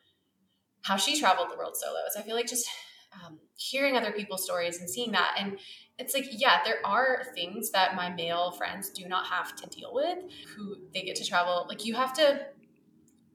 how 0.84 0.98
she 0.98 1.20
traveled 1.20 1.50
the 1.52 1.58
world 1.58 1.76
solo. 1.76 2.00
So 2.12 2.20
I 2.20 2.24
feel 2.24 2.36
like 2.36 2.48
just 2.48 2.68
um, 3.14 3.40
hearing 3.56 3.98
other 3.98 4.12
people's 4.12 4.44
stories 4.44 4.80
and 4.80 4.90
seeing 4.90 5.12
that. 5.12 5.36
And 5.38 5.58
it's 5.98 6.14
like, 6.14 6.26
yeah, 6.32 6.62
there 6.64 6.80
are 6.86 7.26
things 7.36 7.72
that 7.72 7.96
my 7.96 8.10
male 8.10 8.52
friends 8.52 8.90
do 8.90 9.08
not 9.08 9.28
have 9.28 9.56
to 9.58 9.70
deal 9.70 9.94
with 9.94 10.18
who 10.56 10.78
they 10.94 11.04
get 11.04 11.16
to 11.18 11.26
travel. 11.26 11.66
Like 11.68 11.86
you 11.86 11.94
have 11.96 12.14
to, 12.14 12.48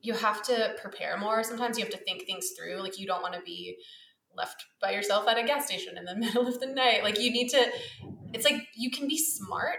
you 0.02 0.14
have 0.14 0.42
to 0.44 0.74
prepare 0.80 1.16
more. 1.16 1.42
Sometimes 1.42 1.78
you 1.78 1.84
have 1.84 1.92
to 1.92 1.98
think 1.98 2.24
things 2.24 2.50
through. 2.50 2.80
Like 2.82 2.98
you 2.98 3.06
don't 3.06 3.22
want 3.22 3.34
to 3.34 3.42
be 3.42 3.76
left 4.36 4.64
by 4.80 4.92
yourself 4.92 5.26
at 5.28 5.38
a 5.38 5.44
gas 5.44 5.66
station 5.66 5.96
in 5.96 6.04
the 6.04 6.16
middle 6.16 6.46
of 6.46 6.60
the 6.60 6.66
night. 6.66 7.02
Like 7.02 7.20
you 7.20 7.30
need 7.30 7.48
to, 7.50 7.66
it's 8.32 8.44
like 8.44 8.66
you 8.74 8.90
can 8.90 9.08
be 9.08 9.18
smart, 9.18 9.78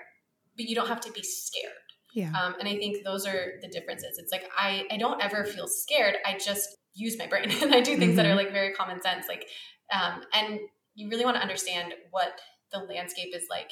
but 0.56 0.68
you 0.68 0.76
don't 0.76 0.88
have 0.88 1.02
to 1.02 1.12
be 1.12 1.24
scared. 1.24 1.74
Yeah. 2.14 2.32
Um, 2.32 2.56
and 2.60 2.68
I 2.68 2.78
think 2.78 3.04
those 3.04 3.28
are 3.28 3.54
the 3.62 3.68
differences. 3.68 4.18
It's 4.18 4.32
like 4.32 4.50
I, 4.58 4.86
I 4.92 4.98
don't 4.98 5.22
ever 5.22 5.46
feel 5.46 5.68
scared. 5.68 6.16
I 6.26 6.38
just 6.38 6.68
use 6.96 7.18
my 7.18 7.28
brain 7.28 7.52
and 7.62 7.74
I 7.74 7.82
do 7.82 7.96
things 7.96 8.04
mm-hmm. 8.04 8.16
that 8.16 8.26
are 8.26 8.30
mm-hmm. 8.30 8.38
like 8.38 8.52
very 8.52 8.74
common 8.74 9.02
sense. 9.02 9.28
Like, 9.28 9.48
um, 9.94 10.22
and 10.34 10.60
you 10.96 11.10
really 11.10 11.26
want 11.26 11.38
to 11.38 11.42
understand 11.42 11.94
what 12.12 12.40
the 12.72 12.80
landscape 12.80 13.36
is 13.36 13.44
like 13.50 13.72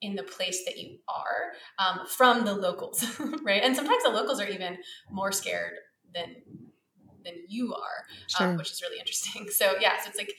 in 0.00 0.14
the 0.14 0.22
place 0.22 0.64
that 0.66 0.76
you 0.76 0.98
are 1.08 1.54
um, 1.78 2.06
from 2.06 2.44
the 2.44 2.54
locals, 2.54 3.02
right? 3.42 3.62
And 3.64 3.74
sometimes 3.74 4.02
the 4.02 4.10
locals 4.10 4.40
are 4.40 4.48
even 4.48 4.76
more 5.10 5.32
scared 5.32 5.72
than 6.14 6.36
than 7.24 7.34
you 7.48 7.74
are, 7.74 7.78
um, 7.78 8.28
sure. 8.28 8.46
um, 8.48 8.56
which 8.56 8.70
is 8.70 8.82
really 8.82 8.98
interesting. 8.98 9.46
So 9.54 9.74
yeah, 9.80 10.00
so 10.02 10.08
it's 10.08 10.18
like 10.18 10.34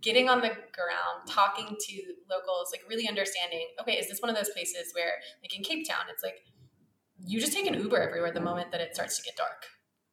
getting 0.00 0.28
on 0.28 0.40
the 0.40 0.48
ground, 0.48 1.26
talking 1.26 1.76
to 1.78 2.02
locals, 2.30 2.70
like 2.72 2.82
really 2.88 3.08
understanding. 3.08 3.66
Okay, 3.80 3.92
is 3.92 4.08
this 4.08 4.20
one 4.20 4.30
of 4.30 4.36
those 4.36 4.50
places 4.50 4.92
where, 4.94 5.12
like 5.42 5.56
in 5.56 5.62
Cape 5.62 5.88
Town, 5.88 6.02
it's 6.10 6.22
like 6.22 6.42
you 7.24 7.40
just 7.40 7.52
take 7.52 7.66
an 7.66 7.74
Uber 7.74 8.00
everywhere 8.00 8.32
the 8.32 8.40
moment 8.40 8.70
that 8.72 8.80
it 8.80 8.94
starts 8.94 9.16
to 9.16 9.22
get 9.22 9.36
dark. 9.36 9.66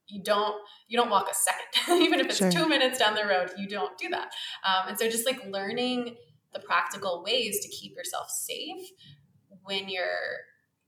You 0.08 0.22
don't 0.24 0.56
you 0.88 0.98
don't 0.98 1.10
walk 1.10 1.28
a 1.30 1.36
second, 1.36 2.02
even 2.04 2.20
if 2.20 2.28
it's 2.28 2.38
sure. 2.38 2.52
two 2.52 2.68
minutes 2.68 3.00
down 3.00 3.16
the 3.16 3.26
road. 3.26 3.52
You 3.58 3.68
don't 3.68 3.98
do 3.98 4.10
that. 4.10 4.32
Um, 4.66 4.90
and 4.90 4.98
so 4.98 5.10
just 5.10 5.26
like 5.26 5.44
learning 5.46 6.16
the 6.54 6.60
practical 6.60 7.24
ways 7.24 7.60
to 7.62 7.70
keep 7.70 7.96
yourself 7.96 8.30
safe 8.30 8.90
when 9.64 9.90
you're 9.90 10.46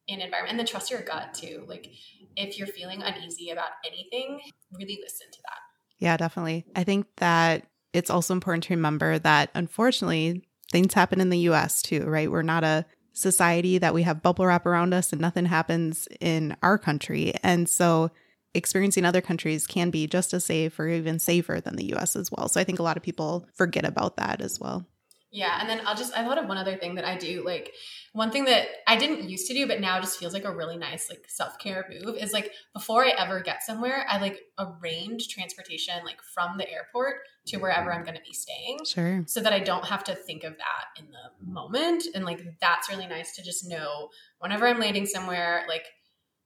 in 0.07 0.21
environment 0.21 0.51
and 0.51 0.59
then 0.59 0.65
trust 0.65 0.89
your 0.89 1.01
gut 1.01 1.33
too 1.33 1.65
like 1.67 1.91
if 2.37 2.57
you're 2.57 2.67
feeling 2.67 3.01
uneasy 3.01 3.49
about 3.49 3.71
anything 3.85 4.39
really 4.71 4.99
listen 5.01 5.27
to 5.31 5.39
that. 5.43 5.59
Yeah 5.99 6.17
definitely. 6.17 6.65
I 6.75 6.83
think 6.83 7.07
that 7.17 7.65
it's 7.93 8.09
also 8.09 8.33
important 8.33 8.65
to 8.65 8.75
remember 8.75 9.19
that 9.19 9.49
unfortunately 9.55 10.47
things 10.71 10.93
happen 10.93 11.21
in 11.21 11.29
the 11.29 11.39
us 11.39 11.81
too 11.81 12.03
right? 12.05 12.31
We're 12.31 12.41
not 12.41 12.63
a 12.63 12.85
society 13.13 13.79
that 13.79 13.93
we 13.93 14.03
have 14.03 14.21
bubble 14.21 14.45
wrap 14.45 14.65
around 14.65 14.93
us 14.93 15.11
and 15.11 15.21
nothing 15.21 15.45
happens 15.45 16.07
in 16.21 16.55
our 16.61 16.77
country. 16.77 17.33
And 17.41 17.67
so 17.67 18.11
experiencing 18.53 19.05
other 19.05 19.21
countries 19.21 19.65
can 19.65 19.89
be 19.89 20.07
just 20.07 20.33
as 20.33 20.45
safe 20.45 20.79
or 20.79 20.87
even 20.87 21.19
safer 21.19 21.59
than 21.59 21.75
the 21.75 21.93
us 21.93 22.15
as 22.15 22.31
well. 22.31 22.47
So 22.47 22.59
i 22.59 22.63
think 22.63 22.79
a 22.79 22.83
lot 22.83 22.97
of 22.97 23.03
people 23.03 23.47
forget 23.53 23.85
about 23.85 24.17
that 24.17 24.41
as 24.41 24.59
well 24.59 24.85
yeah, 25.29 25.57
and 25.59 25.69
then 25.69 25.81
I'll 25.85 25.95
just 25.95 26.15
I 26.15 26.23
thought 26.23 26.37
of 26.37 26.47
one 26.47 26.57
other 26.57 26.77
thing 26.77 26.95
that 26.95 27.03
I 27.03 27.17
do. 27.17 27.43
Like 27.45 27.73
one 28.13 28.31
thing 28.31 28.45
that 28.45 28.67
I 28.87 28.95
didn't 28.95 29.27
used 29.27 29.47
to 29.47 29.53
do, 29.53 29.67
but 29.67 29.81
now 29.81 29.99
just 29.99 30.17
feels 30.17 30.33
like 30.33 30.45
a 30.45 30.55
really 30.55 30.77
nice 30.77 31.09
like 31.09 31.25
self 31.27 31.59
care 31.59 31.85
move 31.89 32.15
is 32.15 32.31
like 32.31 32.51
before 32.73 33.03
I 33.03 33.09
ever 33.09 33.41
get 33.41 33.61
somewhere, 33.61 34.05
I 34.09 34.19
like 34.19 34.39
arrange 34.57 35.27
transportation 35.27 35.95
like 36.05 36.21
from 36.33 36.57
the 36.57 36.69
airport 36.71 37.15
to 37.47 37.57
wherever 37.57 37.91
I'm 37.91 38.03
going 38.03 38.15
to 38.15 38.23
be 38.23 38.33
staying. 38.33 38.79
Sure. 38.85 39.23
So 39.27 39.41
that 39.41 39.51
I 39.51 39.59
don't 39.59 39.85
have 39.85 40.05
to 40.05 40.15
think 40.15 40.45
of 40.45 40.57
that 40.57 41.01
in 41.01 41.07
the 41.07 41.51
moment, 41.51 42.05
and 42.15 42.23
like 42.23 42.41
that's 42.61 42.89
really 42.89 43.07
nice 43.07 43.35
to 43.35 43.43
just 43.43 43.67
know 43.67 44.09
whenever 44.39 44.65
I'm 44.65 44.79
landing 44.79 45.05
somewhere, 45.05 45.65
like 45.67 45.85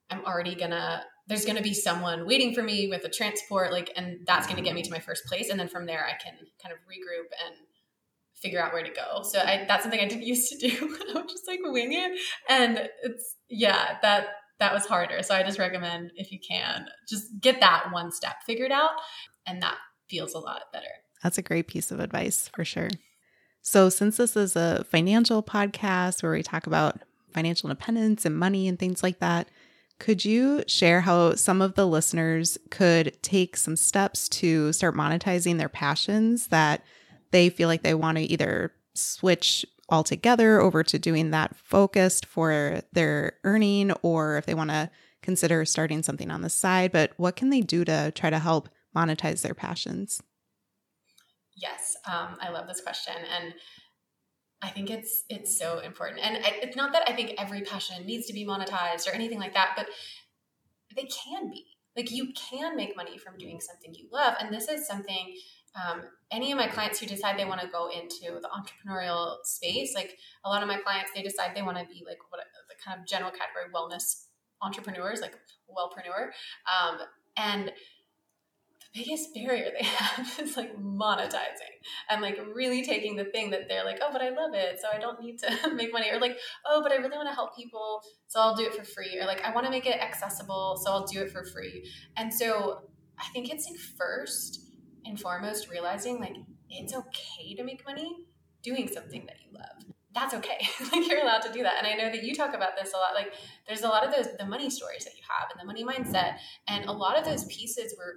I'm 0.10 0.26
already 0.26 0.56
gonna 0.56 1.04
there's 1.28 1.46
going 1.46 1.56
to 1.56 1.64
be 1.64 1.74
someone 1.74 2.26
waiting 2.26 2.54
for 2.54 2.64
me 2.64 2.90
with 2.90 3.06
a 3.06 3.10
transport 3.10 3.72
like 3.72 3.92
and 3.96 4.20
that's 4.26 4.48
going 4.48 4.58
to 4.58 4.64
get 4.64 4.74
me 4.74 4.82
to 4.82 4.92
my 4.92 5.00
first 5.00 5.24
place 5.26 5.50
and 5.50 5.58
then 5.58 5.68
from 5.68 5.86
there 5.86 6.06
i 6.06 6.12
can 6.22 6.34
kind 6.62 6.74
of 6.74 6.80
regroup 6.80 7.30
and 7.46 7.56
figure 8.42 8.62
out 8.62 8.74
where 8.74 8.84
to 8.84 8.92
go. 8.92 9.24
So 9.24 9.40
I, 9.40 9.66
that's 9.68 9.84
something 9.84 10.00
i 10.00 10.08
didn't 10.08 10.24
used 10.26 10.52
to 10.52 10.58
do 10.58 10.98
i 11.10 11.14
would 11.14 11.30
just 11.30 11.48
like 11.48 11.60
wing 11.64 11.94
it. 11.94 12.20
And 12.50 12.90
it's 13.04 13.36
yeah 13.50 13.98
that 14.02 14.28
that 14.60 14.74
was 14.74 14.86
harder. 14.86 15.24
So 15.24 15.36
i 15.36 15.44
just 15.44 15.60
recommend 15.60 16.12
if 16.16 16.32
you 16.32 16.40
can 16.40 16.88
just 17.10 17.28
get 17.40 17.60
that 17.60 17.92
one 17.92 18.12
step 18.12 18.38
figured 18.46 18.72
out 18.72 18.92
and 19.46 19.62
that 19.62 19.78
feels 20.10 20.34
a 20.34 20.40
lot 20.40 20.64
better. 20.74 20.86
That's 21.24 21.38
a 21.38 21.44
great 21.44 21.68
piece 21.68 21.92
of 21.92 22.00
advice 22.00 22.50
for 22.54 22.66
sure. 22.66 22.90
So 23.62 23.90
since 23.90 24.18
this 24.18 24.36
is 24.36 24.56
a 24.56 24.84
financial 24.86 25.44
podcast 25.44 26.24
where 26.24 26.32
we 26.32 26.42
talk 26.42 26.66
about 26.66 27.02
financial 27.32 27.70
independence 27.70 28.26
and 28.26 28.38
money 28.38 28.68
and 28.68 28.78
things 28.78 29.04
like 29.04 29.20
that 29.20 29.48
could 30.02 30.26
you 30.26 30.64
share 30.66 31.02
how 31.02 31.36
some 31.36 31.62
of 31.62 31.76
the 31.76 31.86
listeners 31.86 32.58
could 32.72 33.16
take 33.22 33.56
some 33.56 33.76
steps 33.76 34.28
to 34.28 34.74
start 34.74 34.96
monetizing 34.96 35.60
their 35.60 35.70
passions 35.70 36.48
that 36.48 36.82
they 37.32 37.50
feel 37.50 37.68
like 37.68 37.84
they 37.84 37.94
want 37.94 38.18
to 38.18 38.24
either 38.24 38.74
switch 38.94 39.66
altogether 39.90 40.62
over 40.62 40.84
to 40.84 40.98
doing 40.98 41.32
that 41.32 41.56
focused 41.56 42.26
for 42.26 42.82
their 42.94 43.34
earning 43.44 43.92
or 44.02 44.38
if 44.38 44.46
they 44.46 44.54
want 44.54 44.70
to 44.70 44.90
consider 45.22 45.66
starting 45.66 46.04
something 46.04 46.32
on 46.32 46.42
the 46.42 46.50
side? 46.50 46.92
But 46.92 47.12
what 47.18 47.36
can 47.36 47.50
they 47.50 47.62
do 47.62 47.86
to 47.86 48.12
try 48.16 48.30
to 48.30 48.40
help 48.40 48.70
monetize 48.96 49.42
their 49.42 49.54
passions? 49.54 50.22
Yes, 51.56 51.96
um, 52.06 52.38
I 52.42 52.50
love 52.50 52.68
this 52.68 52.82
question. 52.82 53.14
And 53.16 53.54
I 54.62 54.70
think 54.70 54.90
it's 54.90 55.24
it's 55.30 55.58
so 55.58 55.80
important, 55.80 56.22
and 56.24 56.38
I, 56.38 56.60
it's 56.62 56.76
not 56.76 56.94
that 56.94 57.10
I 57.10 57.14
think 57.14 57.34
every 57.40 57.62
passion 57.62 58.06
needs 58.06 58.28
to 58.28 58.34
be 58.34 58.46
monetized 58.46 59.08
or 59.08 59.12
anything 59.12 59.40
like 59.40 59.56
that, 59.56 59.74
but 59.76 59.88
they 60.96 61.04
can 61.08 61.50
be. 61.50 61.66
Like 61.96 62.12
you 62.12 62.32
can 62.34 62.76
make 62.76 62.96
money 62.96 63.18
from 63.18 63.38
doing 63.38 63.60
something 63.60 63.94
you 63.94 64.08
love, 64.12 64.36
and 64.40 64.54
this 64.54 64.70
is 64.70 64.88
something. 64.88 65.36
Um, 65.76 66.02
any 66.32 66.52
of 66.52 66.58
my 66.58 66.68
clients 66.68 67.00
who 67.00 67.06
decide 67.06 67.38
they 67.38 67.46
want 67.46 67.62
to 67.62 67.68
go 67.68 67.90
into 67.90 68.40
the 68.40 68.50
entrepreneurial 68.50 69.38
space, 69.44 69.94
like 69.96 70.18
a 70.44 70.50
lot 70.50 70.62
of 70.62 70.68
my 70.68 70.78
clients, 70.78 71.12
they 71.16 71.22
decide 71.22 71.52
they 71.56 71.62
want 71.62 71.78
to 71.78 71.86
be 71.86 72.04
like 72.06 72.18
what 72.30 72.42
the 72.70 72.76
kind 72.84 73.00
of 73.00 73.08
general 73.08 73.32
category 73.32 73.72
wellness 73.74 74.26
entrepreneurs, 74.62 75.22
like 75.22 75.38
wellpreneur, 75.70 76.30
um, 76.68 77.00
and 77.38 77.68
the 77.68 79.04
biggest 79.04 79.34
barrier 79.34 79.72
they 79.78 79.86
have 79.88 80.40
is 80.40 80.58
like 80.58 80.78
monetizing 80.78 81.80
and 82.10 82.22
like 82.22 82.40
really 82.54 82.84
taking 82.84 83.16
the 83.16 83.26
thing 83.26 83.50
that 83.52 83.68
they're 83.68 83.86
like, 83.86 84.00
oh, 84.02 84.10
but 84.12 84.22
I 84.22 84.30
love 84.30 84.54
it, 84.54 84.80
so 84.82 84.88
I 84.94 85.00
don't 85.00 85.22
need 85.22 85.40
to 85.40 85.70
make 85.74 85.92
money, 85.92 86.10
or 86.12 86.20
like, 86.20 86.38
oh, 86.66 86.82
but 86.84 86.92
I 86.92 86.96
really 86.96 87.18
want 87.18 87.30
to 87.30 87.36
help 87.36 87.56
people, 87.56 88.02
so 88.28 88.40
I'll 88.40 88.56
do 88.56 88.64
it 88.64 88.74
for 88.76 88.84
free, 88.84 89.18
or 89.20 89.26
like, 89.26 89.44
I 89.44 89.54
want 89.54 89.66
to 89.66 89.72
make 89.72 89.86
it 89.86 90.00
accessible, 90.00 90.80
so 90.84 90.92
I'll 90.92 91.06
do 91.06 91.22
it 91.22 91.32
for 91.32 91.46
free. 91.46 91.90
And 92.18 92.34
so 92.34 92.84
I 93.20 93.26
think 93.34 93.52
it's 93.52 93.70
like 93.70 93.80
first 93.80 94.71
and 95.06 95.20
foremost 95.20 95.70
realizing 95.70 96.20
like 96.20 96.36
it's 96.70 96.94
okay 96.94 97.56
to 97.56 97.64
make 97.64 97.86
money 97.86 98.26
doing 98.64 98.88
something 98.88 99.26
that 99.26 99.38
you 99.44 99.58
love 99.58 99.92
that's 100.14 100.34
okay. 100.34 100.58
like 100.92 101.08
you're 101.08 101.22
allowed 101.22 101.42
to 101.42 101.52
do 101.52 101.64
that. 101.64 101.76
And 101.78 101.88
I 101.88 101.94
know 101.94 102.12
that 102.12 102.24
you 102.24 102.36
talk 102.36 102.54
about 102.54 102.72
this 102.78 102.94
a 102.94 102.98
lot. 102.98 103.14
Like 103.16 103.34
there's 103.68 103.82
a 103.82 103.88
lot 103.88 104.06
of 104.06 104.14
those 104.14 104.28
the 104.38 104.46
money 104.46 104.70
stories 104.70 105.06
that 105.06 105.14
you 105.16 105.24
have 105.30 105.50
and 105.52 105.60
the 105.60 105.66
money 105.66 105.86
mindset. 105.86 106.38
And 106.68 106.86
a 106.86 106.92
lot 106.92 107.18
of 107.18 107.26
those 107.26 107.46
pieces 107.46 107.96
were 107.98 108.16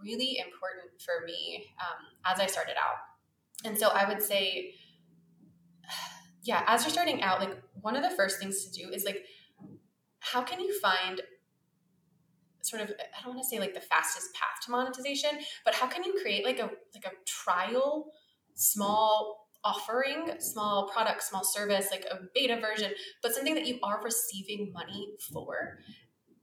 really 0.00 0.38
important 0.38 1.00
for 1.00 1.26
me 1.26 1.66
um, 1.80 2.32
as 2.32 2.40
I 2.40 2.46
started 2.46 2.74
out. 2.76 2.96
And 3.64 3.76
so 3.76 3.88
I 3.88 4.08
would 4.08 4.22
say, 4.22 4.74
yeah, 6.42 6.62
as 6.66 6.84
you're 6.84 6.92
starting 6.92 7.22
out, 7.22 7.40
like 7.40 7.56
one 7.80 7.96
of 7.96 8.02
the 8.02 8.16
first 8.16 8.38
things 8.38 8.64
to 8.64 8.70
do 8.70 8.90
is 8.90 9.04
like, 9.04 9.24
how 10.20 10.42
can 10.42 10.60
you 10.60 10.78
find 10.80 11.20
sort 12.66 12.82
of 12.82 12.90
I 12.90 13.22
don't 13.22 13.34
want 13.34 13.44
to 13.44 13.48
say 13.48 13.58
like 13.58 13.74
the 13.74 13.80
fastest 13.80 14.34
path 14.34 14.64
to 14.64 14.70
monetization, 14.70 15.30
but 15.64 15.74
how 15.74 15.86
can 15.86 16.04
you 16.04 16.14
create 16.20 16.44
like 16.44 16.58
a 16.58 16.70
like 16.94 17.04
a 17.04 17.12
trial 17.24 18.12
small 18.54 19.48
offering, 19.64 20.30
small 20.38 20.88
product, 20.88 21.22
small 21.22 21.44
service, 21.44 21.88
like 21.90 22.06
a 22.10 22.20
beta 22.34 22.58
version, 22.60 22.92
but 23.22 23.34
something 23.34 23.54
that 23.54 23.66
you 23.66 23.78
are 23.82 24.00
receiving 24.02 24.72
money 24.72 25.08
for 25.32 25.78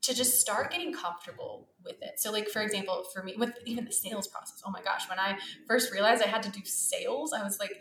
to 0.02 0.14
just 0.14 0.42
start 0.42 0.70
getting 0.70 0.94
comfortable 0.94 1.70
with 1.86 1.96
it. 2.02 2.20
So, 2.20 2.32
like 2.32 2.50
for 2.50 2.62
example, 2.62 3.06
for 3.14 3.24
me, 3.24 3.36
with 3.38 3.54
even 3.66 3.86
the 3.86 3.92
sales 3.92 4.28
process, 4.28 4.62
oh 4.66 4.72
my 4.72 4.82
gosh, 4.82 5.10
when 5.10 5.20
I 5.20 5.38
first 5.68 5.94
realized 5.94 6.22
I 6.22 6.28
had 6.28 6.44
to 6.44 6.52
do 6.52 6.60
sales, 6.66 7.34
I 7.34 7.42
was 7.44 7.60
like, 7.60 7.78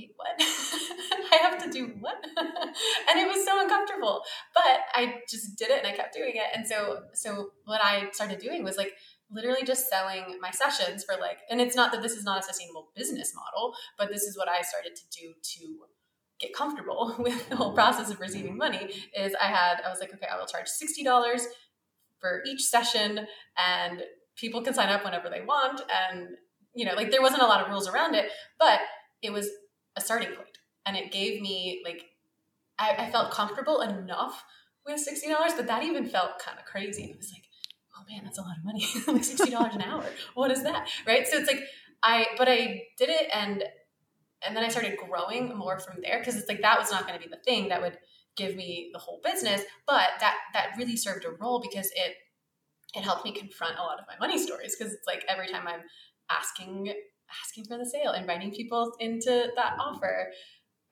wait, 0.00 0.12
what? 0.16 0.28
I 1.32 1.36
have 1.42 1.62
to 1.64 1.70
do 1.70 1.92
what? 2.00 2.24
and 2.36 3.20
it 3.20 3.28
was 3.28 3.44
so 3.44 3.60
uncomfortable. 3.60 4.22
But 4.54 4.80
I 4.94 5.20
just 5.28 5.56
did 5.56 5.70
it 5.70 5.78
and 5.78 5.86
I 5.86 5.92
kept 5.92 6.14
doing 6.14 6.32
it. 6.34 6.46
And 6.54 6.66
so, 6.66 7.02
so 7.14 7.50
what 7.64 7.80
I 7.82 8.10
started 8.12 8.38
doing 8.38 8.64
was 8.64 8.76
like 8.76 8.94
literally 9.30 9.64
just 9.64 9.88
selling 9.88 10.38
my 10.40 10.50
sessions 10.50 11.04
for 11.04 11.20
like, 11.20 11.38
and 11.50 11.60
it's 11.60 11.76
not 11.76 11.92
that 11.92 12.02
this 12.02 12.12
is 12.12 12.24
not 12.24 12.40
a 12.40 12.42
sustainable 12.42 12.88
business 12.94 13.32
model, 13.34 13.74
but 13.98 14.08
this 14.10 14.22
is 14.22 14.36
what 14.36 14.48
I 14.48 14.62
started 14.62 14.96
to 14.96 15.02
do 15.20 15.34
to 15.42 15.78
get 16.40 16.54
comfortable 16.54 17.14
with 17.18 17.48
the 17.48 17.56
whole 17.56 17.72
process 17.74 18.10
of 18.10 18.18
receiving 18.18 18.56
money 18.56 18.90
is 19.16 19.34
I 19.40 19.46
had 19.46 19.80
I 19.84 19.90
was 19.90 20.00
like 20.00 20.12
okay 20.14 20.26
I 20.26 20.38
will 20.38 20.46
charge 20.46 20.66
$60 20.66 21.42
for 22.18 22.42
each 22.46 22.62
session 22.62 23.26
and 23.56 24.02
people 24.36 24.62
can 24.62 24.72
sign 24.72 24.88
up 24.88 25.04
whenever 25.04 25.28
they 25.28 25.42
want 25.42 25.82
and 26.10 26.28
you 26.74 26.86
know 26.86 26.94
like 26.94 27.10
there 27.10 27.20
wasn't 27.20 27.42
a 27.42 27.46
lot 27.46 27.60
of 27.60 27.68
rules 27.68 27.86
around 27.86 28.14
it 28.14 28.30
but 28.58 28.80
it 29.22 29.32
was 29.32 29.50
a 29.96 30.00
starting 30.00 30.28
point. 30.28 30.58
And 30.86 30.96
it 30.96 31.12
gave 31.12 31.40
me 31.40 31.82
like 31.84 32.02
I, 32.78 33.06
I 33.06 33.10
felt 33.10 33.30
comfortable 33.30 33.80
enough 33.80 34.42
with 34.86 35.06
$60 35.06 35.56
but 35.56 35.66
that 35.66 35.82
even 35.84 36.08
felt 36.08 36.38
kind 36.38 36.58
of 36.58 36.64
crazy 36.64 37.04
it 37.04 37.16
was 37.16 37.30
like 37.30 37.44
oh 37.94 38.02
man 38.10 38.24
that's 38.24 38.38
a 38.38 38.42
lot 38.42 38.56
of 38.56 38.64
money. 38.64 38.86
Like 39.06 39.22
$60 39.22 39.74
an 39.74 39.82
hour. 39.82 40.04
What 40.34 40.50
is 40.50 40.62
that? 40.62 40.88
Right? 41.06 41.26
So 41.26 41.38
it's 41.38 41.50
like 41.50 41.62
I 42.02 42.26
but 42.38 42.48
I 42.48 42.82
did 42.96 43.10
it 43.10 43.28
and 43.32 43.62
and 44.46 44.56
then 44.56 44.64
I 44.64 44.68
started 44.68 44.96
growing 44.96 45.56
more 45.56 45.78
from 45.78 45.98
there 46.02 46.18
because 46.18 46.36
it's 46.36 46.48
like 46.48 46.62
that 46.62 46.78
was 46.78 46.90
not 46.90 47.06
going 47.06 47.18
to 47.18 47.24
be 47.24 47.30
the 47.30 47.42
thing 47.44 47.68
that 47.68 47.82
would 47.82 47.98
give 48.36 48.56
me 48.56 48.90
the 48.92 48.98
whole 48.98 49.20
business, 49.22 49.62
but 49.86 50.08
that 50.20 50.36
that 50.54 50.70
really 50.78 50.96
served 50.96 51.24
a 51.24 51.30
role 51.30 51.60
because 51.60 51.90
it 51.94 52.14
it 52.94 53.02
helped 53.02 53.24
me 53.24 53.32
confront 53.32 53.78
a 53.78 53.82
lot 53.82 53.98
of 54.00 54.06
my 54.08 54.16
money 54.18 54.38
stories 54.38 54.76
because 54.76 54.92
it's 54.92 55.06
like 55.06 55.24
every 55.28 55.46
time 55.46 55.66
I'm 55.66 55.82
asking 56.30 56.92
asking 57.44 57.64
for 57.64 57.78
the 57.78 57.86
sale, 57.86 58.12
inviting 58.12 58.50
people 58.52 58.92
into 59.00 59.50
that 59.56 59.76
offer, 59.78 60.30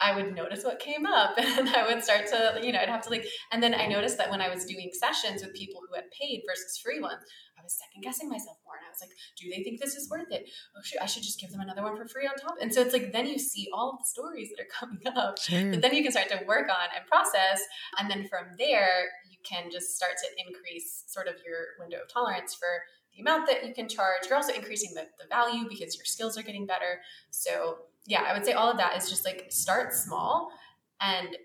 I 0.01 0.15
would 0.15 0.35
notice 0.35 0.65
what 0.65 0.79
came 0.79 1.07
up 1.07 1.35
and 1.39 1.69
I 1.71 1.87
would 1.87 2.05
start 2.05 2.27
to, 2.29 2.61
you 2.63 2.73
know, 2.73 2.79
I'd 2.81 2.89
have 2.89 3.03
to 3.03 3.11
like, 3.11 3.27
and 3.53 3.63
then 3.63 3.75
I 3.75 3.87
noticed 3.87 4.17
that 4.19 4.31
when 4.31 4.41
I 4.41 4.49
was 4.49 4.65
doing 4.65 4.91
sessions 4.93 5.43
with 5.43 5.55
people 5.55 5.81
who 5.89 5.95
had 5.95 6.11
paid 6.11 6.43
versus 6.49 6.79
free 6.83 7.01
ones, 7.01 7.23
I 7.59 7.63
was 7.63 7.77
second 7.77 8.03
guessing 8.03 8.29
myself 8.29 8.59
more. 8.65 8.77
And 8.77 8.87
I 8.87 8.91
was 8.91 9.01
like, 9.01 9.11
do 9.37 9.51
they 9.51 9.65
think 9.65 9.81
this 9.81 9.97
is 9.97 10.09
worth 10.09 10.31
it? 10.31 10.49
Oh, 10.77 10.81
shoot, 10.85 11.03
I 11.03 11.07
should 11.07 11.25
just 11.25 11.41
give 11.41 11.51
them 11.51 11.61
another 11.61 11.83
one 11.83 11.97
for 11.97 12.07
free 12.07 12.27
on 12.27 12.37
top. 12.37 12.55
And 12.61 12.73
so 12.73 12.81
it's 12.81 12.93
like, 12.93 13.13
then 13.13 13.27
you 13.27 13.39
see 13.39 13.69
all 13.73 13.99
the 13.99 14.07
stories 14.07 14.51
that 14.51 14.63
are 14.63 14.71
coming 14.79 15.03
up 15.17 15.39
sure. 15.41 15.71
that 15.73 15.83
then 15.83 15.95
you 15.95 16.03
can 16.03 16.13
start 16.13 16.29
to 16.29 16.45
work 16.47 16.69
on 16.71 16.89
and 16.95 17.05
process. 17.07 17.61
And 17.99 18.09
then 18.09 18.29
from 18.29 18.55
there, 18.59 19.11
you 19.29 19.39
can 19.43 19.71
just 19.71 19.97
start 19.97 20.13
to 20.23 20.29
increase 20.47 21.05
sort 21.09 21.27
of 21.27 21.35
your 21.45 21.75
window 21.81 21.99
of 22.03 22.13
tolerance 22.13 22.55
for 22.55 22.83
the 23.19 23.23
amount 23.23 23.47
that 23.49 23.67
you 23.67 23.75
can 23.75 23.89
charge. 23.89 24.27
You're 24.29 24.37
also 24.37 24.53
increasing 24.53 24.95
the, 24.95 25.07
the 25.21 25.29
value 25.29 25.69
because 25.69 25.97
your 25.97 26.05
skills 26.05 26.39
are 26.39 26.43
getting 26.43 26.67
better. 26.67 27.01
So 27.31 27.79
yeah, 28.07 28.23
I 28.23 28.33
would 28.33 28.45
say 28.45 28.53
all 28.53 28.71
of 28.71 28.79
that 28.79 28.97
is 28.97 29.11
just 29.11 29.25
like 29.25 29.47
start 29.51 29.93
small 29.93 30.53
and 31.01 31.37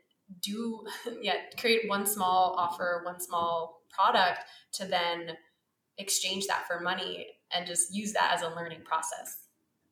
do 0.41 0.85
yeah, 1.21 1.35
create 1.59 1.89
one 1.89 2.05
small 2.05 2.55
offer, 2.57 3.01
one 3.05 3.19
small 3.19 3.81
product 3.89 4.41
to 4.73 4.85
then 4.85 5.31
exchange 5.97 6.47
that 6.47 6.67
for 6.67 6.79
money 6.79 7.27
and 7.51 7.67
just 7.67 7.93
use 7.93 8.13
that 8.13 8.31
as 8.33 8.41
a 8.41 8.49
learning 8.49 8.81
process. 8.83 9.47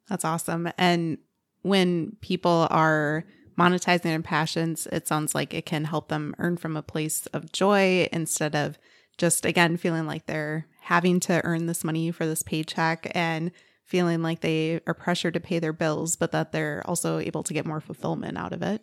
That's 0.08 0.26
awesome. 0.26 0.72
And 0.78 1.18
when 1.62 2.18
people 2.22 2.68
are 2.70 3.24
monetizing 3.58 4.04
their 4.04 4.22
passions, 4.22 4.88
it 4.92 5.08
sounds 5.08 5.36
like 5.36 5.54
it 5.54 5.66
can 5.66 5.86
help 5.86 6.10
them 6.10 6.36
earn 6.40 6.58
from 6.58 6.76
a 6.76 6.82
place 6.82 7.28
of 7.28 7.52
joy 7.52 8.08
instead 8.12 8.56
of 8.56 8.78
just 9.18 9.46
again 9.46 9.78
feeling 9.78 10.08
like 10.08 10.26
they're 10.26 10.66
having 10.82 11.20
to 11.22 11.44
earn 11.46 11.68
this 11.68 11.84
money 11.84 12.12
for 12.12 12.26
this 12.26 12.44
paycheck 12.44 13.12
and 13.14 13.52
feeling 13.86 14.22
like 14.22 14.42
they 14.42 14.82
are 14.88 14.94
pressured 14.94 15.34
to 15.36 15.40
pay 15.40 15.60
their 15.60 15.74
bills, 15.74 16.16
but 16.16 16.32
that 16.32 16.52
they're 16.52 16.82
also 16.86 17.20
able 17.20 17.44
to 17.44 17.54
get 17.54 17.66
more 17.66 17.80
fulfillment 17.80 18.38
out 18.38 18.52
of 18.52 18.62
it. 18.62 18.82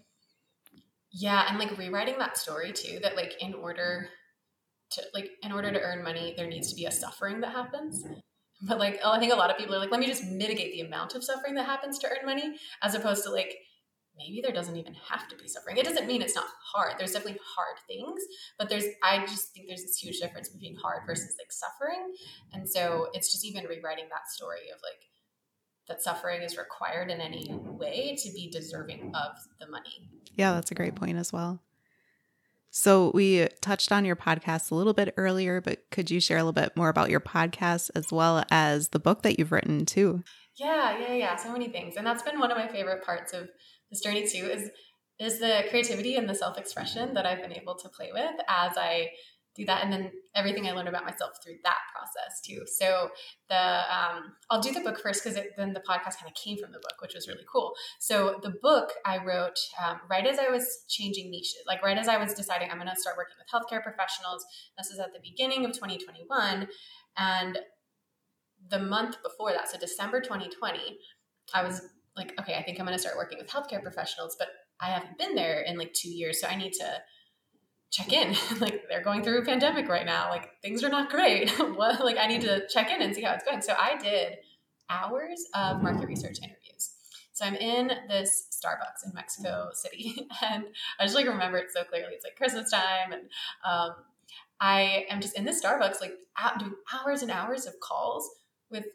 Yeah, 1.11 1.47
and 1.49 1.59
like 1.59 1.77
rewriting 1.77 2.19
that 2.19 2.37
story 2.37 2.73
too, 2.73 2.99
that 3.03 3.17
like 3.17 3.35
in 3.41 3.55
order 3.55 4.09
to 4.93 5.03
like 5.15 5.31
in 5.43 5.53
order 5.53 5.73
to 5.73 5.81
earn 5.81 6.05
money, 6.05 6.35
there 6.37 6.47
needs 6.47 6.71
to 6.71 6.77
be 6.77 6.85
a 6.85 6.91
suffering 6.91 7.41
that 7.41 7.53
happens. 7.53 8.05
But 8.63 8.79
like 8.79 9.01
oh, 9.03 9.13
I 9.13 9.19
think 9.19 9.33
a 9.33 9.37
lot 9.37 9.51
of 9.51 9.57
people 9.57 9.75
are 9.75 9.79
like, 9.79 9.91
let 9.91 10.01
me 10.01 10.07
just 10.07 10.25
mitigate 10.25 10.73
the 10.73 10.83
amount 10.83 11.15
of 11.15 11.25
suffering 11.25 11.55
that 11.55 11.67
happens 11.67 11.99
to 11.99 12.09
earn 12.09 12.27
money, 12.27 12.59
as 12.83 12.95
opposed 12.95 13.25
to 13.25 13.31
like 13.31 13.55
maybe 14.19 14.41
there 14.43 14.53
doesn't 14.53 14.77
even 14.77 14.95
have 15.09 15.29
to 15.29 15.37
be 15.37 15.49
suffering. 15.49 15.77
It 15.77 15.85
doesn't 15.85 16.07
mean 16.07 16.21
it's 16.21 16.35
not 16.35 16.47
hard. 16.73 16.95
There's 16.99 17.13
definitely 17.13 17.41
hard 17.57 17.79
things, 17.87 18.23
but 18.59 18.69
there's 18.69 18.85
I 19.03 19.21
just 19.21 19.53
think 19.55 19.69
there's 19.69 19.83
this 19.83 19.97
huge 19.97 20.21
difference 20.21 20.49
between 20.49 20.77
hard 20.77 21.03
versus 21.07 21.37
like 21.39 21.53
suffering. 21.53 22.13
And 22.53 22.69
so 22.69 23.09
it's 23.15 23.33
just 23.33 23.45
even 23.45 23.65
rewriting 23.65 24.07
that 24.11 24.29
story 24.29 24.71
of 24.75 24.81
like 24.83 25.09
that 25.89 26.03
suffering 26.03 26.43
is 26.43 26.59
required 26.59 27.11
in 27.11 27.21
any 27.21 27.49
way 27.51 28.17
to 28.23 28.33
be 28.33 28.51
deserving 28.51 29.13
of 29.15 29.37
the 29.59 29.69
money. 29.69 30.11
Yeah, 30.35 30.53
that's 30.53 30.71
a 30.71 30.75
great 30.75 30.95
point 30.95 31.17
as 31.17 31.33
well. 31.33 31.61
So, 32.71 33.11
we 33.15 33.49
touched 33.63 33.91
on 33.93 34.05
your 34.05 34.15
podcast 34.15 34.71
a 34.71 34.75
little 34.75 34.93
bit 34.93 35.15
earlier, 35.17 35.63
but 35.63 35.91
could 35.91 36.11
you 36.11 36.21
share 36.21 36.37
a 36.37 36.43
little 36.43 36.53
bit 36.53 36.77
more 36.77 36.91
about 36.91 37.09
your 37.09 37.19
podcast 37.19 37.91
as 37.95 38.13
well 38.13 38.45
as 38.51 38.89
the 38.89 38.99
book 38.99 39.23
that 39.23 39.39
you've 39.39 39.53
written 39.53 39.87
too? 39.87 40.23
Yeah, 40.57 40.99
yeah, 40.99 41.15
yeah. 41.15 41.37
So 41.37 41.51
many 41.51 41.69
things. 41.69 41.97
And 41.97 42.07
that's 42.07 42.23
been 42.23 42.39
one 42.39 42.51
of 42.51 42.59
my 42.59 42.69
favorite 42.69 43.05
parts 43.05 43.33
of 43.33 43.49
this 43.91 44.01
journey 44.01 44.27
too 44.27 44.47
is 44.47 44.71
is 45.19 45.41
the 45.41 45.65
creativity 45.69 46.15
and 46.15 46.29
the 46.29 46.35
self-expression 46.35 47.15
that 47.15 47.27
I've 47.27 47.43
been 47.43 47.53
able 47.53 47.75
to 47.75 47.89
play 47.89 48.11
with 48.13 48.35
as 48.49 48.77
I 48.77 49.09
do 49.59 49.65
that 49.65 49.83
and 49.83 49.93
then 49.93 50.13
everything 50.37 50.67
I 50.67 50.73
learned 50.73 50.89
about 50.89 51.05
myself 51.05 51.33
through 51.43 51.57
that 51.65 51.79
process 51.93 52.41
too. 52.47 52.63
So 52.67 53.11
the 53.49 53.57
um, 53.57 54.33
I'll 54.49 54.61
do 54.61 54.73
the 54.73 54.81
book 54.81 55.01
first 55.01 55.25
because 55.25 55.39
then 55.57 55.73
the 55.73 55.81
podcast 55.81 56.21
kind 56.21 56.29
of 56.29 56.35
came 56.35 56.57
from 56.57 56.71
the 56.71 56.79
book, 56.79 56.95
which 57.03 57.15
was 57.15 57.27
really 57.27 57.45
cool. 57.53 57.73
So 57.99 58.39
the 58.43 58.55
book 58.63 58.93
I 59.05 59.19
wrote 59.19 59.59
um, 59.85 60.01
right 60.09 60.27
as 60.27 60.39
I 60.39 60.49
was 60.49 60.85
changing 60.89 61.31
niches, 61.31 61.65
like 61.67 61.83
right 61.83 61.99
as 61.99 62.09
I 62.09 62.17
was 62.17 62.35
deciding 62.35 62.71
I'm 62.71 62.79
going 62.79 62.89
to 62.89 62.97
start 62.97 63.17
working 63.17 63.35
with 63.37 63.49
healthcare 63.49 63.83
professionals. 63.83 64.47
This 64.79 64.91
is 64.91 65.01
at 65.01 65.13
the 65.13 65.21
beginning 65.21 65.65
of 65.65 65.73
2021, 65.73 66.69
and 67.17 67.59
the 68.71 68.79
month 68.79 69.17
before 69.23 69.53
that, 69.53 69.69
so 69.69 69.79
December 69.79 70.21
2020, 70.21 70.99
I 71.55 71.65
was 71.65 71.83
like, 72.19 72.39
okay, 72.41 72.55
I 72.55 72.63
think 72.63 72.79
I'm 72.79 72.87
going 72.87 72.97
to 72.97 73.01
start 73.01 73.17
working 73.17 73.39
with 73.39 73.49
healthcare 73.49 73.83
professionals, 73.83 74.37
but 74.39 74.49
I 74.81 74.87
haven't 74.87 75.19
been 75.19 75.35
there 75.35 75.63
in 75.63 75.79
like 75.79 75.93
two 75.95 76.11
years, 76.11 76.41
so 76.41 76.49
I 76.49 76.57
need 76.57 76.73
to 76.75 77.01
check 77.91 78.13
in. 78.13 78.35
like 78.61 78.85
they're 78.89 79.03
going 79.03 79.23
through 79.23 79.39
a 79.39 79.45
pandemic 79.45 79.89
right 79.89 80.07
now. 80.07 80.29
Like 80.31 80.61
things 80.61 80.85
are 80.85 80.89
not 80.89 81.11
great. 81.11 81.59
like 81.79 82.19
I 82.19 82.27
need 82.27 82.43
to 82.43 82.67
check 82.69 82.91
in 82.91 83.03
and 83.03 83.15
see 83.15 83.23
how 83.23 83.33
it's 83.33 83.45
going. 83.45 83.63
So 83.63 83.75
I 83.79 83.97
did 83.97 84.37
hours 84.91 85.45
of 85.55 85.83
market 85.83 86.07
research 86.07 86.39
interviews. 86.43 86.95
So 87.33 87.45
I'm 87.45 87.55
in 87.55 87.93
this 88.09 88.49
Starbucks 88.51 89.07
in 89.07 89.15
Mexico 89.15 89.69
City, 89.73 90.27
and 90.45 90.65
I 90.99 91.05
just 91.05 91.15
like 91.15 91.27
remember 91.27 91.59
it 91.59 91.71
so 91.73 91.85
clearly. 91.85 92.15
It's 92.15 92.25
like 92.25 92.37
Christmas 92.37 92.71
time, 92.71 93.13
and 93.13 93.23
um, 93.65 93.95
I 94.61 95.07
am 95.09 95.21
just 95.21 95.39
in 95.39 95.45
this 95.45 95.63
Starbucks, 95.63 96.01
like 96.01 96.15
out 96.37 96.59
doing 96.59 96.75
hours 96.93 97.23
and 97.23 97.31
hours 97.31 97.67
of 97.67 97.79
calls 97.79 98.29
with 98.71 98.87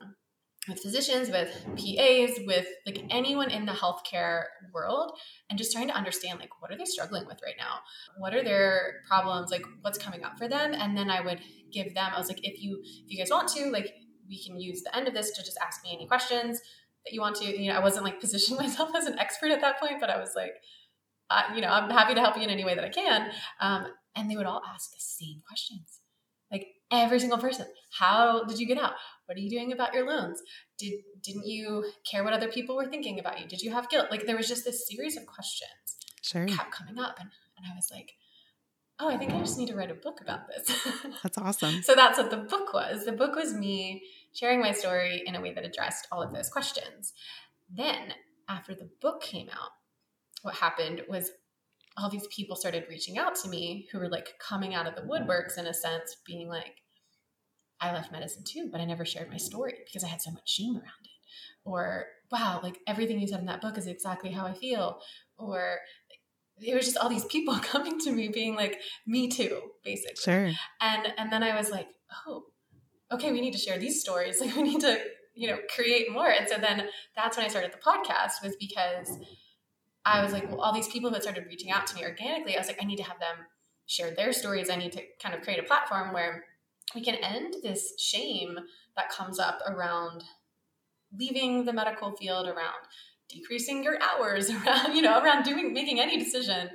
with 0.68 0.80
physicians, 0.80 1.30
with 1.30 1.50
PAs, 1.76 2.40
with 2.46 2.68
like 2.86 3.04
anyone 3.10 3.52
in 3.52 3.66
the 3.66 3.74
healthcare 3.74 4.44
world, 4.74 5.18
and 5.50 5.58
just 5.58 5.74
trying 5.74 5.88
to 5.88 5.96
understand 5.96 6.40
like 6.40 6.62
what 6.62 6.72
are 6.72 6.78
they 6.78 6.86
struggling 6.86 7.26
with 7.26 7.40
right 7.46 7.56
now? 7.58 7.80
What 8.18 8.34
are 8.34 8.44
their 8.44 9.02
problems? 9.08 9.52
Like 9.52 9.66
what's 9.82 9.98
coming 9.98 10.24
up 10.24 10.38
for 10.38 10.48
them? 10.48 10.74
And 10.74 10.98
then 10.98 11.10
I 11.10 11.22
would 11.22 11.40
give 11.72 11.94
them, 11.94 12.12
I 12.14 12.18
was 12.18 12.28
like, 12.28 12.40
if 12.44 12.62
you 12.62 12.82
if 12.84 13.12
you 13.12 13.18
guys 13.18 13.30
want 13.30 13.50
to, 13.50 13.70
like 13.72 13.92
we 14.28 14.42
can 14.44 14.60
use 14.60 14.82
the 14.84 14.96
end 14.96 15.08
of 15.08 15.14
this 15.14 15.32
to 15.32 15.44
just 15.44 15.58
ask 15.66 15.84
me 15.84 15.92
any 15.94 16.08
questions 16.08 16.60
that 17.06 17.14
you 17.14 17.22
want 17.22 17.36
to. 17.38 17.46
You 17.46 17.72
know, 17.72 17.78
I 17.78 17.84
wasn't 17.84 18.06
like 18.06 18.20
positioning 18.20 18.62
myself 18.64 18.92
as 18.96 19.06
an 19.06 19.20
expert 19.20 19.52
at 19.52 19.62
that 19.62 19.80
point, 19.80 20.00
but 20.00 20.10
I 20.10 20.18
was 20.18 20.32
like, 20.36 20.54
uh, 21.30 21.44
you 21.56 21.62
know, 21.62 21.70
I'm 21.70 21.90
happy 21.90 22.14
to 22.14 22.22
help 22.22 22.38
you 22.38 22.44
in 22.44 22.50
any 22.50 22.64
way 22.64 22.76
that 22.76 22.84
I 22.84 22.90
can. 22.90 23.32
Um, 23.60 23.88
and 24.16 24.30
they 24.30 24.36
would 24.36 24.46
all 24.46 24.62
ask 24.74 24.92
the 24.92 25.00
same 25.00 25.42
questions 25.48 26.00
like 26.54 26.68
every 26.92 27.20
single 27.20 27.40
person 27.40 27.66
how 28.00 28.44
did 28.46 28.60
you 28.60 28.68
get 28.68 28.78
out 28.78 28.94
what 29.26 29.38
are 29.38 29.42
you 29.42 29.50
doing 29.50 29.72
about 29.72 29.94
your 29.94 30.08
loans? 30.08 30.42
Did 30.78 31.02
didn't 31.22 31.46
you 31.46 31.86
care 32.10 32.24
what 32.24 32.34
other 32.34 32.50
people 32.50 32.76
were 32.76 32.88
thinking 32.88 33.20
about 33.20 33.40
you? 33.40 33.48
Did 33.48 33.62
you 33.62 33.72
have 33.72 33.90
guilt? 33.90 34.08
Like 34.12 34.26
there 34.26 34.38
was 34.38 34.48
just 34.48 34.66
this 34.66 34.88
series 34.88 35.18
of 35.18 35.26
questions 35.26 35.84
sure. 36.24 36.48
kept 36.48 36.72
coming 36.72 36.98
up 36.98 37.18
and, 37.20 37.30
and 37.58 37.68
i 37.72 37.76
was 37.76 37.90
like 37.92 38.14
oh 39.00 39.10
i 39.10 39.18
think 39.18 39.32
i 39.32 39.40
just 39.40 39.58
need 39.58 39.68
to 39.68 39.76
write 39.76 39.92
a 39.92 39.96
book 39.96 40.20
about 40.22 40.48
this. 40.48 40.88
That's 41.24 41.38
awesome. 41.38 41.84
So 41.84 41.96
that's 41.96 42.18
what 42.18 42.30
the 42.30 42.38
book 42.38 42.74
was. 42.74 43.06
The 43.06 43.12
book 43.12 43.36
was 43.36 43.54
me 43.54 44.04
sharing 44.34 44.62
my 44.62 44.72
story 44.72 45.24
in 45.26 45.36
a 45.36 45.42
way 45.42 45.54
that 45.54 45.66
addressed 45.66 46.08
all 46.12 46.22
of 46.22 46.34
those 46.34 46.50
questions. 46.50 47.14
Then 47.70 48.14
after 48.48 48.74
the 48.74 48.90
book 49.02 49.22
came 49.22 49.50
out 49.50 49.72
what 50.42 50.56
happened 50.56 51.02
was 51.08 51.32
all 51.96 52.10
these 52.10 52.28
people 52.28 52.56
started 52.56 52.86
reaching 52.90 53.18
out 53.18 53.36
to 53.36 53.48
me 53.48 53.88
who 53.92 54.00
were 54.00 54.10
like 54.10 54.34
coming 54.40 54.74
out 54.74 54.88
of 54.88 54.96
the 54.96 55.02
woodworks 55.02 55.58
in 55.58 55.68
a 55.68 55.74
sense 55.74 56.18
being 56.26 56.50
like 56.50 56.82
I 57.82 57.92
left 57.94 58.12
medicine 58.12 58.44
too, 58.46 58.70
but 58.72 58.82
I 58.82 58.86
never 58.86 59.06
shared 59.06 59.30
my 59.30 59.38
story 59.38 59.76
because 59.86 60.04
I 60.04 60.08
had 60.08 60.22
so 60.22 60.32
much 60.32 60.50
shame 60.50 60.76
around 60.76 61.04
it. 61.04 61.10
Or, 61.66 62.06
wow, 62.32 62.60
like 62.62 62.80
everything 62.88 63.20
you 63.20 63.28
said 63.28 63.40
in 63.40 63.46
that 63.48 63.62
book 63.62 63.78
is 63.78 63.88
exactly 63.88 64.32
how 64.32 64.46
I 64.46 64.54
feel. 64.54 65.00
Or 65.38 65.80
it 66.62 66.76
was 66.76 66.86
just 66.86 66.98
all 66.98 67.10
these 67.10 67.26
people 67.26 67.56
coming 67.62 68.00
to 68.00 68.12
me 68.12 68.30
being 68.30 68.56
like, 68.56 68.80
me 69.06 69.30
too, 69.30 69.60
basically. 69.84 70.16
Sure. 70.22 70.52
And 70.82 71.14
and 71.18 71.32
then 71.32 71.44
I 71.44 71.56
was 71.56 71.70
like, 71.70 71.88
oh, 72.28 72.44
okay, 73.12 73.32
we 73.32 73.42
need 73.42 73.54
to 73.54 73.60
share 73.60 73.78
these 73.78 74.02
stories. 74.02 74.40
Like 74.42 74.56
we 74.56 74.64
need 74.64 74.82
to, 74.82 75.00
you 75.36 75.48
know, 75.48 75.58
create 75.74 76.12
more. 76.12 76.30
And 76.30 76.48
so 76.48 76.58
then 76.58 76.88
that's 77.16 77.38
when 77.38 77.46
I 77.46 77.50
started 77.50 77.72
the 77.72 77.78
podcast 77.78 78.44
was 78.44 78.56
because 78.60 79.18
I 80.06 80.24
was 80.24 80.34
like, 80.34 80.50
well, 80.50 80.62
all 80.62 80.74
these 80.74 80.90
people 80.90 81.12
that 81.12 81.24
started 81.24 81.46
reaching 81.48 81.72
out 81.72 81.88
to 81.88 81.96
me 81.96 82.04
organically, 82.04 82.56
I 82.56 82.60
was 82.60 82.68
like, 82.68 82.82
I 82.82 82.86
need 82.86 82.98
to 82.98 83.04
have 83.04 83.20
them 83.20 83.46
share 83.86 84.12
their 84.12 84.34
stories. 84.34 84.70
I 84.70 84.76
need 84.76 84.92
to 84.94 85.02
kind 85.22 85.34
of 85.34 85.42
create 85.42 85.60
a 85.60 85.64
platform 85.64 86.14
where 86.14 86.44
we 86.96 87.04
can 87.04 87.16
end 87.16 87.56
this 87.64 87.94
shame 88.00 88.58
that 88.96 89.10
comes 89.10 89.40
up 89.40 89.60
around 89.68 90.24
leaving 91.18 91.66
the 91.66 91.74
medical 91.74 92.12
field 92.16 92.48
around 92.48 92.74
decreasing 93.30 93.84
your 93.84 93.98
hours 94.02 94.50
around 94.66 94.94
you 94.96 95.02
know 95.02 95.20
around 95.20 95.44
doing 95.44 95.74
making 95.74 96.00
any 96.00 96.18
decision 96.18 96.70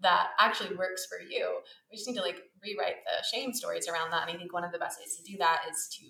that 0.00 0.28
actually 0.38 0.74
works 0.76 1.06
for 1.06 1.18
you. 1.20 1.58
We 1.90 1.96
just 1.96 2.08
need 2.08 2.16
to 2.16 2.22
like 2.22 2.42
rewrite 2.62 2.96
the 3.04 3.24
shame 3.24 3.52
stories 3.52 3.88
around 3.88 4.10
that 4.10 4.22
and 4.22 4.34
i 4.34 4.38
think 4.38 4.52
one 4.52 4.64
of 4.64 4.72
the 4.72 4.78
best 4.78 4.98
ways 5.00 5.16
to 5.16 5.22
do 5.22 5.38
that 5.38 5.62
is 5.70 5.88
to 5.98 6.06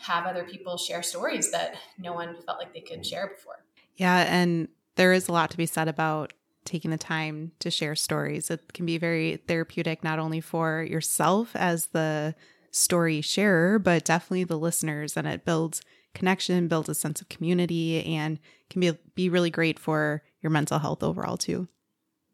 have 0.00 0.26
other 0.26 0.44
people 0.44 0.76
share 0.76 1.02
stories 1.02 1.50
that 1.50 1.74
no 1.98 2.12
one 2.12 2.36
felt 2.42 2.58
like 2.58 2.72
they 2.72 2.80
could 2.80 3.04
share 3.04 3.28
before. 3.28 3.64
Yeah 3.96 4.18
and 4.18 4.68
there 4.96 5.12
is 5.12 5.28
a 5.28 5.32
lot 5.32 5.50
to 5.50 5.56
be 5.56 5.66
said 5.66 5.88
about 5.88 6.32
taking 6.68 6.92
the 6.92 6.98
time 6.98 7.52
to 7.58 7.70
share 7.70 7.96
stories. 7.96 8.50
It 8.50 8.72
can 8.72 8.86
be 8.86 8.98
very 8.98 9.36
therapeutic, 9.48 10.04
not 10.04 10.18
only 10.18 10.40
for 10.40 10.82
yourself 10.82 11.56
as 11.56 11.86
the 11.86 12.34
story 12.70 13.20
sharer, 13.20 13.78
but 13.78 14.04
definitely 14.04 14.44
the 14.44 14.58
listeners. 14.58 15.16
And 15.16 15.26
it 15.26 15.44
builds 15.44 15.80
connection, 16.14 16.68
builds 16.68 16.88
a 16.88 16.94
sense 16.94 17.20
of 17.20 17.28
community, 17.28 18.04
and 18.04 18.38
can 18.70 18.80
be, 18.80 18.92
be 19.14 19.28
really 19.28 19.50
great 19.50 19.78
for 19.78 20.22
your 20.42 20.50
mental 20.50 20.78
health 20.78 21.02
overall, 21.02 21.36
too. 21.36 21.68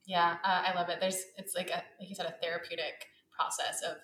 Yeah, 0.07 0.37
uh, 0.45 0.63
I 0.67 0.75
love 0.75 0.89
it. 0.91 0.99
There's, 1.01 1.23
it's 1.39 1.55
like, 1.55 1.71
a, 1.71 1.83
like 1.99 2.09
you 2.09 2.15
said, 2.15 2.27
a 2.27 2.35
therapeutic 2.43 3.07
process 3.35 3.83
of 3.83 3.97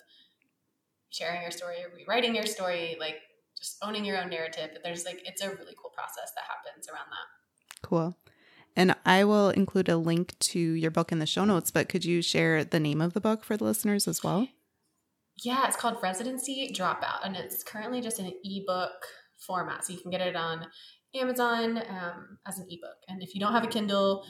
sharing 1.09 1.41
your 1.41 1.51
story, 1.51 1.77
rewriting 1.95 2.33
your 2.35 2.45
story, 2.45 2.95
like 2.99 3.17
just 3.57 3.77
owning 3.83 4.05
your 4.05 4.17
own 4.21 4.29
narrative. 4.29 4.69
But 4.73 4.83
there's 4.83 5.05
like, 5.05 5.21
it's 5.25 5.41
a 5.41 5.49
really 5.49 5.75
cool 5.79 5.91
process 5.93 6.31
that 6.35 6.45
happens 6.47 6.87
around 6.87 7.07
that. 7.11 7.87
Cool. 7.87 8.15
And 8.75 8.95
I 9.05 9.23
will 9.23 9.49
include 9.49 9.89
a 9.89 9.97
link 9.97 10.37
to 10.39 10.59
your 10.59 10.91
book 10.91 11.11
in 11.11 11.19
the 11.19 11.25
show 11.25 11.45
notes, 11.45 11.71
but 11.71 11.89
could 11.89 12.05
you 12.05 12.21
share 12.21 12.63
the 12.63 12.79
name 12.79 13.01
of 13.01 13.13
the 13.13 13.21
book 13.21 13.43
for 13.43 13.57
the 13.57 13.63
listeners 13.63 14.07
as 14.07 14.23
well? 14.23 14.47
Yeah, 15.43 15.67
it's 15.67 15.75
called 15.75 15.97
Residency 16.03 16.71
Dropout, 16.73 17.25
and 17.25 17.35
it's 17.35 17.63
currently 17.63 18.01
just 18.01 18.19
in 18.19 18.27
an 18.27 18.33
ebook 18.43 19.05
format. 19.39 19.83
So 19.83 19.93
you 19.93 19.99
can 19.99 20.11
get 20.11 20.21
it 20.21 20.35
on 20.35 20.67
Amazon 21.15 21.77
um, 21.77 22.37
as 22.47 22.59
an 22.59 22.67
ebook. 22.69 22.97
And 23.07 23.21
if 23.21 23.33
you 23.33 23.41
don't 23.41 23.53
have 23.53 23.63
a 23.63 23.67
Kindle 23.67 24.23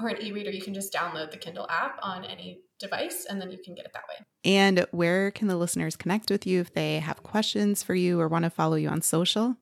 or 0.00 0.08
an 0.08 0.20
e 0.20 0.32
reader, 0.32 0.50
you 0.50 0.60
can 0.60 0.74
just 0.74 0.92
download 0.92 1.30
the 1.30 1.36
Kindle 1.36 1.66
app 1.70 1.98
on 2.02 2.24
any 2.24 2.60
device 2.80 3.26
and 3.28 3.40
then 3.40 3.50
you 3.50 3.58
can 3.64 3.74
get 3.74 3.84
it 3.84 3.92
that 3.94 4.02
way. 4.08 4.24
And 4.44 4.86
where 4.90 5.30
can 5.30 5.48
the 5.48 5.56
listeners 5.56 5.96
connect 5.96 6.30
with 6.30 6.46
you 6.46 6.60
if 6.60 6.74
they 6.74 6.98
have 6.98 7.22
questions 7.22 7.82
for 7.82 7.94
you 7.94 8.20
or 8.20 8.28
want 8.28 8.44
to 8.44 8.50
follow 8.50 8.76
you 8.76 8.88
on 8.88 9.02
social? 9.02 9.56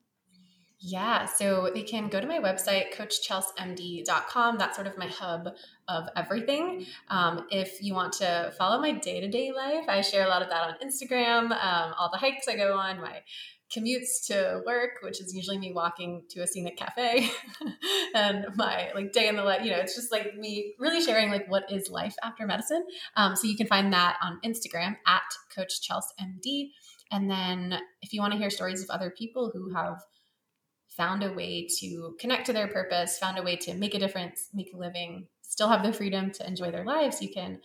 Yeah, 0.85 1.27
so 1.27 1.71
they 1.73 1.83
can 1.83 2.09
go 2.09 2.19
to 2.19 2.27
my 2.27 2.39
website, 2.39 2.93
coachchelsmd.com. 2.93 4.57
That's 4.57 4.75
sort 4.75 4.85
of 4.85 4.97
my 4.97 5.07
hub 5.07 5.47
of 5.87 6.09
everything. 6.17 6.85
Um, 7.07 7.47
if 7.49 7.81
you 7.81 7.93
want 7.93 8.11
to 8.13 8.53
follow 8.57 8.81
my 8.81 8.91
day 8.91 9.21
to 9.21 9.29
day 9.29 9.53
life, 9.53 9.85
I 9.87 10.01
share 10.01 10.25
a 10.25 10.27
lot 10.27 10.41
of 10.41 10.49
that 10.49 10.61
on 10.61 10.75
Instagram, 10.85 11.51
um, 11.51 11.93
all 11.97 12.09
the 12.11 12.17
hikes 12.17 12.49
I 12.49 12.57
go 12.57 12.77
on, 12.77 12.99
my 12.99 13.21
commutes 13.73 14.27
to 14.27 14.61
work, 14.65 14.99
which 15.01 15.21
is 15.21 15.33
usually 15.33 15.57
me 15.57 15.71
walking 15.71 16.23
to 16.31 16.41
a 16.41 16.47
scenic 16.47 16.75
cafe, 16.75 17.29
and 18.13 18.47
my 18.55 18.91
like 18.93 19.13
day 19.13 19.29
in 19.29 19.37
the 19.37 19.43
life. 19.43 19.63
You 19.63 19.71
know, 19.71 19.77
it's 19.77 19.95
just 19.95 20.11
like 20.11 20.35
me 20.35 20.73
really 20.79 21.01
sharing 21.01 21.31
like 21.31 21.49
what 21.49 21.71
is 21.71 21.89
life 21.89 22.15
after 22.21 22.45
medicine. 22.45 22.83
Um, 23.15 23.37
so 23.37 23.47
you 23.47 23.55
can 23.55 23.67
find 23.67 23.93
that 23.93 24.17
on 24.21 24.41
Instagram 24.43 24.97
at 25.07 25.23
Coach 25.55 25.79
MD. 25.89 26.71
And 27.09 27.29
then 27.29 27.79
if 28.01 28.11
you 28.11 28.19
want 28.19 28.33
to 28.33 28.39
hear 28.39 28.49
stories 28.49 28.83
of 28.83 28.89
other 28.89 29.13
people 29.15 29.51
who 29.53 29.73
have 29.73 30.01
found 30.95 31.23
a 31.23 31.33
way 31.33 31.67
to 31.79 32.15
connect 32.19 32.45
to 32.45 32.53
their 32.53 32.67
purpose, 32.67 33.17
found 33.17 33.37
a 33.37 33.43
way 33.43 33.55
to 33.57 33.73
make 33.73 33.95
a 33.95 33.99
difference, 33.99 34.49
make 34.53 34.73
a 34.73 34.77
living, 34.77 35.27
still 35.41 35.69
have 35.69 35.83
the 35.83 35.93
freedom 35.93 36.31
to 36.31 36.47
enjoy 36.47 36.71
their 36.71 36.85
lives, 36.85 37.21
you 37.21 37.29
can 37.29 37.59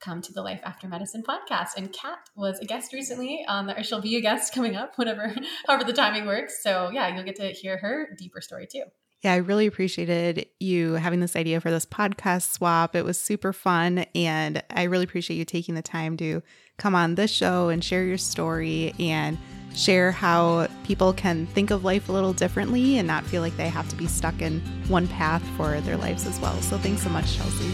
come 0.00 0.20
to 0.20 0.32
the 0.32 0.42
Life 0.42 0.60
After 0.64 0.88
Medicine 0.88 1.22
podcast. 1.22 1.70
And 1.76 1.92
Kat 1.92 2.18
was 2.36 2.58
a 2.58 2.64
guest 2.64 2.92
recently 2.92 3.44
on 3.48 3.66
the, 3.66 3.78
or 3.78 3.82
she'll 3.82 4.02
be 4.02 4.16
a 4.16 4.20
guest 4.20 4.54
coming 4.54 4.76
up, 4.76 4.94
whenever, 4.96 5.34
however 5.66 5.84
the 5.84 5.92
timing 5.92 6.26
works. 6.26 6.62
So 6.62 6.90
yeah, 6.92 7.14
you'll 7.14 7.24
get 7.24 7.36
to 7.36 7.52
hear 7.52 7.78
her 7.78 8.08
deeper 8.18 8.40
story 8.40 8.66
too. 8.70 8.84
Yeah, 9.22 9.34
I 9.34 9.36
really 9.36 9.68
appreciated 9.68 10.46
you 10.58 10.94
having 10.94 11.20
this 11.20 11.36
idea 11.36 11.60
for 11.60 11.70
this 11.70 11.86
podcast 11.86 12.50
swap. 12.50 12.96
It 12.96 13.04
was 13.04 13.20
super 13.20 13.52
fun. 13.52 13.98
And 14.16 14.64
I 14.70 14.82
really 14.84 15.04
appreciate 15.04 15.36
you 15.36 15.44
taking 15.44 15.76
the 15.76 15.82
time 15.82 16.16
to 16.16 16.42
come 16.76 16.96
on 16.96 17.14
this 17.14 17.30
show 17.30 17.68
and 17.68 17.84
share 17.84 18.02
your 18.02 18.18
story 18.18 18.92
and 18.98 19.38
share 19.74 20.12
how 20.12 20.68
people 20.84 21.12
can 21.12 21.46
think 21.46 21.70
of 21.70 21.84
life 21.84 22.08
a 22.08 22.12
little 22.12 22.32
differently 22.32 22.98
and 22.98 23.06
not 23.06 23.24
feel 23.24 23.42
like 23.42 23.56
they 23.56 23.68
have 23.68 23.88
to 23.88 23.96
be 23.96 24.06
stuck 24.06 24.40
in 24.42 24.60
one 24.88 25.06
path 25.08 25.42
for 25.56 25.80
their 25.80 25.96
lives 25.96 26.26
as 26.26 26.38
well. 26.40 26.60
So 26.62 26.78
thanks 26.78 27.02
so 27.02 27.08
much, 27.08 27.36
Chelsea. 27.36 27.72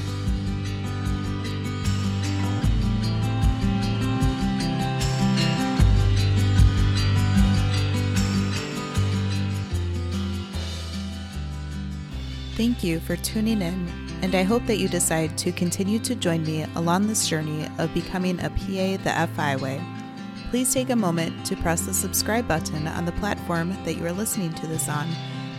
Thank 12.59 12.83
you 12.83 12.99
for 12.99 13.15
tuning 13.15 13.63
in, 13.63 13.89
and 14.21 14.35
I 14.35 14.43
hope 14.43 14.67
that 14.67 14.79
you 14.79 14.89
decide 14.89 15.39
to 15.39 15.53
continue 15.53 16.01
to 16.01 16.17
join 16.17 16.43
me 16.43 16.67
along 16.75 17.07
this 17.07 17.29
journey 17.29 17.69
of 17.79 17.95
becoming 17.95 18.41
a 18.41 18.51
PA 18.51 18.97
the 19.05 19.29
FI 19.37 19.55
way. 19.55 19.81
Please 20.51 20.73
take 20.73 20.89
a 20.89 20.97
moment 20.97 21.45
to 21.45 21.57
press 21.57 21.83
the 21.83 21.93
subscribe 21.93 22.49
button 22.49 22.89
on 22.89 23.05
the 23.05 23.13
platform 23.13 23.77
that 23.85 23.95
you 23.95 24.07
are 24.07 24.13
listening 24.13 24.53
to 24.55 24.67
this 24.67 24.89
on, 24.89 25.07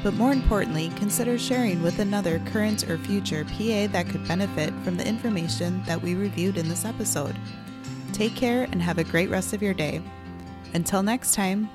but 0.04 0.16
more 0.16 0.32
importantly, 0.32 0.90
consider 0.96 1.38
sharing 1.38 1.84
with 1.84 2.00
another 2.00 2.40
current 2.52 2.90
or 2.90 2.98
future 2.98 3.46
PA 3.46 3.86
that 3.92 4.08
could 4.10 4.28
benefit 4.28 4.74
from 4.84 4.98
the 4.98 5.08
information 5.08 5.84
that 5.84 6.02
we 6.02 6.16
reviewed 6.16 6.58
in 6.58 6.68
this 6.68 6.86
episode. 6.86 7.36
Take 8.14 8.36
care 8.36 8.64
and 8.72 8.82
have 8.82 8.98
a 8.98 9.04
great 9.04 9.30
rest 9.30 9.54
of 9.54 9.62
your 9.62 9.76
day. 9.76 10.02
Until 10.74 11.04
next 11.04 11.36
time. 11.36 11.70